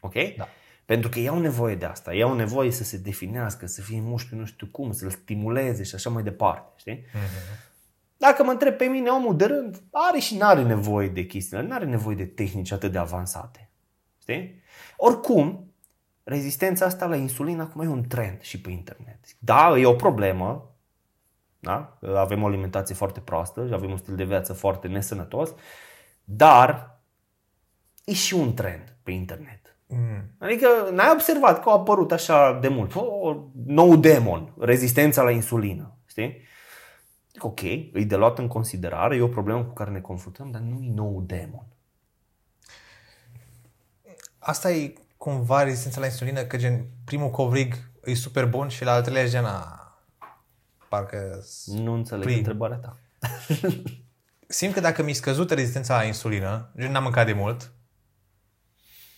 Ok? 0.00 0.14
Da. 0.36 0.48
Pentru 0.88 1.08
că 1.08 1.18
ei 1.18 1.28
au 1.28 1.38
nevoie 1.38 1.74
de 1.74 1.84
asta, 1.84 2.14
ei 2.14 2.22
au 2.22 2.34
nevoie 2.34 2.70
să 2.70 2.84
se 2.84 2.96
definească, 2.96 3.66
să 3.66 3.80
fie 3.80 4.00
mușchi 4.00 4.34
nu 4.34 4.44
știu 4.44 4.66
cum, 4.66 4.92
să-l 4.92 5.10
stimuleze 5.10 5.82
și 5.82 5.94
așa 5.94 6.10
mai 6.10 6.22
departe. 6.22 6.72
Știi? 6.76 7.04
Dacă 8.16 8.44
mă 8.44 8.50
întreb 8.50 8.76
pe 8.76 8.84
mine, 8.84 9.08
omul 9.08 9.36
de 9.36 9.44
rând 9.44 9.82
are 9.90 10.18
și 10.18 10.36
n-are 10.36 10.62
nevoie 10.62 11.08
de 11.08 11.26
chestiile, 11.26 11.62
nu 11.62 11.74
are 11.74 11.84
nevoie 11.84 12.16
de 12.16 12.24
tehnici 12.24 12.70
atât 12.70 12.92
de 12.92 12.98
avansate. 12.98 13.70
Știi? 14.20 14.62
Oricum, 14.96 15.72
rezistența 16.24 16.84
asta 16.84 17.06
la 17.06 17.16
insulină 17.16 17.62
acum 17.62 17.80
e 17.80 17.88
un 17.88 18.06
trend 18.06 18.40
și 18.40 18.60
pe 18.60 18.70
internet. 18.70 19.18
Da, 19.38 19.78
e 19.78 19.86
o 19.86 19.94
problemă, 19.94 20.74
da? 21.58 21.98
avem 22.14 22.42
o 22.42 22.46
alimentație 22.46 22.94
foarte 22.94 23.20
proastă 23.20 23.66
și 23.66 23.72
avem 23.72 23.90
un 23.90 23.96
stil 23.96 24.16
de 24.16 24.24
viață 24.24 24.52
foarte 24.52 24.88
nesănătos, 24.88 25.54
dar 26.24 27.00
e 28.04 28.12
și 28.12 28.34
un 28.34 28.54
trend 28.54 28.96
pe 29.02 29.10
internet. 29.10 29.77
Mm. 29.88 30.30
Adică 30.38 30.66
n-ai 30.92 31.10
observat 31.12 31.62
că 31.62 31.68
a 31.68 31.72
apărut 31.72 32.12
așa 32.12 32.58
de 32.60 32.68
mult. 32.68 32.94
O, 32.94 33.36
nou 33.66 33.96
demon, 33.96 34.54
rezistența 34.58 35.22
la 35.22 35.30
insulină. 35.30 35.96
Știi? 36.06 36.46
Zic, 37.32 37.44
ok, 37.44 37.62
e 37.62 38.04
de 38.06 38.16
luat 38.16 38.38
în 38.38 38.46
considerare, 38.46 39.16
e 39.16 39.20
o 39.20 39.28
problemă 39.28 39.64
cu 39.64 39.72
care 39.72 39.90
ne 39.90 40.00
confruntăm, 40.00 40.50
dar 40.50 40.60
nu 40.60 40.82
e 40.82 40.92
nou 40.94 41.22
demon. 41.26 41.66
Asta 44.38 44.70
e 44.70 44.92
cumva 45.16 45.62
rezistența 45.62 46.00
la 46.00 46.06
insulină, 46.06 46.44
că 46.44 46.56
gen 46.56 46.86
primul 47.04 47.30
covrig 47.30 47.74
e 48.04 48.14
super 48.14 48.46
bun 48.46 48.68
și 48.68 48.84
la 48.84 48.92
al 48.92 49.02
treilea 49.02 49.22
e 49.22 49.28
gen, 49.28 49.44
a, 49.44 49.88
parcă... 50.88 51.44
Nu 51.66 51.92
înțeleg 51.92 52.24
Plin. 52.24 52.36
întrebarea 52.36 52.76
ta. 52.76 52.98
Simt 54.46 54.74
că 54.74 54.80
dacă 54.80 55.02
mi-e 55.02 55.14
scăzută 55.14 55.54
rezistența 55.54 55.96
la 55.96 56.04
insulină, 56.04 56.72
gen 56.78 56.92
n-am 56.92 57.02
mâncat 57.02 57.26
de 57.26 57.32
mult, 57.32 57.72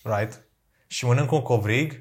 right? 0.03 0.50
Și 0.93 1.05
mănânc 1.05 1.33
un 1.33 1.43
covrig, 1.43 2.01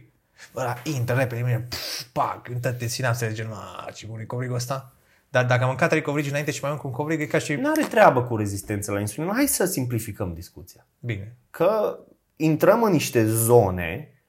ăla 0.56 0.75
intră 0.84 1.15
repede 1.15 1.41
în 1.41 1.45
mine, 1.45 1.60
pf, 1.60 2.02
pac, 2.12 2.47
intră 2.47 2.71
te 2.71 2.88
sinapsele, 2.88 3.34
gen, 3.34 3.47
a, 3.52 3.91
ce 3.93 4.06
bun 4.06 4.19
e 4.19 4.23
covrigul 4.23 4.56
ăsta? 4.56 4.93
Dar 5.30 5.45
dacă 5.45 5.62
am 5.62 5.67
mâncat 5.67 5.89
trei 5.89 6.02
covrigi 6.02 6.30
înainte 6.30 6.52
și 6.52 6.60
mai 6.62 6.69
mănânc 6.69 6.88
un 6.88 6.95
covrig, 6.95 7.21
e 7.21 7.25
ca 7.25 7.38
și... 7.38 7.54
Nu 7.54 7.69
are 7.69 7.84
treabă 7.84 8.23
cu 8.23 8.36
rezistența 8.36 8.91
la 8.91 8.99
insulină. 8.99 9.34
Hai 9.34 9.47
să 9.47 9.65
simplificăm 9.65 10.34
discuția. 10.34 10.88
Bine. 10.99 11.36
Că 11.49 11.99
intrăm 12.36 12.84
în 12.84 12.91
niște 12.91 13.25
zone 13.25 14.21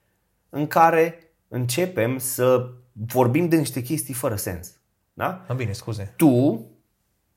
în 0.48 0.66
care 0.66 1.32
începem 1.48 2.18
să 2.18 2.70
vorbim 3.06 3.48
de 3.48 3.56
niște 3.56 3.82
chestii 3.82 4.14
fără 4.14 4.36
sens. 4.36 4.72
Da? 5.12 5.44
No, 5.48 5.54
bine, 5.54 5.72
scuze. 5.72 6.12
tu 6.16 6.66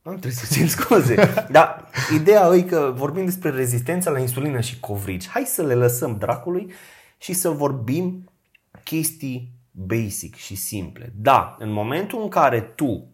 nu 0.01 0.11
trebuie 0.11 0.32
să 0.32 0.53
cer 0.53 0.67
scuze. 0.67 1.15
Dar 1.51 1.89
ideea 2.13 2.49
e 2.53 2.61
că 2.61 2.93
vorbim 2.95 3.26
despre 3.26 3.49
rezistența 3.49 4.11
la 4.11 4.19
insulină 4.19 4.59
și 4.59 4.80
covrigi. 4.80 5.30
Hai 5.30 5.43
să 5.45 5.63
le 5.63 5.74
lăsăm 5.74 6.17
dracului 6.17 6.74
și 7.24 7.34
să 7.34 7.49
vorbim 7.49 8.32
chestii 8.84 9.51
basic 9.71 10.36
și 10.36 10.55
simple. 10.55 11.13
Da, 11.15 11.55
în 11.59 11.71
momentul 11.71 12.21
în 12.21 12.30
care 12.30 12.61
tu 12.61 13.07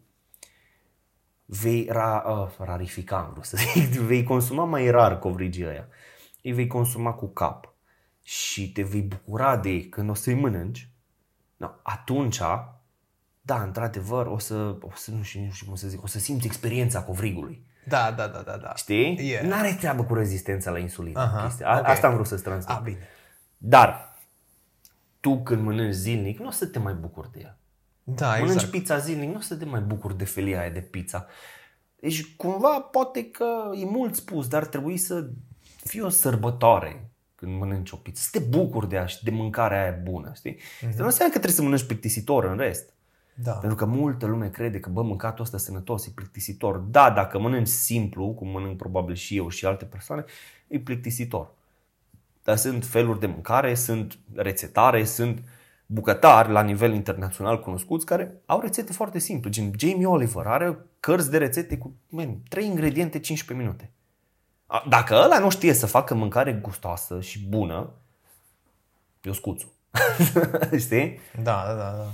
vei 1.45 1.87
ra, 1.89 2.23
uh, 2.27 2.65
rarifica, 2.65 3.17
am 3.17 3.31
vrut 3.31 3.45
să 3.45 3.57
zic, 3.57 3.99
vei 4.11 4.23
consuma 4.23 4.63
mai 4.63 4.89
rar 4.89 5.19
covrigii 5.19 5.65
ăia, 5.65 5.87
îi 6.43 6.51
vei 6.51 6.67
consuma 6.67 7.11
cu 7.11 7.27
cap 7.27 7.73
și 8.23 8.71
te 8.71 8.81
vei 8.81 9.01
bucura 9.01 9.57
de 9.57 9.69
ei 9.69 9.89
când 9.89 10.09
o 10.09 10.13
să-i 10.13 10.33
mănânci, 10.33 10.89
no, 11.57 11.69
atunci 11.81 12.39
da, 13.41 13.61
într-adevăr, 13.61 14.25
o 14.25 14.37
să, 14.37 14.55
o 14.81 14.89
să 14.95 15.11
nu, 15.11 15.23
știu, 15.23 15.43
nu 15.43 15.51
știu 15.51 15.67
cum 15.67 15.75
să 15.75 15.87
zic, 15.87 16.03
o 16.03 16.07
să 16.07 16.19
simți 16.19 16.45
experiența 16.45 17.03
covrigului. 17.03 17.67
Da, 17.87 18.11
da, 18.11 18.27
da, 18.27 18.39
da, 18.39 18.57
da. 18.57 18.75
Știi? 18.75 19.29
Yeah. 19.29 19.45
N-are 19.45 19.73
treabă 19.73 20.03
cu 20.03 20.13
rezistența 20.13 20.71
la 20.71 20.77
insulină. 20.77 21.19
Aha, 21.19 21.43
chestia. 21.43 21.67
A, 21.67 21.79
ok. 21.79 21.87
Asta 21.87 22.07
am 22.07 22.13
vrut 22.13 22.25
să-ți 22.25 22.43
transmit. 22.43 22.77
A, 22.77 22.79
bine. 22.79 23.07
Dar, 23.61 24.17
tu 25.19 25.41
când 25.43 25.61
mănânci 25.61 25.93
zilnic, 25.93 26.39
nu 26.39 26.47
o 26.47 26.51
să 26.51 26.65
te 26.65 26.79
mai 26.79 26.93
bucuri 26.93 27.31
de 27.31 27.39
el. 27.41 27.57
Da, 28.03 28.29
Mănânci 28.29 28.53
exact. 28.53 28.71
pizza 28.71 28.97
zilnic, 28.97 29.29
nu 29.29 29.37
o 29.37 29.41
să 29.41 29.55
te 29.55 29.65
mai 29.65 29.79
bucuri 29.79 30.17
de 30.17 30.25
felia 30.25 30.59
aia 30.59 30.69
de 30.69 30.81
pizza. 30.81 31.27
Deci, 31.99 32.35
cumva, 32.35 32.79
poate 32.79 33.23
că 33.25 33.45
e 33.75 33.85
mult 33.85 34.15
spus, 34.15 34.47
dar 34.47 34.65
trebuie 34.65 34.97
să 34.97 35.29
fie 35.83 36.01
o 36.01 36.09
sărbătoare 36.09 37.09
când 37.35 37.59
mănânci 37.59 37.91
o 37.91 37.95
pizza. 37.95 38.21
Să 38.21 38.29
te 38.31 38.39
bucuri 38.39 38.89
de 38.89 38.95
ea 38.95 39.05
și 39.05 39.23
de 39.23 39.31
mâncarea 39.31 39.81
aia 39.81 39.99
bună, 40.03 40.31
știi? 40.35 40.55
Mm-hmm. 40.55 40.95
Nu 40.97 41.05
înseamnă 41.05 41.33
că 41.33 41.39
trebuie 41.39 41.51
să 41.51 41.61
mănânci 41.61 41.83
plictisitor 41.83 42.43
în 42.43 42.57
rest. 42.57 42.93
Da. 43.33 43.51
Pentru 43.51 43.77
că 43.77 43.85
multă 43.85 44.25
lume 44.25 44.49
crede 44.49 44.79
că, 44.79 44.89
bă, 44.89 45.01
mâncatul 45.01 45.43
ăsta 45.43 45.57
sănătos 45.57 46.05
e 46.05 46.11
plictisitor. 46.15 46.77
Da, 46.77 47.11
dacă 47.11 47.39
mănânci 47.39 47.67
simplu, 47.67 48.33
cum 48.33 48.47
mănânc 48.47 48.77
probabil 48.77 49.15
și 49.15 49.37
eu 49.37 49.49
și 49.49 49.65
alte 49.65 49.85
persoane, 49.85 50.23
e 50.67 50.79
plictisitor. 50.79 51.51
Dar 52.43 52.57
sunt 52.57 52.85
feluri 52.85 53.19
de 53.19 53.25
mâncare, 53.25 53.75
sunt 53.75 54.19
rețetare, 54.35 55.03
sunt 55.03 55.43
bucătari 55.85 56.51
la 56.51 56.61
nivel 56.61 56.93
internațional 56.93 57.59
cunoscuți 57.59 58.05
care 58.05 58.41
au 58.45 58.59
rețete 58.59 58.93
foarte 58.93 59.19
simple. 59.19 59.49
Gen 59.49 59.71
Jamie 59.77 60.05
Oliver 60.05 60.45
are 60.45 60.77
cărți 60.99 61.31
de 61.31 61.37
rețete 61.37 61.77
cu 61.77 61.95
man, 62.09 62.37
3 62.49 62.65
ingrediente, 62.65 63.19
15 63.19 63.65
minute. 63.65 63.91
A, 64.65 64.85
Dacă 64.89 65.13
ăla 65.15 65.39
nu 65.39 65.49
știe 65.49 65.73
să 65.73 65.85
facă 65.85 66.13
mâncare 66.13 66.53
gustoasă 66.53 67.21
și 67.21 67.39
bună, 67.47 67.93
eu 69.21 69.33
scuțu. 69.33 69.73
Știi? 70.79 71.19
Da, 71.43 71.63
da, 71.67 71.73
da, 71.73 71.95
da. 71.97 72.07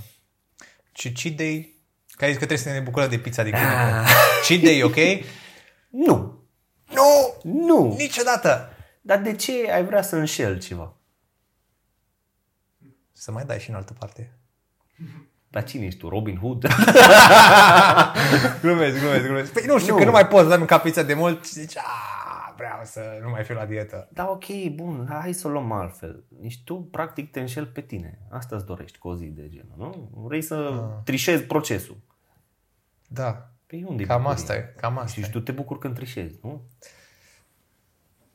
Și 0.92 1.12
cheat 1.12 1.34
day, 1.34 1.74
că 2.10 2.24
ai 2.24 2.30
zis 2.30 2.38
că 2.38 2.46
trebuie 2.46 2.66
să 2.66 2.78
ne 2.78 2.80
bucurăm 2.84 3.08
de 3.08 3.18
pizza 3.18 3.42
de 3.42 3.50
clinică. 3.56 3.74
Ah. 3.74 4.08
cheat 4.46 4.60
day, 4.60 4.82
ok? 4.82 5.24
Nu. 5.90 6.42
Nu! 6.94 7.34
Nu. 7.42 7.94
Niciodată! 7.98 8.70
Dar 9.06 9.18
de 9.18 9.34
ce 9.36 9.70
ai 9.72 9.84
vrea 9.84 10.02
să 10.02 10.16
înșel 10.16 10.58
ceva? 10.60 10.92
Să 13.12 13.32
mai 13.32 13.44
dai 13.44 13.58
și 13.60 13.70
în 13.70 13.76
altă 13.76 13.92
parte. 13.98 14.32
Dar 15.50 15.64
cine 15.64 15.84
ești 15.84 15.98
tu? 15.98 16.08
Robin 16.08 16.36
Hood? 16.38 16.66
Glumesc, 18.62 18.98
glumesc, 18.98 19.24
glumesc. 19.24 19.52
Păi 19.52 19.64
nu 19.66 19.78
știu, 19.78 19.92
Nu. 19.92 19.98
că 19.98 20.04
nu 20.04 20.10
mai 20.10 20.26
poți 20.28 20.48
să 20.50 20.56
mânca 20.58 20.78
pizza 20.78 21.02
de 21.02 21.14
mult 21.14 21.44
și 21.46 21.52
zici, 21.52 21.76
"Ah, 21.76 22.52
vreau 22.56 22.80
să 22.84 23.18
nu 23.22 23.28
mai 23.30 23.44
fiu 23.44 23.54
la 23.54 23.66
dietă. 23.66 24.08
da, 24.12 24.28
ok, 24.30 24.44
bun, 24.74 25.06
hai 25.10 25.32
să 25.32 25.46
o 25.46 25.50
luăm 25.50 25.72
altfel. 25.72 26.24
Nici 26.40 26.62
tu, 26.64 26.76
practic, 26.76 27.30
te 27.30 27.40
înșel 27.40 27.66
pe 27.66 27.80
tine. 27.80 28.18
Asta 28.30 28.56
îți 28.56 28.64
dorești 28.66 28.98
cu 28.98 29.08
o 29.08 29.16
zi 29.16 29.24
de 29.26 29.48
genul, 29.48 29.74
nu? 29.76 30.10
Vrei 30.26 30.42
să 30.42 30.54
Ah. 30.54 31.02
trișezi 31.04 31.42
procesul. 31.42 31.96
Da, 33.08 33.50
Păi 33.66 33.84
unde 33.88 34.04
cam 34.04 34.26
asta 34.26 34.54
e, 34.54 34.74
cam 34.76 34.98
asta 34.98 35.20
Și 35.20 35.26
e. 35.26 35.30
tu 35.30 35.40
te 35.40 35.52
bucuri 35.52 35.78
când 35.78 35.94
trișezi, 35.94 36.38
nu? 36.42 36.62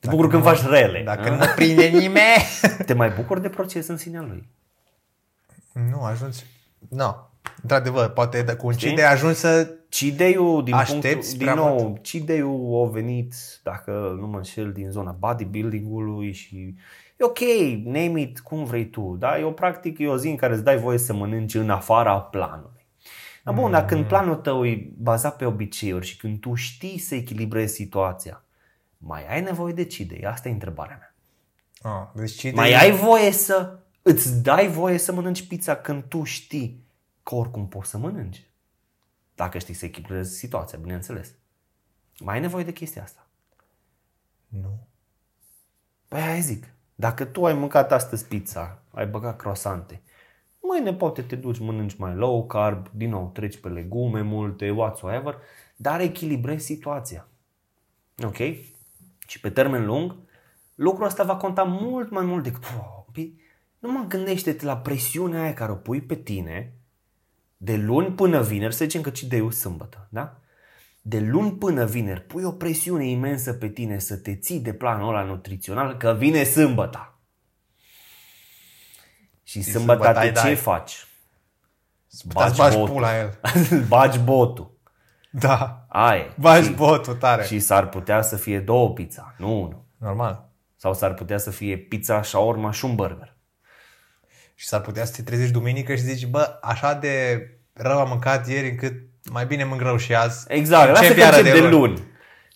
Te 0.02 0.08
bucuri 0.08 0.28
când 0.28 0.42
faci 0.42 0.62
rele. 0.62 1.02
Dacă 1.04 1.28
a? 1.28 1.30
nu 1.30 1.36
mă 1.36 1.52
prinde 1.54 1.86
nimeni... 1.86 2.42
Te 2.86 2.94
mai 2.94 3.10
bucuri 3.10 3.42
de 3.42 3.48
proces 3.48 3.86
în 3.86 3.96
sinea 3.96 4.20
lui. 4.20 4.48
nu, 5.90 6.02
ajungi... 6.02 6.44
Nu. 6.88 7.30
Într-adevăr, 7.62 8.08
poate 8.08 8.42
de- 8.42 8.54
cu 8.54 8.66
un 8.66 8.72
Știi? 8.72 8.86
cheat 8.86 8.98
day 8.98 9.12
ajungi 9.12 9.38
să... 9.38 9.74
Cideiul, 9.88 10.64
din 10.64 10.74
Aștepți 10.74 11.08
punctul, 11.10 11.28
din 11.28 11.38
prea 11.38 11.54
nou, 11.54 11.98
Cideiul 12.02 12.86
a 12.86 12.90
venit, 12.90 13.34
dacă 13.62 14.16
nu 14.20 14.26
mă 14.26 14.36
înșel, 14.36 14.72
din 14.72 14.90
zona 14.90 15.10
bodybuilding-ului 15.10 16.32
și 16.32 16.74
e 17.16 17.24
ok, 17.24 17.38
name 17.84 18.20
it 18.20 18.40
cum 18.40 18.64
vrei 18.64 18.86
tu, 18.90 19.16
da? 19.18 19.38
E 19.38 19.44
o 19.44 19.50
practică, 19.50 20.02
e 20.02 20.08
o 20.08 20.16
zi 20.16 20.28
în 20.28 20.36
care 20.36 20.52
îți 20.52 20.64
dai 20.64 20.76
voie 20.78 20.98
să 20.98 21.14
mănânci 21.14 21.54
în 21.54 21.70
afara 21.70 22.20
planului. 22.20 22.86
Dar 23.44 23.54
bun, 23.54 23.70
dar 23.70 23.84
când 23.84 24.04
planul 24.04 24.34
tău 24.36 24.66
e 24.66 24.92
bazat 24.98 25.36
pe 25.36 25.44
obiceiuri 25.44 26.06
și 26.06 26.16
când 26.16 26.40
tu 26.40 26.54
știi 26.54 26.98
să 26.98 27.14
echilibrezi 27.14 27.74
situația, 27.74 28.44
mai 29.04 29.26
ai 29.26 29.40
nevoie 29.40 29.72
de 29.72 29.84
cidei? 29.84 30.26
Asta 30.26 30.48
e 30.48 30.52
întrebarea 30.52 30.96
mea. 30.96 31.14
Ah, 31.92 32.08
deci 32.14 32.40
cheat 32.40 32.54
Mai 32.54 32.70
day... 32.70 32.80
ai 32.80 32.90
voie 32.90 33.30
să 33.30 33.78
îți 34.02 34.42
dai 34.42 34.68
voie 34.68 34.98
să 34.98 35.12
mănânci 35.12 35.46
pizza 35.46 35.76
când 35.76 36.04
tu 36.04 36.22
știi 36.22 36.84
că 37.22 37.34
oricum 37.34 37.68
poți 37.68 37.90
să 37.90 37.98
mănânci. 37.98 38.50
Dacă 39.34 39.58
știi 39.58 39.74
să 39.74 39.84
echilibrezi 39.84 40.36
situația, 40.36 40.78
bineînțeles. 40.78 41.34
Mai 42.18 42.34
ai 42.34 42.40
nevoie 42.40 42.64
de 42.64 42.72
chestia 42.72 43.02
asta. 43.02 43.26
Nu. 44.48 44.86
Păi 46.08 46.20
aia 46.20 46.40
zic. 46.40 46.66
Dacă 46.94 47.24
tu 47.24 47.46
ai 47.46 47.54
mâncat 47.54 47.92
astăzi 47.92 48.26
pizza, 48.26 48.82
ai 48.90 49.06
băgat 49.06 49.36
croasante, 49.36 50.02
mâine 50.60 50.94
poate 50.94 51.22
te 51.22 51.36
duci, 51.36 51.58
mănânci 51.58 51.96
mai 51.96 52.14
low 52.14 52.46
carb, 52.46 52.88
din 52.90 53.10
nou 53.10 53.30
treci 53.34 53.60
pe 53.60 53.68
legume 53.68 54.20
multe, 54.20 54.70
whatsoever, 54.70 55.38
dar 55.76 56.00
echilibrezi 56.00 56.64
situația. 56.64 57.28
Ok? 58.24 58.36
Și 59.32 59.40
pe 59.40 59.50
termen 59.50 59.84
lung, 59.84 60.14
lucrul 60.74 61.06
ăsta 61.06 61.24
va 61.24 61.36
conta 61.36 61.62
mult 61.62 62.10
mai 62.10 62.24
mult 62.24 62.42
decât... 62.42 62.64
Păi, 63.12 63.40
nu 63.78 63.92
mă 63.92 64.04
gândește-te 64.08 64.64
la 64.64 64.76
presiunea 64.76 65.42
aia 65.42 65.54
care 65.54 65.72
o 65.72 65.74
pui 65.74 66.00
pe 66.00 66.14
tine 66.14 66.72
de 67.56 67.76
luni 67.76 68.14
până 68.14 68.42
vineri, 68.42 68.74
să 68.74 68.84
zicem 68.84 69.00
că 69.00 69.10
ci 69.10 69.22
de 69.22 69.50
sâmbătă, 69.50 70.06
da? 70.10 70.40
De 71.02 71.20
luni 71.20 71.52
până 71.52 71.84
vineri 71.84 72.20
pui 72.20 72.44
o 72.44 72.52
presiune 72.52 73.06
imensă 73.08 73.52
pe 73.52 73.68
tine 73.68 73.98
să 73.98 74.16
te 74.16 74.34
ții 74.34 74.60
de 74.60 74.72
planul 74.72 75.08
ăla 75.08 75.22
nutrițional 75.22 75.96
că 75.96 76.14
vine 76.18 76.44
sâmbăta. 76.44 77.18
Și 79.42 79.62
sâmbăta 79.62 80.02
sâmbătă 80.02 80.12
tu 80.12 80.18
ai 80.18 80.26
ce 80.26 80.32
dai. 80.32 80.56
faci? 80.56 81.06
Bagi, 82.24 82.56
bagi 82.56 82.76
pula 82.76 83.18
el. 83.18 83.40
Bagi 83.88 84.18
botul. 84.18 84.70
Da. 85.34 85.84
Aia. 85.88 86.34
Bagi 86.38 86.66
și, 86.66 86.72
botul 86.72 87.14
tare. 87.14 87.44
și 87.44 87.58
s-ar 87.60 87.88
putea 87.88 88.22
să 88.22 88.36
fie 88.36 88.60
două 88.60 88.92
pizza, 88.92 89.34
nu 89.38 89.56
unul. 89.62 89.84
Normal. 89.96 90.48
Sau 90.76 90.94
s-ar 90.94 91.14
putea 91.14 91.38
să 91.38 91.50
fie 91.50 91.76
pizza, 91.76 92.22
shawarma 92.22 92.70
și 92.72 92.84
un 92.84 92.94
burger. 92.94 93.36
Și 94.54 94.66
s-ar 94.66 94.80
putea 94.80 95.04
să 95.04 95.12
te 95.16 95.22
trezești 95.22 95.52
duminică 95.52 95.94
și 95.94 96.00
zici, 96.02 96.26
bă, 96.26 96.58
așa 96.62 96.94
de 96.94 97.46
rău 97.72 97.98
am 97.98 98.08
mâncat 98.08 98.48
ieri 98.48 98.68
încât 98.68 98.92
mai 99.30 99.46
bine 99.46 99.64
mânc 99.64 99.80
rău 99.80 99.96
și 99.96 100.14
azi. 100.14 100.44
Exact, 100.48 100.88
lasă 100.88 101.00
Încep 101.00 101.14
că 101.16 101.20
iară 101.22 101.36
încep 101.36 101.52
de, 101.52 101.60
luni. 101.60 101.72
luni. 101.72 102.02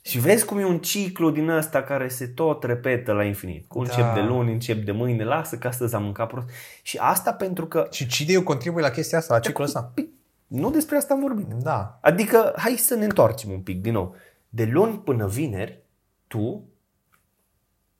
Și 0.03 0.19
vezi 0.19 0.45
cum 0.45 0.59
e 0.59 0.65
un 0.65 0.79
ciclu 0.79 1.31
din 1.31 1.49
ăsta 1.49 1.83
care 1.83 2.09
se 2.09 2.27
tot 2.27 2.65
repetă 2.65 3.13
la 3.13 3.25
infinit. 3.25 3.69
Cu 3.69 3.79
încep 3.79 4.05
Da. 4.05 4.13
de 4.15 4.21
luni, 4.21 4.53
încep 4.53 4.85
de 4.85 4.93
mâine, 4.93 5.25
lasă 5.25 5.57
că 5.57 5.67
astăzi 5.67 5.95
am 5.95 6.03
mâncat 6.03 6.29
prost. 6.29 6.49
Și 6.83 6.99
asta 7.01 7.33
pentru 7.33 7.67
că 7.67 7.87
Și 7.91 8.07
cine 8.07 8.35
contribuie 8.43 8.83
la 8.85 8.91
chestia 8.91 9.19
asta, 9.19 9.35
la 9.35 9.41
ciclul 9.41 9.67
ăsta? 9.67 9.91
Păi, 9.95 10.09
nu 10.47 10.71
despre 10.71 10.97
asta 10.97 11.15
am 11.15 11.21
vorbit. 11.21 11.47
Da. 11.47 11.99
Adică, 12.03 12.53
hai 12.57 12.73
să 12.73 12.95
ne 12.95 13.05
întoarcem 13.05 13.51
un 13.51 13.61
pic 13.61 13.81
din 13.81 13.93
nou. 13.93 14.15
De 14.49 14.65
luni 14.65 14.99
până 14.99 15.29
vineri, 15.29 15.83
tu 16.27 16.69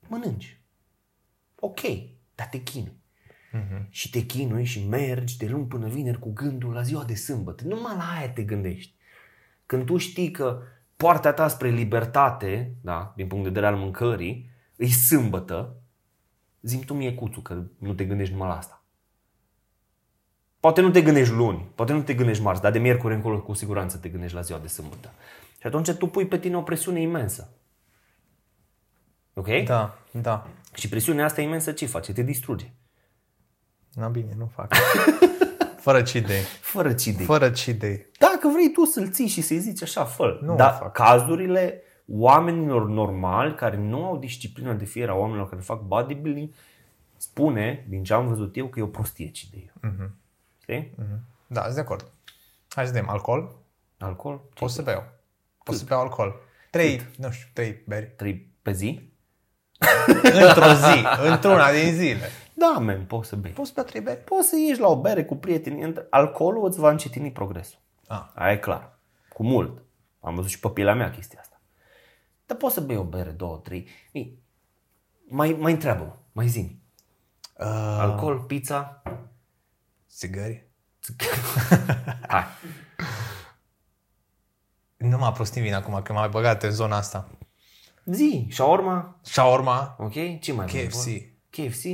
mănânci. 0.09 0.61
Ok, 1.61 1.81
dar 2.35 2.47
te 2.47 2.59
chinui. 2.63 2.97
Mhm. 3.53 3.87
Și 3.91 4.11
te 4.11 4.21
chinui 4.21 4.65
și 4.65 4.87
mergi 4.89 5.39
de 5.39 5.47
luni 5.47 5.67
până 5.67 5.89
vineri 5.89 6.19
cu 6.19 6.33
gândul 6.33 6.73
la 6.73 6.83
ziua 6.83 7.05
de 7.05 7.15
sâmbătă. 7.15 7.65
Numai 7.65 7.97
la 7.97 8.15
aia 8.17 8.31
te 8.31 8.43
gândești. 8.43 8.95
Când 9.67 9.85
tu 9.85 9.97
știi 9.97 10.31
că 10.31 10.63
poarta 10.97 11.33
ta 11.33 11.49
spre 11.49 11.69
libertate, 11.69 12.75
da, 12.81 13.13
din 13.17 13.27
punct 13.27 13.43
de 13.43 13.49
vedere 13.51 13.73
al 13.73 13.79
mâncării, 13.79 14.51
e 14.77 14.87
sâmbătă, 14.87 15.77
zim 16.63 16.81
tu 16.81 16.95
mie 16.95 17.15
cuțu 17.15 17.41
că 17.41 17.63
nu 17.79 17.95
te 17.95 18.05
gândești 18.05 18.33
numai 18.33 18.49
la 18.49 18.57
asta. 18.57 18.76
Poate 20.67 20.81
nu 20.81 20.91
te 20.91 21.03
gândești 21.03 21.35
luni, 21.35 21.71
poate 21.75 21.93
nu 21.93 22.03
te 22.03 22.15
gândești 22.15 22.43
marți, 22.43 22.63
dar 22.63 22.73
de 22.73 22.79
miercuri 22.79 23.15
încolo 23.15 23.41
cu 23.41 23.53
siguranță 23.53 23.97
te 23.97 24.09
gândești 24.09 24.35
la 24.35 24.41
ziua 24.41 24.59
de 24.59 24.67
sâmbătă. 24.67 25.11
Și 25.61 25.67
atunci 25.67 25.91
tu 25.91 26.07
pui 26.07 26.27
pe 26.27 26.39
tine 26.39 26.57
o 26.57 26.63
presiune 26.63 27.01
imensă. 27.01 27.49
Ok? 29.35 29.47
Da, 29.65 29.99
da. 30.11 30.47
Și 30.75 30.89
presiunea 30.89 31.25
asta 31.25 31.41
imensă 31.41 31.73
ce 31.73 31.87
face? 31.87 32.13
Te 32.13 32.23
distruge. 32.23 32.73
Na 33.93 34.09
bine, 34.09 34.35
nu 34.37 34.51
fac. 34.55 34.75
Fără 35.85 36.03
cheat 36.03 36.27
day. 36.27 36.41
Fără 36.61 36.93
cidei. 36.93 37.27
Fără 37.27 37.51
cheat 37.51 37.77
day. 37.77 38.07
Dacă 38.19 38.49
vrei 38.49 38.71
tu 38.73 38.85
să-l 38.85 39.11
ții 39.11 39.27
și 39.27 39.41
să-i 39.41 39.59
zici 39.59 39.83
așa, 39.83 40.05
fă 40.05 40.39
Nu 40.43 40.53
o 40.53 40.57
Dar 40.57 40.73
fac. 40.73 40.93
cazurile 40.93 41.83
oamenilor 42.07 42.89
normali 42.89 43.55
care 43.55 43.77
nu 43.77 44.05
au 44.05 44.17
disciplina 44.19 44.73
de 44.73 44.85
fier 44.85 45.09
a 45.09 45.15
oamenilor 45.15 45.49
care 45.49 45.61
fac 45.61 45.83
bodybuilding, 45.83 46.51
spune, 47.17 47.87
din 47.89 48.05
ce 48.05 48.13
am 48.13 48.29
văzut 48.29 48.57
eu, 48.57 48.67
că 48.67 48.79
e 48.79 48.83
o 48.83 48.87
prostie 48.87 49.31
cidei. 49.31 49.73
Mhm. 49.81 50.25
Știi? 50.67 50.95
Da, 51.47 51.63
sunt 51.63 51.75
de 51.75 51.81
acord. 51.81 52.11
Hai 52.69 52.87
să 52.87 52.93
vedem. 52.93 53.09
Alcool? 53.09 53.57
Alcool? 53.99 54.41
Pot 54.55 54.71
să 54.71 54.83
beau. 54.83 55.05
Pot 55.65 55.77
să 55.77 55.85
beau 55.85 56.01
alcool. 56.01 56.41
Trei, 56.71 57.01
nu 57.17 57.31
știu, 57.31 57.49
trei 57.53 57.83
beri. 57.87 58.07
Trei 58.17 58.53
pe 58.63 58.73
zi? 58.73 59.11
Într-o 60.47 60.73
zi. 60.73 61.07
Într-una 61.31 61.73
din 61.73 61.93
zile. 61.93 62.29
Da, 62.55 62.79
men, 62.79 63.05
poți 63.05 63.29
să 63.29 63.37
bei. 63.37 63.51
Poți 63.51 63.67
să 63.69 63.73
beau 63.75 63.87
trei 63.87 64.01
beri? 64.01 64.21
Poți 64.25 64.49
să 64.49 64.57
ieși 64.57 64.81
la 64.81 64.89
o 64.89 65.01
bere 65.01 65.25
cu 65.25 65.37
prieteni. 65.37 65.95
Alcoolul 66.11 66.67
îți 66.67 66.79
va 66.79 66.91
încetini 66.91 67.33
progresul. 67.33 67.79
Ah. 68.07 68.27
Aia 68.35 68.53
e 68.53 68.59
clar. 68.59 68.99
Cu 69.33 69.43
mult. 69.43 69.83
Am 70.21 70.35
văzut 70.35 70.51
și 70.51 70.61
pe 70.61 70.69
pielea 70.69 70.95
mea 70.95 71.11
chestia 71.11 71.41
asta. 71.41 71.61
Dar 72.47 72.57
poți 72.57 72.75
să 72.75 72.81
bei 72.81 72.97
o 72.97 73.05
bere, 73.05 73.31
două, 73.31 73.57
trei. 73.57 73.89
Ei, 74.13 74.39
mai, 75.29 75.57
mai 75.59 75.73
întreabă 75.73 76.19
mai 76.33 76.47
zi 76.47 76.85
Uh, 77.59 77.97
Alcool, 77.99 78.39
pizza, 78.39 79.03
țigări? 80.17 80.69
Hai. 82.29 82.45
Nu 84.97 85.19
m-a 85.19 85.33
prostit 85.33 85.63
vin 85.63 85.75
acum 85.75 86.03
că 86.03 86.13
m-a 86.13 86.27
băgat 86.29 86.63
în 86.63 86.71
zona 86.71 86.97
asta. 86.97 87.31
Zi, 88.05 88.47
shawarma, 88.51 89.19
Shawarma, 89.23 89.97
ok? 89.99 90.41
Ce 90.41 90.53
mai 90.53 90.67
vrei, 90.67 90.87
KFC. 90.87 91.05
bă? 91.05 91.11
KFC? 91.51 91.85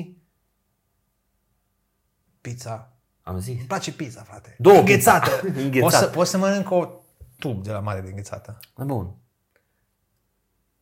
pizza. 2.41 2.97
Am 3.23 3.39
zis. 3.39 3.59
Îmi 3.59 3.67
place 3.67 3.93
pizza, 3.93 4.23
frate. 4.23 4.57
Două 4.59 4.79
înghețată. 4.79 5.31
pizza. 5.37 5.53
Poți 5.53 5.65
Înghețată. 5.65 5.97
să, 5.97 6.11
poți 6.11 6.31
să 6.31 6.39
mănânc 6.39 6.71
o 6.71 7.01
tub 7.39 7.63
de 7.63 7.73
la 7.73 7.81
mare 7.81 8.01
de 8.01 8.09
înghețată. 8.09 8.59
Bun. 8.77 9.15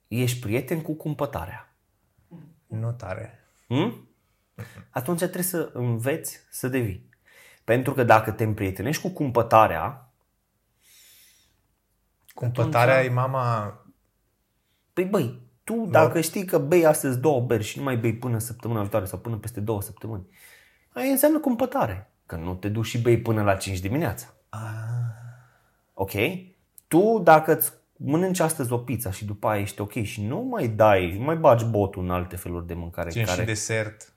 Ești 0.09 0.41
prieten 0.41 0.83
cu 0.83 0.95
cumpătarea. 0.95 1.75
Nu 2.67 2.93
tare. 2.93 3.39
Hm? 3.67 4.09
Atunci 4.91 5.19
trebuie 5.19 5.43
să 5.43 5.71
înveți 5.73 6.39
să 6.51 6.69
devii. 6.69 7.09
Pentru 7.71 7.93
că 7.95 8.03
dacă 8.03 8.31
te 8.31 8.45
împrietenești 8.45 9.03
cu 9.03 9.09
cumpătarea, 9.09 10.13
Cumpătarea 12.35 13.05
e 13.05 13.09
mama... 13.09 13.75
păi 14.93 15.05
băi, 15.05 15.41
tu 15.65 15.87
dacă 15.91 16.21
știi 16.21 16.45
că 16.45 16.59
bei 16.59 16.87
astăzi 16.87 17.21
două 17.21 17.41
beri 17.41 17.65
și 17.65 17.79
nu 17.79 17.85
mai 17.85 17.97
bei 17.97 18.15
până 18.15 18.39
săptămâna 18.39 18.81
viitoare 18.81 19.05
sau 19.05 19.19
până 19.19 19.37
peste 19.37 19.61
două 19.61 19.83
săptămâni, 19.83 20.27
aia 20.93 21.11
înseamnă 21.11 21.39
cumpătare. 21.39 22.11
Că 22.27 22.37
nu 22.37 22.55
te 22.55 22.69
duci 22.69 22.87
și 22.87 23.01
bei 23.01 23.21
până 23.21 23.43
la 23.43 23.55
5 23.55 23.79
dimineața. 23.79 24.35
Ok? 25.95 26.13
Tu 26.89 27.19
dacă 27.23 27.57
îți 27.57 27.73
mănânci 27.97 28.41
astăzi 28.41 28.73
o 28.73 28.79
pizza 28.79 29.11
și 29.11 29.25
după 29.25 29.49
aia 29.49 29.61
ești 29.61 29.81
ok 29.81 30.03
și 30.03 30.27
nu 30.27 30.41
mai 30.41 30.69
dai, 30.69 31.17
nu 31.19 31.25
mai 31.25 31.37
bagi 31.37 31.65
botul 31.65 32.03
în 32.03 32.11
alte 32.11 32.37
feluri 32.37 32.67
de 32.67 32.75
mâncare 32.75 33.11
Țin 33.11 33.25
care... 33.25 33.41
și 33.41 33.47
desert. 33.47 34.15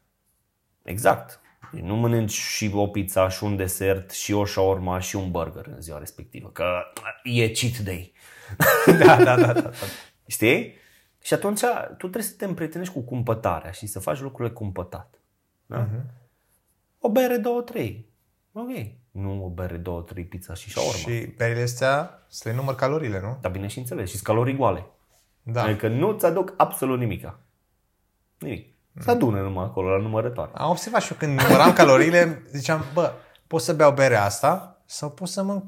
Exact. 0.84 1.41
Deci 1.74 1.84
Nu 1.84 1.95
mănânci 1.95 2.32
și 2.32 2.71
o 2.74 2.88
pizza, 2.88 3.30
și 3.30 3.43
un 3.43 3.55
desert, 3.55 4.11
și 4.11 4.34
o 4.34 4.45
shawarma, 4.45 4.99
și 4.99 5.15
un 5.15 5.32
burger 5.32 5.65
în 5.67 5.82
ziua 5.82 5.97
respectivă, 5.97 6.49
că 6.49 6.84
e 7.24 7.49
cheat 7.49 7.78
day. 7.78 8.13
da, 9.05 9.24
da, 9.24 9.36
da, 9.36 9.53
da, 9.53 9.61
da. 9.61 9.71
Știi? 10.28 10.74
Și 11.21 11.34
atunci 11.34 11.61
tu 11.88 11.95
trebuie 11.95 12.24
să 12.24 12.34
te 12.38 12.45
împrietenești 12.45 12.93
cu 12.93 13.01
cumpătarea 13.01 13.71
și 13.71 13.86
să 13.86 13.99
faci 13.99 14.19
lucrurile 14.19 14.53
cumpătat. 14.53 15.19
Da? 15.65 15.89
O 16.99 17.09
bere, 17.09 17.38
două, 17.38 17.61
trei. 17.61 18.05
Ok. 18.51 18.69
Nu 19.11 19.45
o 19.45 19.49
bere, 19.49 19.78
două, 19.78 20.01
trei, 20.01 20.26
pizza 20.26 20.53
și 20.53 20.69
shawarma. 20.69 20.97
Și... 20.97 21.19
Și 21.19 21.26
berile 21.26 21.61
astea 21.61 22.24
să 22.28 22.49
le 22.49 22.55
număr 22.55 22.76
calorile, 22.76 23.19
nu? 23.19 23.38
Dar 23.41 23.51
bine 23.51 23.67
și 23.67 23.78
înțeles. 23.78 24.09
Și 24.09 24.21
calorii 24.21 24.55
goale. 24.55 24.86
Da. 25.43 25.63
Adică 25.63 25.88
nu-ți 25.88 26.26
aduc 26.26 26.53
absolut 26.57 26.99
nimica. 26.99 27.39
Nimic. 28.39 28.72
Se 29.00 29.12
adună 29.12 29.41
numai 29.41 29.64
acolo 29.64 29.89
la 29.89 30.02
numărătoare. 30.02 30.52
Am 30.54 30.70
observat 30.70 31.02
și 31.02 31.12
eu 31.12 31.18
când 31.18 31.41
număram 31.41 31.74
caloriile, 31.74 32.44
ziceam, 32.52 32.86
bă, 32.94 33.14
pot 33.48 33.62
să 33.62 33.74
beau 33.74 33.91
berea 33.91 34.24
asta 34.24 34.82
sau 34.86 35.10
pot 35.10 35.28
să 35.28 35.44
mănânc 35.44 35.64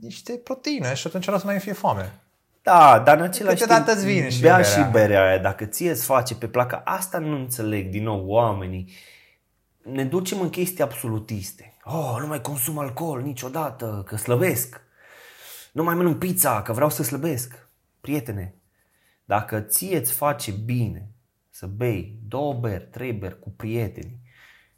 niște 0.00 0.32
proteine 0.32 0.94
și 0.94 1.06
atunci 1.06 1.28
nu 1.28 1.34
o 1.34 1.38
să 1.38 1.46
mai 1.46 1.58
fie 1.58 1.72
foame. 1.72 2.20
Da, 2.62 2.98
dar 3.04 3.16
în 3.16 3.22
același 3.22 3.56
Câteodată 3.60 3.84
timp, 3.84 3.96
îți 3.96 4.06
vine 4.06 4.28
și 4.28 4.40
bea 4.40 4.56
berea. 4.56 4.70
și 4.70 4.90
berea 4.90 5.26
aia. 5.26 5.38
Dacă 5.38 5.64
ție 5.64 5.90
îți 5.90 6.04
face 6.04 6.34
pe 6.34 6.46
placă, 6.48 6.82
asta 6.84 7.18
nu 7.18 7.36
înțeleg 7.36 7.90
din 7.90 8.02
nou 8.02 8.26
oamenii. 8.26 8.92
Ne 9.82 10.04
ducem 10.04 10.40
în 10.40 10.50
chestii 10.50 10.82
absolutiste. 10.82 11.76
Oh, 11.84 12.16
nu 12.20 12.26
mai 12.26 12.40
consum 12.40 12.78
alcool 12.78 13.22
niciodată, 13.22 14.02
că 14.06 14.16
slăbesc. 14.16 14.80
Nu 15.72 15.82
mai 15.82 15.94
mănânc 15.94 16.18
pizza, 16.18 16.62
că 16.62 16.72
vreau 16.72 16.90
să 16.90 17.02
slăbesc. 17.02 17.68
Prietene, 18.00 18.54
dacă 19.24 19.60
ție 19.60 19.98
îți 19.98 20.12
face 20.12 20.50
bine 20.50 21.11
să 21.52 21.66
bei 21.66 22.18
două 22.28 22.54
beri, 22.54 22.86
trei 22.86 23.12
beri 23.12 23.38
cu 23.38 23.50
prietenii, 23.50 24.20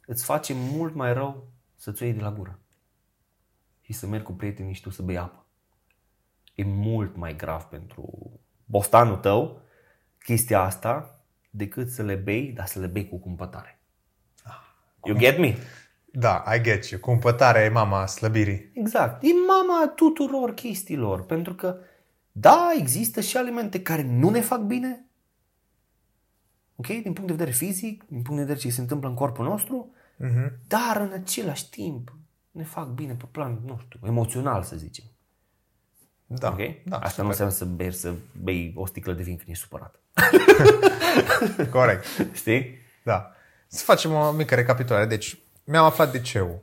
îți 0.05 0.25
face 0.25 0.53
mult 0.53 0.93
mai 0.93 1.13
rău 1.13 1.47
să-ți 1.75 2.03
o 2.03 2.05
iei 2.05 2.15
de 2.15 2.21
la 2.21 2.31
gură. 2.31 2.59
Și 3.81 3.93
să 3.93 4.07
mergi 4.07 4.25
cu 4.25 4.33
prietenii 4.33 4.73
și 4.73 4.81
tu 4.81 4.89
să 4.89 5.01
bei 5.01 5.17
apă 5.17 5.45
e 6.55 6.63
mult 6.63 7.15
mai 7.15 7.35
grav 7.35 7.63
pentru 7.63 8.31
bostanul 8.65 9.15
tău 9.15 9.61
chestia 10.23 10.61
asta 10.61 11.19
decât 11.49 11.89
să 11.89 12.03
le 12.03 12.15
bei, 12.15 12.51
dar 12.51 12.65
să 12.65 12.79
le 12.79 12.87
bei 12.87 13.09
cu 13.09 13.17
cumpătare. 13.17 13.79
You 15.03 15.17
get 15.17 15.39
me? 15.39 15.57
Da, 16.05 16.43
I 16.55 16.61
get 16.61 16.85
you. 16.85 16.99
Cumpătarea 16.99 17.63
e 17.63 17.69
mama 17.69 18.05
slăbirii. 18.05 18.71
Exact. 18.73 19.23
E 19.23 19.27
mama 19.47 19.91
tuturor 19.95 20.53
chestiilor. 20.53 21.25
Pentru 21.25 21.53
că, 21.53 21.77
da, 22.31 22.69
există 22.77 23.21
și 23.21 23.37
alimente 23.37 23.81
care 23.81 24.01
nu 24.01 24.29
ne 24.29 24.41
fac 24.41 24.59
bine, 24.59 25.05
ok, 26.75 26.85
din 26.87 27.01
punct 27.13 27.25
de 27.25 27.31
vedere 27.33 27.51
fizic, 27.51 28.03
din 28.07 28.21
punct 28.21 28.35
de 28.41 28.45
vedere 28.45 28.59
ce 28.59 28.69
se 28.69 28.81
întâmplă 28.81 29.09
în 29.09 29.15
corpul 29.15 29.45
nostru, 29.45 29.89
Mhm. 30.17 30.51
dar 30.67 30.97
în 30.99 31.11
același 31.13 31.69
timp 31.69 32.15
ne 32.51 32.63
fac 32.63 32.87
bine 32.87 33.13
pe 33.13 33.25
plan, 33.31 33.59
nu 33.65 33.79
știu, 33.85 33.99
emoțional 34.07 34.63
să 34.63 34.75
zicem. 34.75 35.05
Da, 36.27 36.49
Ok? 36.49 36.59
da, 36.85 36.97
Asta 36.97 37.21
nu 37.21 37.27
înseamnă 37.27 37.53
să 37.53 37.65
bei, 37.65 37.93
să 37.93 38.13
bei 38.43 38.73
o 38.75 38.85
sticlă 38.85 39.13
de 39.13 39.23
vin 39.23 39.35
când 39.35 39.49
ești 39.49 39.63
supărat. 39.63 39.99
corect. 41.71 42.05
Știi? 42.33 42.77
Da. 43.03 43.31
Să 43.67 43.83
facem 43.83 44.13
o 44.13 44.31
mică 44.31 44.55
recapitulare. 44.55 45.05
Deci, 45.05 45.39
mi-am 45.63 45.85
aflat 45.85 46.11
DC-ul. 46.17 46.59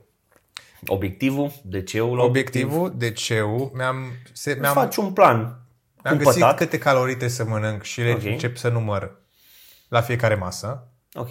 Obiectivul, 0.85 1.51
DC-ul, 1.63 2.15
la 2.17 2.23
Obiectivul, 2.23 2.93
DC-ul, 2.97 3.71
mi-am, 3.73 4.05
se, 4.33 4.51
Îți 4.51 4.59
mi-am, 4.59 4.73
faci 4.73 4.95
un 4.95 5.13
plan 5.13 5.37
mi-am 6.03 6.17
găsit 6.17 6.31
cumpătat. 6.31 6.57
câte 6.57 6.77
calorii 6.77 7.15
trebuie 7.15 7.29
să 7.37 7.45
mănânc 7.45 7.81
și 7.83 8.01
le 8.01 8.11
Ok. 8.11 8.23
încep 8.23 8.57
să 8.57 8.69
număr 8.69 9.21
la 9.93 10.01
fiecare 10.01 10.35
masă. 10.35 10.87
Ok. 11.13 11.29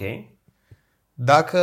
Dacă 1.12 1.58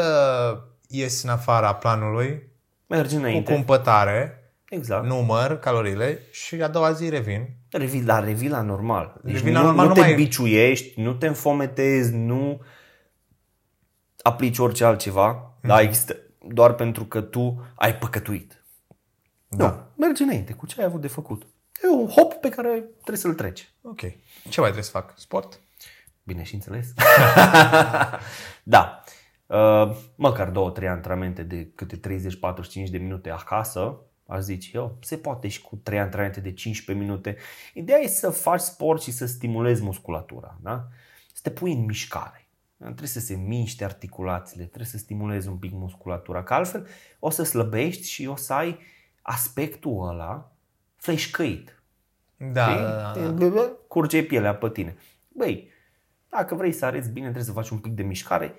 ies 0.87 1.23
în 1.23 1.29
afara 1.29 1.75
planului, 1.75 2.51
Mergi 2.87 3.13
cu 3.13 3.19
înainte. 3.19 3.53
cumpătare, 3.53 4.53
Exact. 4.69 5.05
număr 5.05 5.59
caloriile 5.59 6.19
și 6.31 6.55
a 6.61 6.67
doua 6.67 6.91
zi 6.91 7.09
revin. 7.09 7.47
Revii 7.71 8.03
la, 8.03 8.19
revii 8.19 8.49
la 8.49 8.61
normal. 8.61 9.19
Deci 9.23 9.33
Revii 9.33 9.51
nu, 9.51 9.57
la 9.57 9.63
normal, 9.65 9.83
nu 9.83 9.89
nu 9.89 9.93
te 9.93 9.99
mai- 10.07 10.13
biciuiești, 10.15 11.01
nu 11.01 11.13
te 11.13 11.27
înfometezi, 11.27 12.15
nu 12.15 12.61
aplici 14.21 14.57
orice 14.57 14.83
altceva. 14.85 15.31
Mhm. 15.31 15.67
Da, 15.67 15.81
există 15.81 16.15
doar 16.47 16.73
pentru 16.73 17.05
că 17.05 17.21
tu 17.21 17.71
ai 17.75 17.95
păcătuit. 17.95 18.63
Da. 19.47 19.67
Nu, 19.69 20.05
mergi 20.05 20.21
înainte 20.21 20.53
cu 20.53 20.65
ce 20.65 20.79
ai 20.79 20.85
avut 20.85 21.01
de 21.01 21.07
făcut. 21.07 21.43
E 21.83 21.87
un 21.87 22.07
hop 22.07 22.33
pe 22.33 22.49
care 22.49 22.69
trebuie 22.93 23.17
să-l 23.17 23.33
treci. 23.33 23.73
Ok. 23.81 23.99
Ce 23.99 24.59
mai 24.59 24.63
trebuie 24.71 24.83
să 24.83 24.91
fac? 24.91 25.13
Sport? 25.17 25.59
Bine 26.29 26.43
și 26.43 26.53
înțeles. 26.53 26.93
da. 28.63 29.03
Uh, 29.45 29.95
măcar 30.15 30.49
două, 30.49 30.69
trei 30.69 30.87
antrenamente 30.87 31.43
de 31.43 31.71
câte 31.75 31.99
30-45 31.99 32.89
de 32.89 32.97
minute 32.97 33.29
acasă, 33.29 33.99
aș 34.25 34.39
zice 34.39 34.69
eu, 34.73 34.97
se 35.01 35.17
poate 35.17 35.47
și 35.47 35.61
cu 35.61 35.75
trei 35.75 35.99
antrenamente 35.99 36.39
de 36.39 36.53
15 36.53 37.05
minute. 37.05 37.37
Ideea 37.73 37.97
e 37.97 38.07
să 38.07 38.29
faci 38.29 38.59
sport 38.59 39.01
și 39.01 39.11
să 39.11 39.25
stimulezi 39.25 39.83
musculatura, 39.83 40.57
da? 40.61 40.87
Să 41.33 41.39
te 41.43 41.49
pui 41.49 41.71
în 41.71 41.85
mișcare. 41.85 42.47
Da? 42.77 42.85
Trebuie 42.85 43.07
să 43.07 43.19
se 43.19 43.35
miște 43.35 43.83
articulațiile, 43.83 44.63
trebuie 44.63 44.87
să 44.87 44.97
stimulezi 44.97 45.47
un 45.47 45.57
pic 45.57 45.71
musculatura, 45.73 46.43
că 46.43 46.53
altfel 46.53 46.87
o 47.19 47.29
să 47.29 47.43
slăbești 47.43 48.09
și 48.09 48.25
o 48.25 48.35
să 48.35 48.53
ai 48.53 48.79
aspectul 49.21 50.07
ăla 50.07 50.51
fleșcăit. 50.95 51.83
Da, 52.37 52.69
Știi? 52.69 53.21
da, 53.21 53.29
da, 53.29 53.47
da. 53.47 53.71
Curge 53.87 54.23
pielea 54.23 54.55
pe 54.55 54.69
tine. 54.69 54.97
Băi, 55.27 55.77
dacă 56.29 56.55
vrei 56.55 56.71
să 56.71 56.85
arăți 56.85 57.09
bine, 57.09 57.25
trebuie 57.25 57.45
să 57.45 57.51
faci 57.51 57.69
un 57.69 57.77
pic 57.77 57.91
de 57.91 58.03
mișcare. 58.03 58.53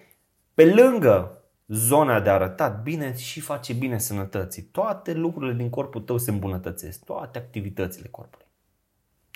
Pe 0.54 0.64
lângă 0.74 1.44
zona 1.66 2.20
de 2.20 2.30
arătat 2.30 2.82
bine 2.82 3.16
și 3.16 3.40
face 3.40 3.72
bine 3.72 3.98
sănătății. 3.98 4.62
Toate 4.62 5.12
lucrurile 5.12 5.52
din 5.56 5.70
corpul 5.70 6.00
tău 6.00 6.18
se 6.18 6.30
îmbunătățesc. 6.30 7.04
Toate 7.04 7.38
activitățile 7.38 8.08
corpului. 8.08 8.46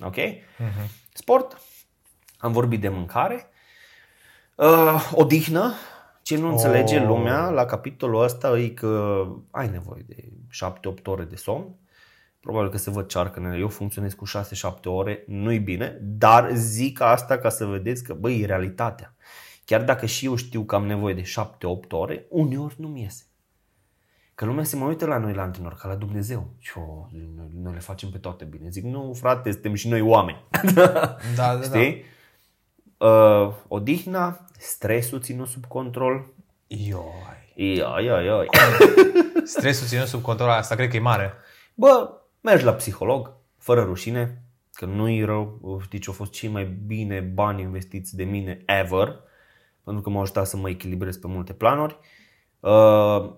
Ok? 0.05 0.16
Sport. 1.12 1.61
Am 2.39 2.53
vorbit 2.53 2.80
de 2.80 2.89
mâncare. 2.89 3.47
Uh, 4.55 5.12
odihnă. 5.14 5.72
Ce 6.22 6.37
nu 6.37 6.49
înțelege 6.49 6.99
Oh. 6.99 7.07
lumea 7.07 7.51
la 7.51 7.64
capitolul 7.64 8.22
ăsta 8.22 8.59
e 8.59 8.68
că 8.68 9.24
ai 9.51 9.68
nevoie 9.68 10.05
de 10.07 10.32
7-8 10.51 11.05
ore 11.05 11.24
de 11.24 11.37
somn. 11.37 11.74
Probabil 12.45 12.70
că 12.70 12.76
se 12.76 12.90
văd 12.90 13.07
cearcă 13.07 13.38
în 13.38 13.47
ele. 13.47 13.59
Eu 13.59 13.68
funcționez 13.68 14.12
cu 14.12 14.24
6-7 14.26 14.84
ore, 14.84 15.24
nu-i 15.26 15.59
bine, 15.59 15.99
dar 16.03 16.51
zic 16.55 17.01
asta 17.01 17.38
ca 17.38 17.49
să 17.49 17.64
vedeți 17.64 18.05
că, 18.05 18.14
băi, 18.14 18.40
e 18.40 18.47
realitatea. 18.47 19.14
Chiar 19.64 19.84
dacă 19.84 20.07
și 20.07 20.26
eu 20.26 20.34
știu 20.34 20.62
că 20.62 20.74
am 20.74 20.86
nevoie 20.86 21.14
de 21.14 21.22
7-8 21.22 21.24
ore, 21.90 22.26
uneori 22.28 22.74
nu-mi 22.78 23.03
iese. 23.03 23.24
Că 24.34 24.45
lumea 24.45 24.64
se 24.64 24.76
mai 24.76 24.88
uită 24.88 25.07
la 25.07 25.18
noi 25.18 25.34
la 25.34 25.42
antrenor, 25.42 25.74
ca 25.74 25.88
la 25.88 25.95
Dumnezeu. 25.95 26.55
Și 26.59 26.72
oh, 26.78 27.20
noi, 27.36 27.51
noi 27.62 27.72
le 27.72 27.78
facem 27.78 28.11
pe 28.11 28.18
toate 28.18 28.45
bine. 28.45 28.68
Zic, 28.68 28.84
nu, 28.84 29.12
frate, 29.20 29.51
suntem 29.51 29.74
și 29.74 29.88
noi 29.88 30.01
oameni. 30.01 30.45
Da, 30.74 31.16
da, 31.36 31.57
da. 31.57 31.61
Știi? 31.78 32.05
Uh, 32.97 33.55
odihna, 33.68 34.45
stresul 34.59 35.20
ținut 35.20 35.49
sub 35.49 35.64
control. 35.64 36.26
Ioi. 36.66 37.53
Ia, 37.55 38.01
ia, 38.05 38.20
ia. 38.20 38.47
Stresul 39.45 39.86
ținut 39.86 40.07
sub 40.07 40.22
control, 40.22 40.49
asta 40.49 40.74
cred 40.74 40.88
că 40.88 40.97
e 40.97 41.01
mare. 41.01 41.32
Bă, 41.74 42.11
mergi 42.45 42.64
la 42.64 42.74
psiholog, 42.74 43.32
fără 43.57 43.82
rușine, 43.82 44.42
că 44.72 44.84
nu-i 44.84 45.24
rău. 45.24 45.78
Știi 45.82 45.99
ce 45.99 46.09
au 46.09 46.14
fost 46.14 46.32
cei 46.32 46.49
mai 46.49 46.64
bine 46.86 47.20
bani 47.20 47.62
investiți 47.62 48.16
de 48.16 48.24
mine 48.24 48.62
ever, 48.66 49.20
pentru 49.84 50.03
că 50.03 50.11
m-au 50.11 50.20
ajutat 50.20 50.47
să 50.47 50.57
mă 50.57 50.68
echilibrez 50.68 51.16
pe 51.16 51.26
multe 51.26 51.53
planuri. 51.53 51.99
Uh, 52.61 53.32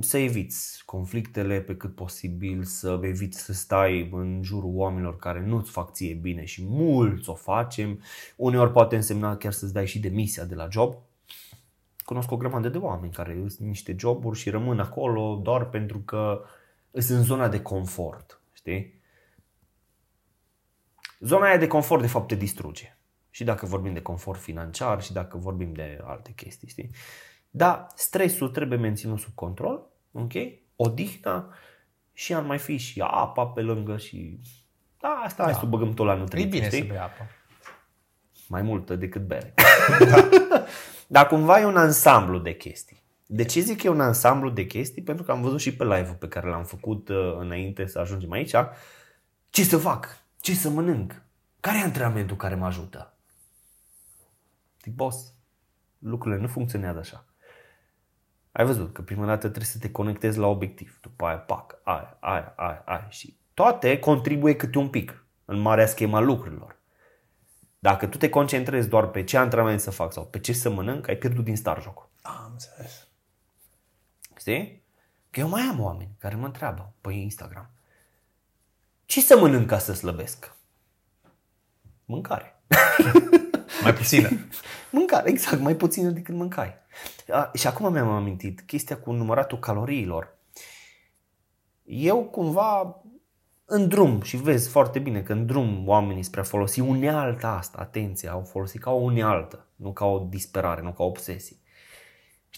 să 0.00 0.18
eviți 0.18 0.82
conflictele 0.84 1.60
pe 1.60 1.76
cât 1.76 1.94
posibil, 1.94 2.62
să 2.62 2.98
eviți 3.02 3.38
să 3.38 3.52
stai 3.52 4.08
în 4.12 4.40
jurul 4.42 4.72
oamenilor 4.74 5.16
care 5.16 5.44
nu-ți 5.46 5.70
fac 5.70 5.92
ție 5.92 6.14
bine 6.14 6.44
și 6.44 6.64
mulți 6.66 7.30
o 7.30 7.34
facem. 7.34 8.00
Uneori 8.36 8.72
poate 8.72 8.96
însemna 8.96 9.36
chiar 9.36 9.52
să-ți 9.52 9.72
dai 9.72 9.86
și 9.86 9.98
demisia 10.00 10.44
de 10.44 10.54
la 10.54 10.68
job. 10.70 10.94
Cunosc 12.04 12.30
o 12.30 12.36
grămadă 12.36 12.68
de 12.68 12.78
oameni 12.78 13.12
care 13.12 13.44
sunt 13.46 13.68
niște 13.68 13.94
joburi 13.98 14.38
și 14.38 14.50
rămân 14.50 14.80
acolo 14.80 15.40
doar 15.42 15.68
pentru 15.68 15.98
că 15.98 16.42
sunt 16.92 17.18
în 17.18 17.24
zona 17.24 17.48
de 17.48 17.62
confort, 17.62 18.37
știi? 18.58 19.00
Zona 21.20 21.46
aia 21.46 21.56
de 21.56 21.66
confort 21.66 22.00
de 22.00 22.06
fapt 22.08 22.28
te 22.28 22.34
distruge. 22.34 22.96
Și 23.30 23.44
dacă 23.44 23.66
vorbim 23.66 23.92
de 23.92 24.02
confort 24.02 24.40
financiar 24.40 25.02
și 25.02 25.12
dacă 25.12 25.36
vorbim 25.36 25.72
de 25.72 26.00
alte 26.04 26.32
chestii, 26.32 26.68
știi? 26.68 26.90
Dar 27.50 27.86
stresul 27.94 28.48
trebuie 28.48 28.78
menținut 28.78 29.18
sub 29.18 29.34
control, 29.34 29.86
ok? 30.12 30.32
Odihna 30.76 31.54
și 32.12 32.34
ar 32.34 32.42
mai 32.42 32.58
fi 32.58 32.76
și 32.76 33.00
apa 33.00 33.46
pe 33.46 33.60
lângă 33.60 33.96
și... 33.96 34.38
Da, 35.00 35.08
asta 35.08 35.44
da. 35.44 35.50
hai 35.50 35.60
să 35.60 35.66
băgăm 35.66 35.94
tot 35.94 36.06
la 36.06 36.14
nutriție, 36.14 36.46
E 36.46 36.50
bine 36.50 36.66
știi? 36.66 36.78
să 36.80 36.86
bei 36.86 36.98
apă. 36.98 37.26
mai 38.48 38.62
multă 38.62 38.96
decât 38.96 39.26
bere. 39.26 39.54
Dar 41.06 41.26
cumva 41.26 41.60
e 41.60 41.64
un 41.64 41.76
ansamblu 41.76 42.38
de 42.38 42.56
chestii. 42.56 43.02
De 43.30 43.44
ce 43.44 43.60
zic 43.60 43.80
că 43.80 43.86
e 43.86 43.90
un 43.90 44.00
ansamblu 44.00 44.50
de 44.50 44.66
chestii? 44.66 45.02
Pentru 45.02 45.24
că 45.24 45.30
am 45.30 45.42
văzut 45.42 45.60
și 45.60 45.76
pe 45.76 45.84
live-ul 45.84 46.14
pe 46.14 46.28
care 46.28 46.48
l-am 46.48 46.64
făcut 46.64 47.08
uh, 47.08 47.36
înainte 47.38 47.86
să 47.86 47.98
ajungem 47.98 48.32
aici. 48.32 48.54
Ce 49.50 49.64
să 49.64 49.76
fac? 49.78 50.24
Ce 50.40 50.54
să 50.54 50.70
mănânc? 50.70 51.22
Care 51.60 51.78
e 51.78 51.82
antrenamentul 51.82 52.36
care 52.36 52.54
mă 52.54 52.66
ajută? 52.66 53.14
Zic, 54.82 54.94
boss, 54.94 55.34
lucrurile 55.98 56.40
nu 56.40 56.46
funcționează 56.46 56.98
așa. 56.98 57.24
Ai 58.52 58.64
văzut 58.64 58.92
că 58.92 59.02
prima 59.02 59.26
dată 59.26 59.46
trebuie 59.46 59.64
să 59.64 59.78
te 59.78 59.90
conectezi 59.90 60.38
la 60.38 60.46
obiectiv, 60.46 60.98
după 61.02 61.24
aia 61.24 61.38
pac, 61.38 61.80
aia, 61.82 62.16
aia, 62.20 62.52
aia, 62.56 62.82
aia 62.86 63.06
și 63.08 63.38
toate 63.54 63.98
contribuie 63.98 64.56
câte 64.56 64.78
un 64.78 64.88
pic 64.88 65.24
în 65.44 65.58
marea 65.58 65.86
schema 65.86 66.20
lucrurilor. 66.20 66.76
Dacă 67.78 68.06
tu 68.06 68.18
te 68.18 68.28
concentrezi 68.28 68.88
doar 68.88 69.06
pe 69.06 69.24
ce 69.24 69.36
antrenament 69.36 69.80
să 69.80 69.90
fac 69.90 70.12
sau 70.12 70.26
pe 70.26 70.38
ce 70.38 70.52
să 70.52 70.70
mănânc, 70.70 71.08
ai 71.08 71.16
pierdut 71.16 71.44
din 71.44 71.56
start 71.56 71.82
jocul. 71.82 72.10
Am 72.22 72.48
înțeles. 72.50 73.07
Știi? 74.38 74.82
Că 75.30 75.40
eu 75.40 75.48
mai 75.48 75.62
am 75.62 75.80
oameni 75.80 76.16
care 76.18 76.34
mă 76.34 76.46
întreabă 76.46 76.92
pe 77.00 77.12
Instagram. 77.12 77.70
Ce 79.04 79.20
să 79.20 79.38
mănânc 79.38 79.66
ca 79.66 79.78
să 79.78 79.92
slăbesc? 79.92 80.54
Mâncare. 82.04 82.62
Mai 83.82 83.94
puțină. 83.94 84.28
Mâncare, 84.90 85.28
exact, 85.28 85.60
mai 85.60 85.74
puțină 85.74 86.10
decât 86.10 86.34
mâncai. 86.34 86.74
A, 87.32 87.50
și 87.54 87.66
acum 87.66 87.92
mi-am 87.92 88.08
amintit 88.08 88.60
chestia 88.60 88.98
cu 88.98 89.12
număratul 89.12 89.58
caloriilor. 89.58 90.36
Eu 91.84 92.24
cumva 92.24 93.02
în 93.64 93.88
drum, 93.88 94.20
și 94.22 94.36
vezi 94.36 94.68
foarte 94.68 94.98
bine 94.98 95.22
că 95.22 95.32
în 95.32 95.46
drum 95.46 95.88
oamenii 95.88 96.22
spre 96.22 96.40
a 96.40 96.42
folosi 96.42 96.80
unealta 96.80 97.48
asta, 97.48 97.78
atenție, 97.78 98.28
au 98.28 98.42
folosit 98.42 98.80
ca 98.80 98.90
o 98.90 99.00
unealtă, 99.00 99.66
nu 99.76 99.92
ca 99.92 100.04
o 100.04 100.18
disperare, 100.18 100.82
nu 100.82 100.92
ca 100.92 101.02
o 101.02 101.06
obsesie. 101.06 101.56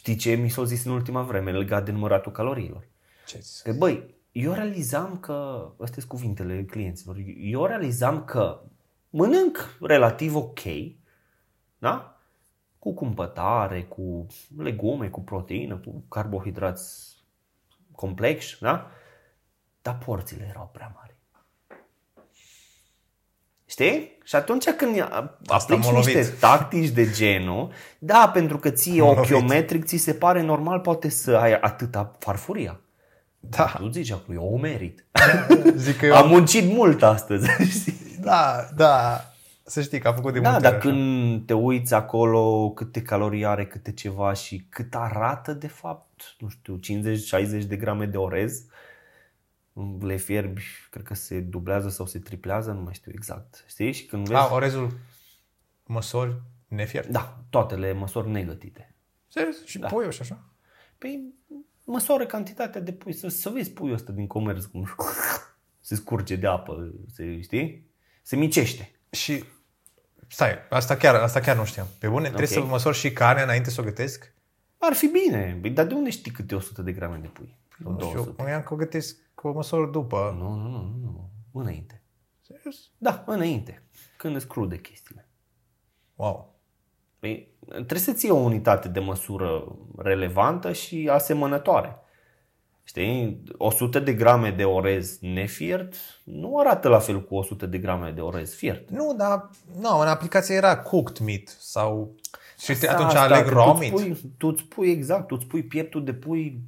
Știi 0.01 0.17
ce 0.17 0.35
mi 0.35 0.49
s-a 0.49 0.65
zis 0.65 0.85
în 0.85 0.93
ultima 0.93 1.23
vreme 1.23 1.53
legat 1.53 1.85
de 1.85 1.91
număratul 1.91 2.33
caloriilor? 2.33 2.89
Ce 3.27 3.39
ți- 3.39 3.63
Că, 3.63 3.73
băi, 3.73 4.15
eu 4.33 4.53
realizam 4.53 5.19
că, 5.19 5.35
astea 5.73 5.99
sunt 6.03 6.05
cuvintele 6.05 6.65
clienților, 6.65 7.17
eu 7.37 7.65
realizam 7.67 8.25
că 8.25 8.63
mănânc 9.11 9.77
relativ 9.81 10.35
ok, 10.35 10.61
da? 11.79 12.21
Cu 12.79 12.95
cumpătare, 12.95 13.83
cu 13.85 14.27
legume, 14.57 15.09
cu 15.09 15.21
proteină, 15.21 15.77
cu 15.77 16.05
carbohidrați 16.09 17.17
complexi, 17.93 18.59
da? 18.61 18.91
Dar 19.83 19.99
porțiile 19.99 20.47
erau 20.49 20.71
prea 20.73 20.93
mari. 20.97 21.17
Știi? 23.71 24.19
Și 24.25 24.37
atunci 24.37 24.69
când 24.71 25.01
a- 25.01 25.39
aplici 25.47 25.85
m-a 25.85 25.93
niște 25.97 26.13
lovit. 26.19 26.39
tactici 26.39 26.89
de 26.89 27.11
genul, 27.11 27.71
da, 27.99 28.31
pentru 28.35 28.59
că 28.59 28.71
ție 28.71 29.01
M-a 29.03 29.07
lovit. 29.07 29.21
ochiometric 29.33 29.85
ți 29.85 29.97
se 29.97 30.13
pare 30.15 30.43
normal 30.43 30.79
poate 30.81 31.09
să 31.09 31.37
ai 31.37 31.53
atâta 31.61 32.17
farfuria. 32.19 32.81
Da, 33.41 33.65
Tu 33.79 33.89
zici 33.89 34.11
acum, 34.13 34.35
eu 34.35 34.51
o 34.55 34.57
merit. 34.59 35.05
zic 35.77 35.97
că 35.97 36.07
eu... 36.07 36.15
Am 36.15 36.29
muncit 36.29 36.73
mult 36.73 37.03
astăzi. 37.03 37.49
știi? 37.81 38.17
Da, 38.21 38.67
da. 38.77 39.25
Să 39.65 39.81
știi 39.83 39.99
că 39.99 40.09
a 40.09 40.13
făcut 40.13 40.33
de 40.33 40.41
da, 40.41 40.51
multe 40.51 40.65
dar 40.65 40.73
ori 40.75 40.81
așa. 40.87 40.91
când 40.91 41.47
te 41.47 41.53
uiți 41.55 41.95
acolo 41.95 42.71
câte 42.71 43.03
calorii 43.03 43.45
are, 43.47 43.67
câte 43.67 43.93
ceva 43.93 44.33
și 44.33 44.67
cât 44.69 44.95
arată 44.95 45.53
de 45.53 45.67
fapt, 45.69 46.21
nu 46.39 46.49
știu, 46.49 46.79
50-60 47.63 47.65
de 47.67 47.77
grame 47.77 48.05
de 48.05 48.17
orez, 48.17 48.63
le 50.01 50.17
fierbi, 50.17 50.63
cred 50.91 51.05
că 51.05 51.15
se 51.15 51.41
dublează 51.41 51.89
sau 51.89 52.07
se 52.07 52.19
triplează, 52.19 52.73
nu 52.73 52.81
mai 52.81 52.95
știu 52.95 53.13
exact. 53.15 53.65
Știi? 53.69 53.93
Și 53.93 54.07
când 54.07 54.27
vezi... 54.27 54.41
A, 54.41 54.53
orezul 54.53 54.99
măsori 55.85 56.41
nefiert. 56.69 57.09
Da, 57.09 57.45
toate 57.51 57.75
le 57.75 57.93
măsori 57.93 58.31
negătite. 58.31 58.95
Serios? 59.29 59.65
Și 59.65 59.79
da. 59.79 59.89
puiul 59.89 60.11
și 60.11 60.21
așa? 60.21 60.45
Păi 60.99 61.35
măsoară 61.85 62.27
cantitatea 62.27 62.81
de 62.81 62.93
pui, 62.93 63.13
să, 63.13 63.29
să 63.29 63.49
vezi 63.49 63.71
puiul 63.71 63.95
ăsta 63.95 64.13
din 64.13 64.27
comerț 64.27 64.65
cum 64.65 64.89
se 65.81 65.95
scurge 65.95 66.37
de 66.37 66.47
apă, 66.47 66.95
se, 67.15 67.41
știi? 67.41 67.91
Se 68.23 68.37
micește. 68.37 68.91
Și 69.11 69.45
stai, 70.29 70.59
asta 70.71 70.97
chiar, 70.97 71.15
asta 71.15 71.41
chiar 71.41 71.57
nu 71.57 71.65
știam. 71.65 71.87
Pe 71.99 72.09
bune, 72.09 72.27
trebuie 72.27 72.47
să 72.47 72.63
măsori 72.63 72.97
și 72.97 73.13
carnea 73.13 73.43
înainte 73.43 73.71
să 73.71 73.81
o 73.81 73.85
gătesc? 73.85 74.35
Ar 74.79 74.93
fi 74.93 75.07
bine, 75.07 75.59
Băi, 75.61 75.71
dar 75.71 75.87
de 75.87 75.95
unde 75.95 76.11
știi 76.11 76.31
câte 76.31 76.55
100 76.55 76.83
de 76.83 76.93
grame 76.93 77.17
de 77.17 77.27
pui? 77.27 77.59
Sau 77.83 77.93
Nu 77.93 77.99
știu, 77.99 78.13
200? 78.13 78.43
mă 78.43 78.63
că 78.65 78.75
o 78.75 78.77
gătesc, 78.77 79.17
că 79.41 79.49
o 79.49 79.53
măsor 79.53 79.89
după. 79.89 80.37
Nu, 80.39 80.55
nu, 80.55 80.69
nu, 80.69 80.95
nu, 81.03 81.31
înainte. 81.53 82.03
Serios? 82.41 82.91
Da, 82.99 83.25
înainte. 83.27 83.83
Când 84.17 84.37
îți 84.37 84.47
crude 84.47 84.79
chestiile. 84.79 85.29
Wow. 86.15 86.61
Păi, 87.19 87.55
trebuie 87.69 87.99
să 87.99 88.13
ții 88.13 88.31
o 88.31 88.35
unitate 88.35 88.89
de 88.89 89.01
măsură 89.01 89.77
relevantă 89.97 90.73
și 90.73 91.09
asemănătoare. 91.13 91.97
Știi? 92.83 93.43
100 93.57 93.99
de 93.99 94.15
grame 94.15 94.51
de 94.51 94.65
orez 94.65 95.19
nefiert 95.21 95.95
nu 96.25 96.59
arată 96.59 96.89
la 96.89 96.99
fel 96.99 97.25
cu 97.25 97.35
100 97.35 97.67
de 97.67 97.79
grame 97.79 98.11
de 98.11 98.21
orez 98.21 98.55
fiert. 98.55 98.91
Nu, 98.91 99.15
dar 99.17 99.51
nu, 99.79 99.99
în 99.99 100.09
aplicație 100.09 100.55
era 100.55 100.79
cooked 100.79 101.19
meat 101.19 101.57
sau... 101.59 102.15
Și 102.59 102.75
te, 102.79 102.89
atunci 102.89 103.15
Asta, 103.15 103.21
aleg 103.21 103.45
că 103.45 103.55
raw 103.55 103.73
tu 103.73 103.79
meat. 103.79 103.93
îți 103.93 104.03
pui, 104.03 104.33
tu 104.39 104.47
îți 104.47 104.65
pui 104.65 104.91
exact, 104.91 105.27
tu 105.27 105.35
îți 105.39 105.47
pui 105.47 105.63
pieptul 105.63 106.05
de 106.05 106.15
pui 106.15 106.61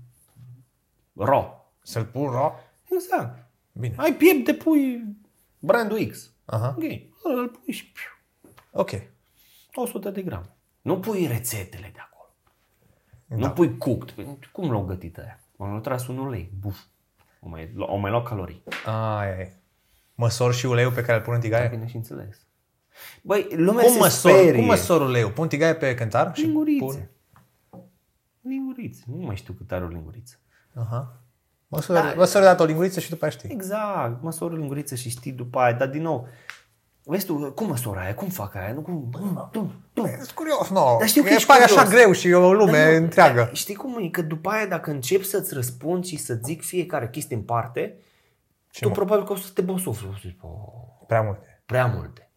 raw. 1.14 1.62
Să-l 1.83 2.05
pun 2.05 2.30
raw? 2.30 2.59
Exact. 2.91 3.51
Bine. 3.72 3.95
Ai 3.97 4.14
piept 4.14 4.45
de 4.45 4.55
pui 4.55 5.05
brandul 5.59 6.07
X. 6.07 6.30
Aha. 6.45 6.74
Ok. 6.78 6.85
Îl 7.22 7.49
pui 7.49 7.72
și 7.72 7.93
piu, 7.93 8.51
Ok. 8.70 8.91
100 9.74 10.11
de 10.11 10.22
grame. 10.22 10.57
Nu 10.83 10.99
pui 11.01 11.26
rețetele 11.26 11.91
de 11.93 11.99
acolo. 12.01 12.35
Da. 13.26 13.37
Nu 13.37 13.51
pui 13.51 13.78
cooked. 13.78 14.11
Păi, 14.11 14.39
Cum 14.53 14.70
l-au 14.70 14.85
gătit 14.85 15.18
aia? 15.18 15.41
Am 15.59 15.80
tras 15.80 16.07
un 16.07 16.18
ulei. 16.18 16.51
Buf. 16.61 16.78
Au 17.43 17.49
mai, 17.49 17.74
au 17.78 17.97
mai 17.99 18.11
luat 18.11 18.24
calorii. 18.28 18.62
Aia 18.87 19.39
e. 19.39 19.57
Măsor 20.14 20.55
și 20.55 20.66
uleiul 20.66 20.93
pe 20.93 21.03
care 21.03 21.18
îl 21.18 21.24
pun 21.24 21.35
în 21.35 21.41
tigaie? 21.41 21.68
Bine 21.68 21.87
și 21.87 21.97
înțeles. 21.97 22.47
Băi, 23.22 23.47
lumea 23.51 23.85
Cum 23.85 23.93
se 23.93 23.99
măsor, 23.99 24.30
sperie. 24.30 24.53
cum 24.55 24.64
măsor 24.64 25.01
uleiul? 25.01 25.30
Pun 25.30 25.49
tigaie 25.49 25.74
pe 25.74 25.95
cântar? 25.95 26.35
și 26.37 26.43
Lingurițe. 26.45 26.85
Pun... 27.70 27.87
Lingurițe. 28.41 29.03
Nu 29.07 29.16
mai 29.16 29.37
știu 29.37 29.53
cât 29.55 29.72
are 29.72 29.85
o 29.85 29.89
linguriță. 29.89 30.39
Aha. 30.74 31.22
Măsori, 31.77 31.99
da. 32.01 32.12
măsori 32.16 32.45
dată 32.45 32.62
o 32.62 32.66
linguriță 32.66 33.01
și 33.01 33.09
după 33.11 33.25
aia 33.25 33.33
știi. 33.33 33.49
Exact. 33.53 34.23
Măsori 34.23 34.55
o 34.55 34.57
linguriță 34.57 34.95
și 34.95 35.09
știi 35.11 35.33
după 35.33 35.59
aia. 35.59 35.73
Dar 35.73 35.89
din 35.89 36.03
nou, 36.03 36.29
vezi 37.05 37.27
tu, 37.27 37.53
cum 37.53 37.66
măsori 37.68 37.99
aia? 37.99 38.14
Cum 38.14 38.29
fac 38.29 38.55
aia? 38.55 38.73
Nu, 38.73 38.81
cum, 38.81 39.09
cum, 39.12 39.49
tu, 39.53 39.73
tu. 39.93 40.07
Sunt 40.07 40.31
curios, 40.31 40.68
nu. 40.68 40.97
Dar 40.99 41.09
știu 41.09 41.23
că 41.23 41.29
e 41.29 41.33
ești 41.35 41.47
pare 41.47 41.61
curios. 41.61 41.79
așa 41.81 41.91
greu 41.91 42.12
și 42.12 42.29
e 42.29 42.35
o 42.35 42.53
lume 42.53 42.83
Dar 42.83 42.91
nu, 42.91 42.97
întreagă. 42.97 43.35
dar 43.41 43.55
Știi 43.55 43.75
cum 43.75 43.99
e? 44.03 44.09
Că 44.09 44.23
după 44.23 44.51
aia 44.51 44.66
dacă 44.66 44.91
încep 44.91 45.23
să-ți 45.23 45.55
răspund 45.55 46.05
și 46.05 46.16
să 46.16 46.39
zic 46.45 46.62
fiecare 46.62 47.09
chestie 47.09 47.37
în 47.37 47.43
parte, 47.43 47.97
tu 48.81 48.89
mă? 48.89 48.95
probabil 48.95 49.25
că 49.25 49.33
o 49.33 49.37
să 49.37 49.51
te 49.55 49.61
bosofli. 49.61 50.09
O 50.09 50.12
să 50.12 50.18
zici, 50.23 50.37
"Oh, 50.41 51.05
Prea 51.07 51.23
multe. 51.23 51.62
prea 51.66 51.87
multe. 51.87 52.31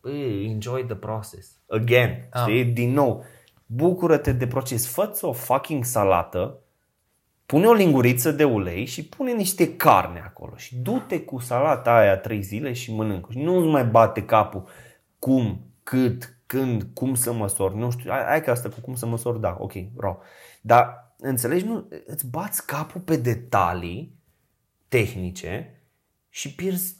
Păi, 0.00 0.46
enjoy 0.52 0.84
the 0.84 0.94
process. 0.96 1.48
Again, 1.68 2.28
Ah. 2.30 2.40
știi? 2.40 2.64
Din 2.64 2.92
nou, 2.92 3.24
bucură-te 3.66 4.32
de 4.32 4.46
proces. 4.46 4.86
Fă-ți 4.86 5.24
o 5.24 5.32
fucking 5.32 5.84
salată, 5.84 6.58
pune 7.48 7.66
o 7.66 7.72
linguriță 7.72 8.30
de 8.30 8.44
ulei 8.44 8.84
și 8.84 9.08
pune 9.08 9.32
niște 9.32 9.76
carne 9.76 10.20
acolo 10.20 10.56
și 10.56 10.76
du-te 10.76 11.20
cu 11.20 11.38
salata 11.38 11.96
aia 11.96 12.16
trei 12.16 12.42
zile 12.42 12.72
și 12.72 12.94
mănâncă. 12.94 13.28
Și 13.32 13.38
nu-ți 13.38 13.66
mai 13.66 13.84
bate 13.84 14.24
capul 14.24 14.68
cum, 15.18 15.72
cât, 15.82 16.36
când, 16.46 16.82
cum 16.94 17.14
să 17.14 17.32
măsori. 17.32 17.76
Nu 17.76 17.90
știu, 17.90 18.10
hai, 18.10 18.24
hai 18.24 18.42
că 18.42 18.50
asta 18.50 18.68
cu 18.68 18.80
cum 18.80 18.94
să 18.94 19.06
măsori, 19.06 19.40
da, 19.40 19.56
ok, 19.58 19.72
raw. 19.96 20.22
Dar, 20.60 21.14
înțelegi, 21.18 21.64
nu, 21.64 21.88
îți 22.06 22.30
bați 22.30 22.66
capul 22.66 23.00
pe 23.00 23.16
detalii 23.16 24.18
tehnice 24.88 25.82
și 26.28 26.54
pierzi 26.54 26.96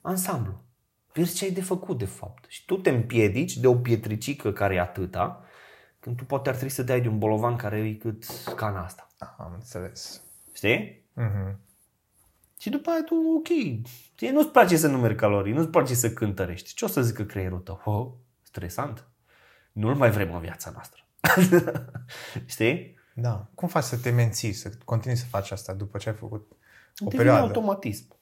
ansamblu. 0.00 0.64
Pierzi 1.12 1.36
ce 1.36 1.44
ai 1.44 1.50
de 1.50 1.62
făcut, 1.62 1.98
de 1.98 2.04
fapt. 2.04 2.44
Și 2.48 2.64
tu 2.64 2.76
te 2.76 2.90
împiedici 2.90 3.56
de 3.56 3.66
o 3.66 3.74
pietricică 3.74 4.52
care 4.52 4.74
e 4.74 4.80
atâta, 4.80 5.26
că 5.30 5.46
Când 6.00 6.16
tu 6.16 6.24
poate 6.24 6.48
ar 6.48 6.54
trebui 6.54 6.74
să 6.74 6.82
dai 6.82 7.00
de 7.00 7.08
un 7.08 7.18
bolovan 7.18 7.56
care 7.56 7.78
e 7.78 7.92
cât 7.92 8.24
cana 8.56 8.84
asta. 8.84 9.07
Am 9.18 9.52
înțeles. 9.54 10.22
Știi? 10.52 11.04
Mhm. 11.12 11.58
Și 12.60 12.70
după 12.70 12.90
aia 12.90 13.02
tu, 13.04 13.14
ok, 13.14 13.48
ție 14.16 14.30
nu-ți 14.30 14.48
place 14.48 14.76
să 14.76 14.86
numeri 14.88 15.14
calorii, 15.14 15.52
nu-ți 15.52 15.68
place 15.68 15.94
să 15.94 16.12
cântărești. 16.12 16.74
Ce 16.74 16.84
o 16.84 16.88
să 16.88 17.02
zică 17.02 17.24
creierul 17.24 17.58
tău? 17.58 17.80
Oh, 17.84 18.08
stresant. 18.42 19.06
Nu-l 19.72 19.94
mai 19.94 20.10
vrem 20.10 20.34
în 20.34 20.40
viața 20.40 20.70
noastră. 20.70 21.02
Știi? 22.46 22.96
Da. 23.14 23.46
Cum 23.54 23.68
faci 23.68 23.84
să 23.84 23.98
te 23.98 24.10
menții, 24.10 24.52
să 24.52 24.70
continui 24.84 25.16
să 25.16 25.24
faci 25.26 25.50
asta 25.50 25.72
după 25.74 25.98
ce 25.98 26.08
ai 26.08 26.14
făcut 26.14 26.50
o 26.50 26.54
Devine 26.98 27.16
perioadă? 27.16 27.40
automatism. 27.46 28.16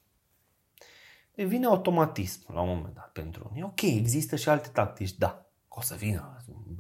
Devine 1.34 1.66
automatism 1.66 2.52
la 2.52 2.60
un 2.60 2.68
moment 2.68 2.94
dat 2.94 3.10
pentru 3.12 3.46
unii. 3.50 3.62
Ok, 3.62 3.82
există 3.82 4.36
și 4.36 4.48
alte 4.48 4.68
tactici, 4.68 5.12
da. 5.12 5.46
O 5.68 5.80
să 5.80 5.94
vină 5.94 6.36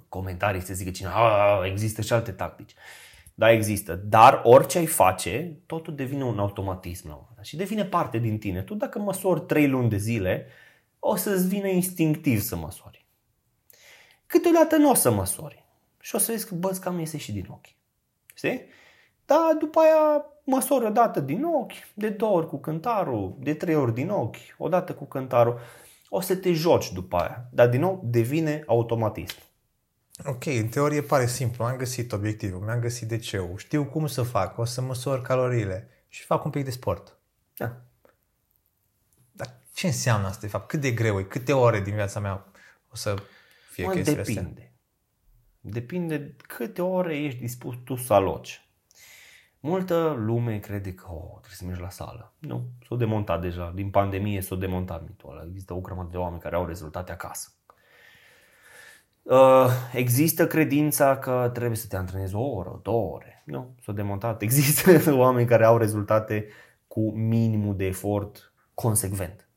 comentarii 0.08 0.60
să 0.60 0.74
zică 0.74 0.90
cine, 0.90 1.08
"A, 1.12 1.60
există 1.66 2.00
și 2.02 2.12
alte 2.12 2.32
tactici. 2.32 2.74
Da, 3.38 3.50
există. 3.50 3.94
Dar 3.94 4.40
orice 4.44 4.78
ai 4.78 4.86
face, 4.86 5.60
totul 5.66 5.94
devine 5.94 6.24
un 6.24 6.38
automatism 6.38 7.06
la 7.06 7.12
un 7.12 7.18
moment 7.20 7.36
dat. 7.36 7.44
Și 7.44 7.56
devine 7.56 7.84
parte 7.84 8.18
din 8.18 8.38
tine. 8.38 8.62
Tu 8.62 8.74
dacă 8.74 8.98
măsori 8.98 9.40
trei 9.40 9.68
luni 9.68 9.88
de 9.88 9.96
zile, 9.96 10.46
o 10.98 11.16
să-ți 11.16 11.48
vină 11.48 11.68
instinctiv 11.68 12.40
să 12.40 12.56
măsori. 12.56 13.06
Câteodată 14.26 14.76
nu 14.76 14.90
o 14.90 14.94
să 14.94 15.10
măsori. 15.10 15.64
Și 16.00 16.14
o 16.14 16.18
să 16.18 16.30
vezi 16.32 16.46
că, 16.46 16.54
bă, 16.54 16.68
îți 16.70 16.80
cam 16.80 16.98
iese 16.98 17.18
și 17.18 17.32
din 17.32 17.46
ochi. 17.50 17.74
Știi? 18.34 18.64
Dar 19.24 19.56
după 19.58 19.80
aia 19.80 20.24
măsori 20.44 20.84
o 20.84 20.90
dată 20.90 21.20
din 21.20 21.44
ochi, 21.44 21.94
de 21.94 22.08
două 22.08 22.36
ori 22.36 22.48
cu 22.48 22.58
cântarul, 22.58 23.36
de 23.38 23.54
trei 23.54 23.74
ori 23.74 23.94
din 23.94 24.10
ochi, 24.10 24.36
o 24.58 24.68
dată 24.68 24.94
cu 24.94 25.04
cântarul. 25.04 25.58
O 26.08 26.20
să 26.20 26.36
te 26.36 26.52
joci 26.52 26.92
după 26.92 27.16
aia. 27.16 27.48
Dar 27.52 27.68
din 27.68 27.80
nou 27.80 28.00
devine 28.04 28.62
automatism. 28.66 29.36
Ok, 30.24 30.44
în 30.46 30.68
teorie 30.68 31.02
pare 31.02 31.26
simplu. 31.26 31.64
Am 31.64 31.76
găsit 31.76 32.12
obiectivul, 32.12 32.60
mi-am 32.60 32.80
găsit 32.80 33.08
DC-ul, 33.08 33.56
știu 33.56 33.84
cum 33.84 34.06
să 34.06 34.22
fac, 34.22 34.58
o 34.58 34.64
să 34.64 34.80
măsor 34.80 35.22
caloriile 35.22 35.88
și 36.08 36.24
fac 36.24 36.44
un 36.44 36.50
pic 36.50 36.64
de 36.64 36.70
sport. 36.70 37.18
Da. 37.56 37.82
Dar 39.32 39.60
ce 39.74 39.86
înseamnă 39.86 40.26
asta, 40.26 40.40
de 40.40 40.46
fapt? 40.46 40.68
Cât 40.68 40.80
de 40.80 40.90
greu 40.90 41.18
e? 41.18 41.22
Câte 41.22 41.52
ore 41.52 41.80
din 41.80 41.94
viața 41.94 42.20
mea 42.20 42.46
o 42.92 42.96
să 42.96 43.14
fie 43.70 43.86
Mă, 43.86 43.92
chestiile 43.92 44.20
astea? 44.20 44.34
depinde. 44.34 44.72
Depinde 45.60 46.36
câte 46.46 46.82
ore 46.82 47.16
ești 47.16 47.40
dispus 47.40 47.74
tu 47.84 47.94
să 47.94 48.12
aloci. 48.12 48.60
Multă 49.60 50.14
lume 50.18 50.58
crede 50.58 50.94
că 50.94 51.06
oh, 51.08 51.30
trebuie 51.30 51.56
să 51.56 51.64
mergi 51.64 51.80
la 51.80 51.90
sală. 51.90 52.34
Nu, 52.38 52.68
s-a 52.88 52.96
demontat 52.96 53.40
deja. 53.40 53.72
Din 53.74 53.90
pandemie 53.90 54.40
s-a 54.40 54.56
demontat 54.56 55.02
mitul 55.08 55.30
ăla. 55.30 55.44
Există 55.46 55.74
o 55.74 55.80
grămadă 55.80 56.08
de 56.10 56.16
oameni 56.16 56.40
care 56.40 56.56
au 56.56 56.66
rezultate 56.66 57.12
acasă. 57.12 57.55
Uh, 59.28 59.70
există 59.92 60.46
credința 60.46 61.18
că 61.18 61.50
trebuie 61.54 61.76
să 61.76 61.86
te 61.86 61.96
antrenezi 61.96 62.34
o 62.34 62.40
oră, 62.40 62.80
două 62.82 63.14
ore. 63.14 63.42
Nu, 63.44 63.74
s-a 63.82 63.92
demontat. 63.92 64.42
Există 64.42 65.14
oameni 65.24 65.46
care 65.46 65.64
au 65.64 65.76
rezultate 65.76 66.48
cu 66.86 67.10
minimul 67.10 67.76
de 67.76 67.84
efort 67.84 68.52
consecvent. 68.74 69.48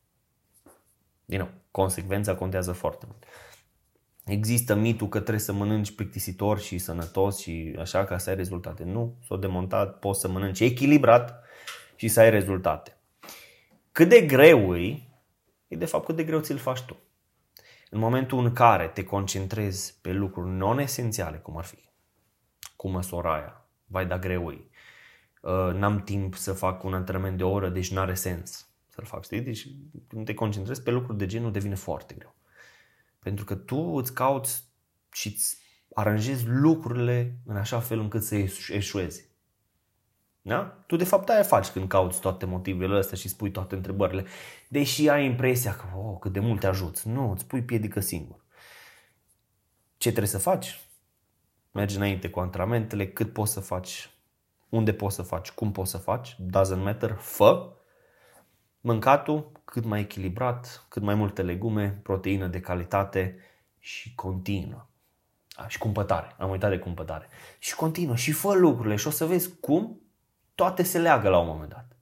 Din 1.26 1.38
nou, 1.38 1.49
consecvența 1.72 2.36
contează 2.36 2.72
foarte 2.72 3.05
mult. 3.07 3.24
Există 4.26 4.76
mitul 4.76 5.07
că 5.07 5.20
trebuie 5.20 5.39
să 5.39 5.53
mănânci 5.53 5.95
plictisitor 5.95 6.59
și 6.59 6.78
sănătos 6.78 7.39
și 7.39 7.76
așa 7.80 8.05
ca 8.05 8.17
să 8.17 8.30
ai 8.30 8.36
rezultate. 8.36 8.84
Nu, 8.84 9.15
s-a 9.28 9.38
demontat, 9.38 9.99
poți 9.99 10.20
să 10.20 10.28
mănânci 10.28 10.59
echilibrat 10.59 11.43
și 11.95 12.07
să 12.07 12.20
ai 12.20 12.30
rezultate. 12.30 12.97
Cât 13.91 14.09
de 14.09 14.22
greu 14.22 14.76
e, 14.76 15.03
e 15.67 15.76
de 15.76 15.86
fapt 15.86 16.05
cât 16.05 16.15
de 16.15 16.24
greu 16.24 16.39
ți-l 16.39 16.57
faci 16.57 16.82
tu. 16.82 16.97
În 17.90 18.00
momentul 18.00 18.46
în 18.46 18.54
care 18.54 18.88
te 18.88 19.04
concentrezi 19.04 20.00
pe 20.02 20.12
lucruri 20.12 20.50
non-esențiale, 20.50 21.38
cum 21.38 21.58
ar 21.58 21.64
fi 21.64 21.90
cu 22.76 22.90
măsoraia, 22.90 23.66
vai 23.86 24.06
da 24.06 24.20
greu 24.20 24.52
e. 24.52 24.70
Uh, 25.42 25.74
N-am 25.74 26.04
timp 26.04 26.36
să 26.36 26.54
fac 26.54 26.84
un 26.84 26.94
antrenament 26.94 27.38
de 27.38 27.44
o 27.44 27.50
oră, 27.50 27.70
deci 27.70 27.92
n-are 27.92 28.14
sens 28.14 28.70
să-l 28.88 29.06
fac. 29.06 29.24
Știi? 29.24 29.42
Deci 29.42 29.68
când 30.08 30.26
te 30.26 30.34
concentrezi 30.34 30.84
pe 30.84 30.92
lucruri 30.92 31.18
de 31.18 31.26
genul 31.26 31.52
devine 31.52 31.76
foarte 31.76 32.14
greu. 32.14 32.36
Pentru 33.20 33.46
că 33.46 33.56
tu 33.56 33.78
îți 33.78 34.14
cauți 34.14 34.68
și 35.12 35.28
îți 35.28 35.58
aranjezi 35.94 36.48
lucrurile 36.48 37.38
în 37.46 37.56
așa 37.56 37.80
fel 37.80 38.00
încât 38.00 38.24
să 38.24 38.36
eș- 38.36 38.74
eșuezi. 38.74 39.28
Da? 40.42 40.84
Tu 40.88 40.96
de 40.96 41.04
fapt 41.04 41.30
aia 41.30 41.44
faci 41.44 41.68
când 41.68 41.88
cauți 41.88 42.20
toate 42.20 42.46
motivele 42.46 42.98
astea 42.98 43.18
și 43.18 43.28
spui 43.28 43.52
toate 43.52 43.76
întrebările. 43.76 44.26
Deși 44.68 45.10
ai 45.10 45.26
impresia 45.26 45.76
că 45.76 45.86
oh, 45.98 46.18
cât 46.20 46.32
de 46.32 46.40
mult 46.40 46.60
te 46.60 46.68
ajuți. 46.68 47.08
Nu, 47.08 47.32
îți 47.32 47.46
pui 47.46 47.64
piedică 47.64 48.00
singur. 48.00 48.46
Ce 49.98 50.10
trebuie 50.10 50.32
să 50.32 50.38
faci? 50.38 50.80
Mergi 51.72 51.96
înainte 51.96 52.30
cu 52.30 52.40
antrenamentele, 52.40 53.08
cât 53.08 53.34
poți 53.34 53.52
să 53.52 53.60
faci, 53.60 54.10
unde 54.70 54.94
poți 54.94 55.16
să 55.16 55.22
faci, 55.22 55.52
cum 55.52 55.72
poți 55.72 55.92
să 55.92 55.98
faci, 55.98 56.36
doesn't 56.36 56.84
matter, 56.84 57.12
fă. 57.12 57.74
Mâncatul 58.82 59.52
cât 59.66 59.86
mai 59.86 60.00
echilibrat, 60.00 60.86
cât 60.90 61.02
mai 61.02 61.16
multe 61.16 61.42
legume, 61.42 62.00
proteină 62.04 62.48
de 62.48 62.60
calitate 62.60 63.38
și 63.80 64.16
continuă. 64.16 64.88
A, 65.52 65.68
și 65.68 65.78
cumpătare, 65.78 66.36
am 66.38 66.50
uitat 66.50 66.70
de 66.70 66.80
cumpătare. 66.80 67.28
Și 67.60 67.76
continuă 67.76 68.16
și 68.16 68.32
fă 68.32 68.54
lucrurile 68.54 68.96
și 68.96 69.08
o 69.08 69.10
să 69.10 69.26
vezi 69.26 69.60
cum 69.60 70.02
toate 70.60 70.84
se 70.84 70.97
leagă 70.97 71.30
la 71.30 71.38
un 71.38 71.47
moment 71.47 71.70
dat. 71.70 71.97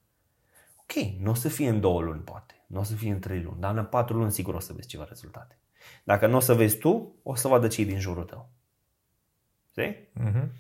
Ok, 0.76 1.04
nu 1.20 1.32
o 1.32 1.34
să 1.34 1.50
fie 1.50 1.70
în 1.70 1.80
două 1.80 2.02
luni 2.02 2.20
poate, 2.22 2.64
nu 2.68 2.80
o 2.80 2.84
să 2.84 2.94
fie 2.94 3.12
în 3.12 3.20
trei 3.20 3.42
luni, 3.42 3.60
dar 3.60 3.78
în 3.78 3.86
patru 3.86 4.18
luni 4.18 4.32
sigur 4.32 4.54
o 4.54 4.60
să 4.60 4.74
vezi 4.74 4.88
ceva 4.88 5.06
rezultate. 5.08 5.60
Dacă 6.04 6.28
nu 6.28 6.36
o 6.36 6.40
să 6.40 6.54
vezi 6.54 6.78
tu, 6.78 7.16
o 7.24 7.36
să 7.36 7.48
vadă 7.48 7.68
cei 7.68 7.86
din 7.86 8.00
jurul 8.00 8.24
tău. 8.24 8.50
Știi? 9.70 10.10
Mhm. 10.14 10.52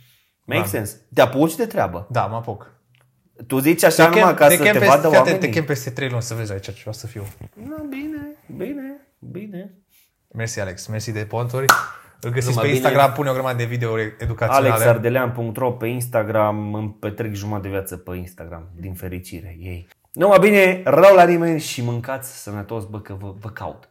Make 0.43 0.59
Da. 0.61 0.65
sense. 0.65 1.07
Te 1.13 1.21
apuci 1.21 1.55
de 1.55 1.65
treabă. 1.65 2.07
Da, 2.09 2.25
mă 2.25 2.35
apuc. 2.35 2.71
Tu 3.47 3.59
zici 3.59 3.83
așa 3.83 4.09
numai 4.09 4.33
ca 4.35 4.49
să 4.49 4.55
chem 4.55 4.73
te 4.73 4.79
peste, 4.79 4.87
vadă 4.95 5.07
fii 5.07 5.17
atent, 5.17 5.25
oamenii? 5.25 5.39
te 5.39 5.49
chem 5.49 5.65
peste 5.65 5.89
3 5.89 6.09
luni 6.09 6.21
să 6.21 6.33
vezi 6.33 6.51
aici 6.51 6.73
ce 6.73 6.89
o 6.89 6.91
să 6.91 7.07
fiu. 7.07 7.23
No, 7.53 7.83
bine, 7.89 8.35
bine, 8.55 9.07
bine. 9.19 9.77
Mersi, 10.33 10.59
Alex. 10.59 10.87
Mersi 10.87 11.11
de 11.11 11.25
ponturi. 11.25 11.65
Îl 12.21 12.31
găsiți 12.31 12.49
Numai 12.49 12.63
pe 12.63 12.71
bine. 12.71 12.85
Instagram, 12.85 13.13
pune 13.13 13.29
o 13.29 13.33
grămadă 13.33 13.57
de 13.57 13.65
videouri 13.65 14.15
educaționale. 14.19 14.69
alexardelean.ro 14.69 15.71
pe 15.71 15.87
Instagram, 15.87 16.73
îmi 16.73 16.95
petrec 16.99 17.33
jumătate 17.33 17.67
de 17.67 17.73
viață 17.73 17.97
pe 17.97 18.15
Instagram, 18.15 18.69
din 18.75 18.93
fericire, 18.93 19.55
ei. 19.59 19.87
Numai 20.11 20.39
bine, 20.39 20.81
rău 20.85 21.15
la 21.15 21.23
nimeni 21.23 21.59
și 21.59 21.83
mâncați 21.83 22.41
sănătos, 22.41 22.85
bă, 22.85 22.99
că 22.99 23.13
vă, 23.19 23.33
vă 23.39 23.49
caut. 23.49 23.83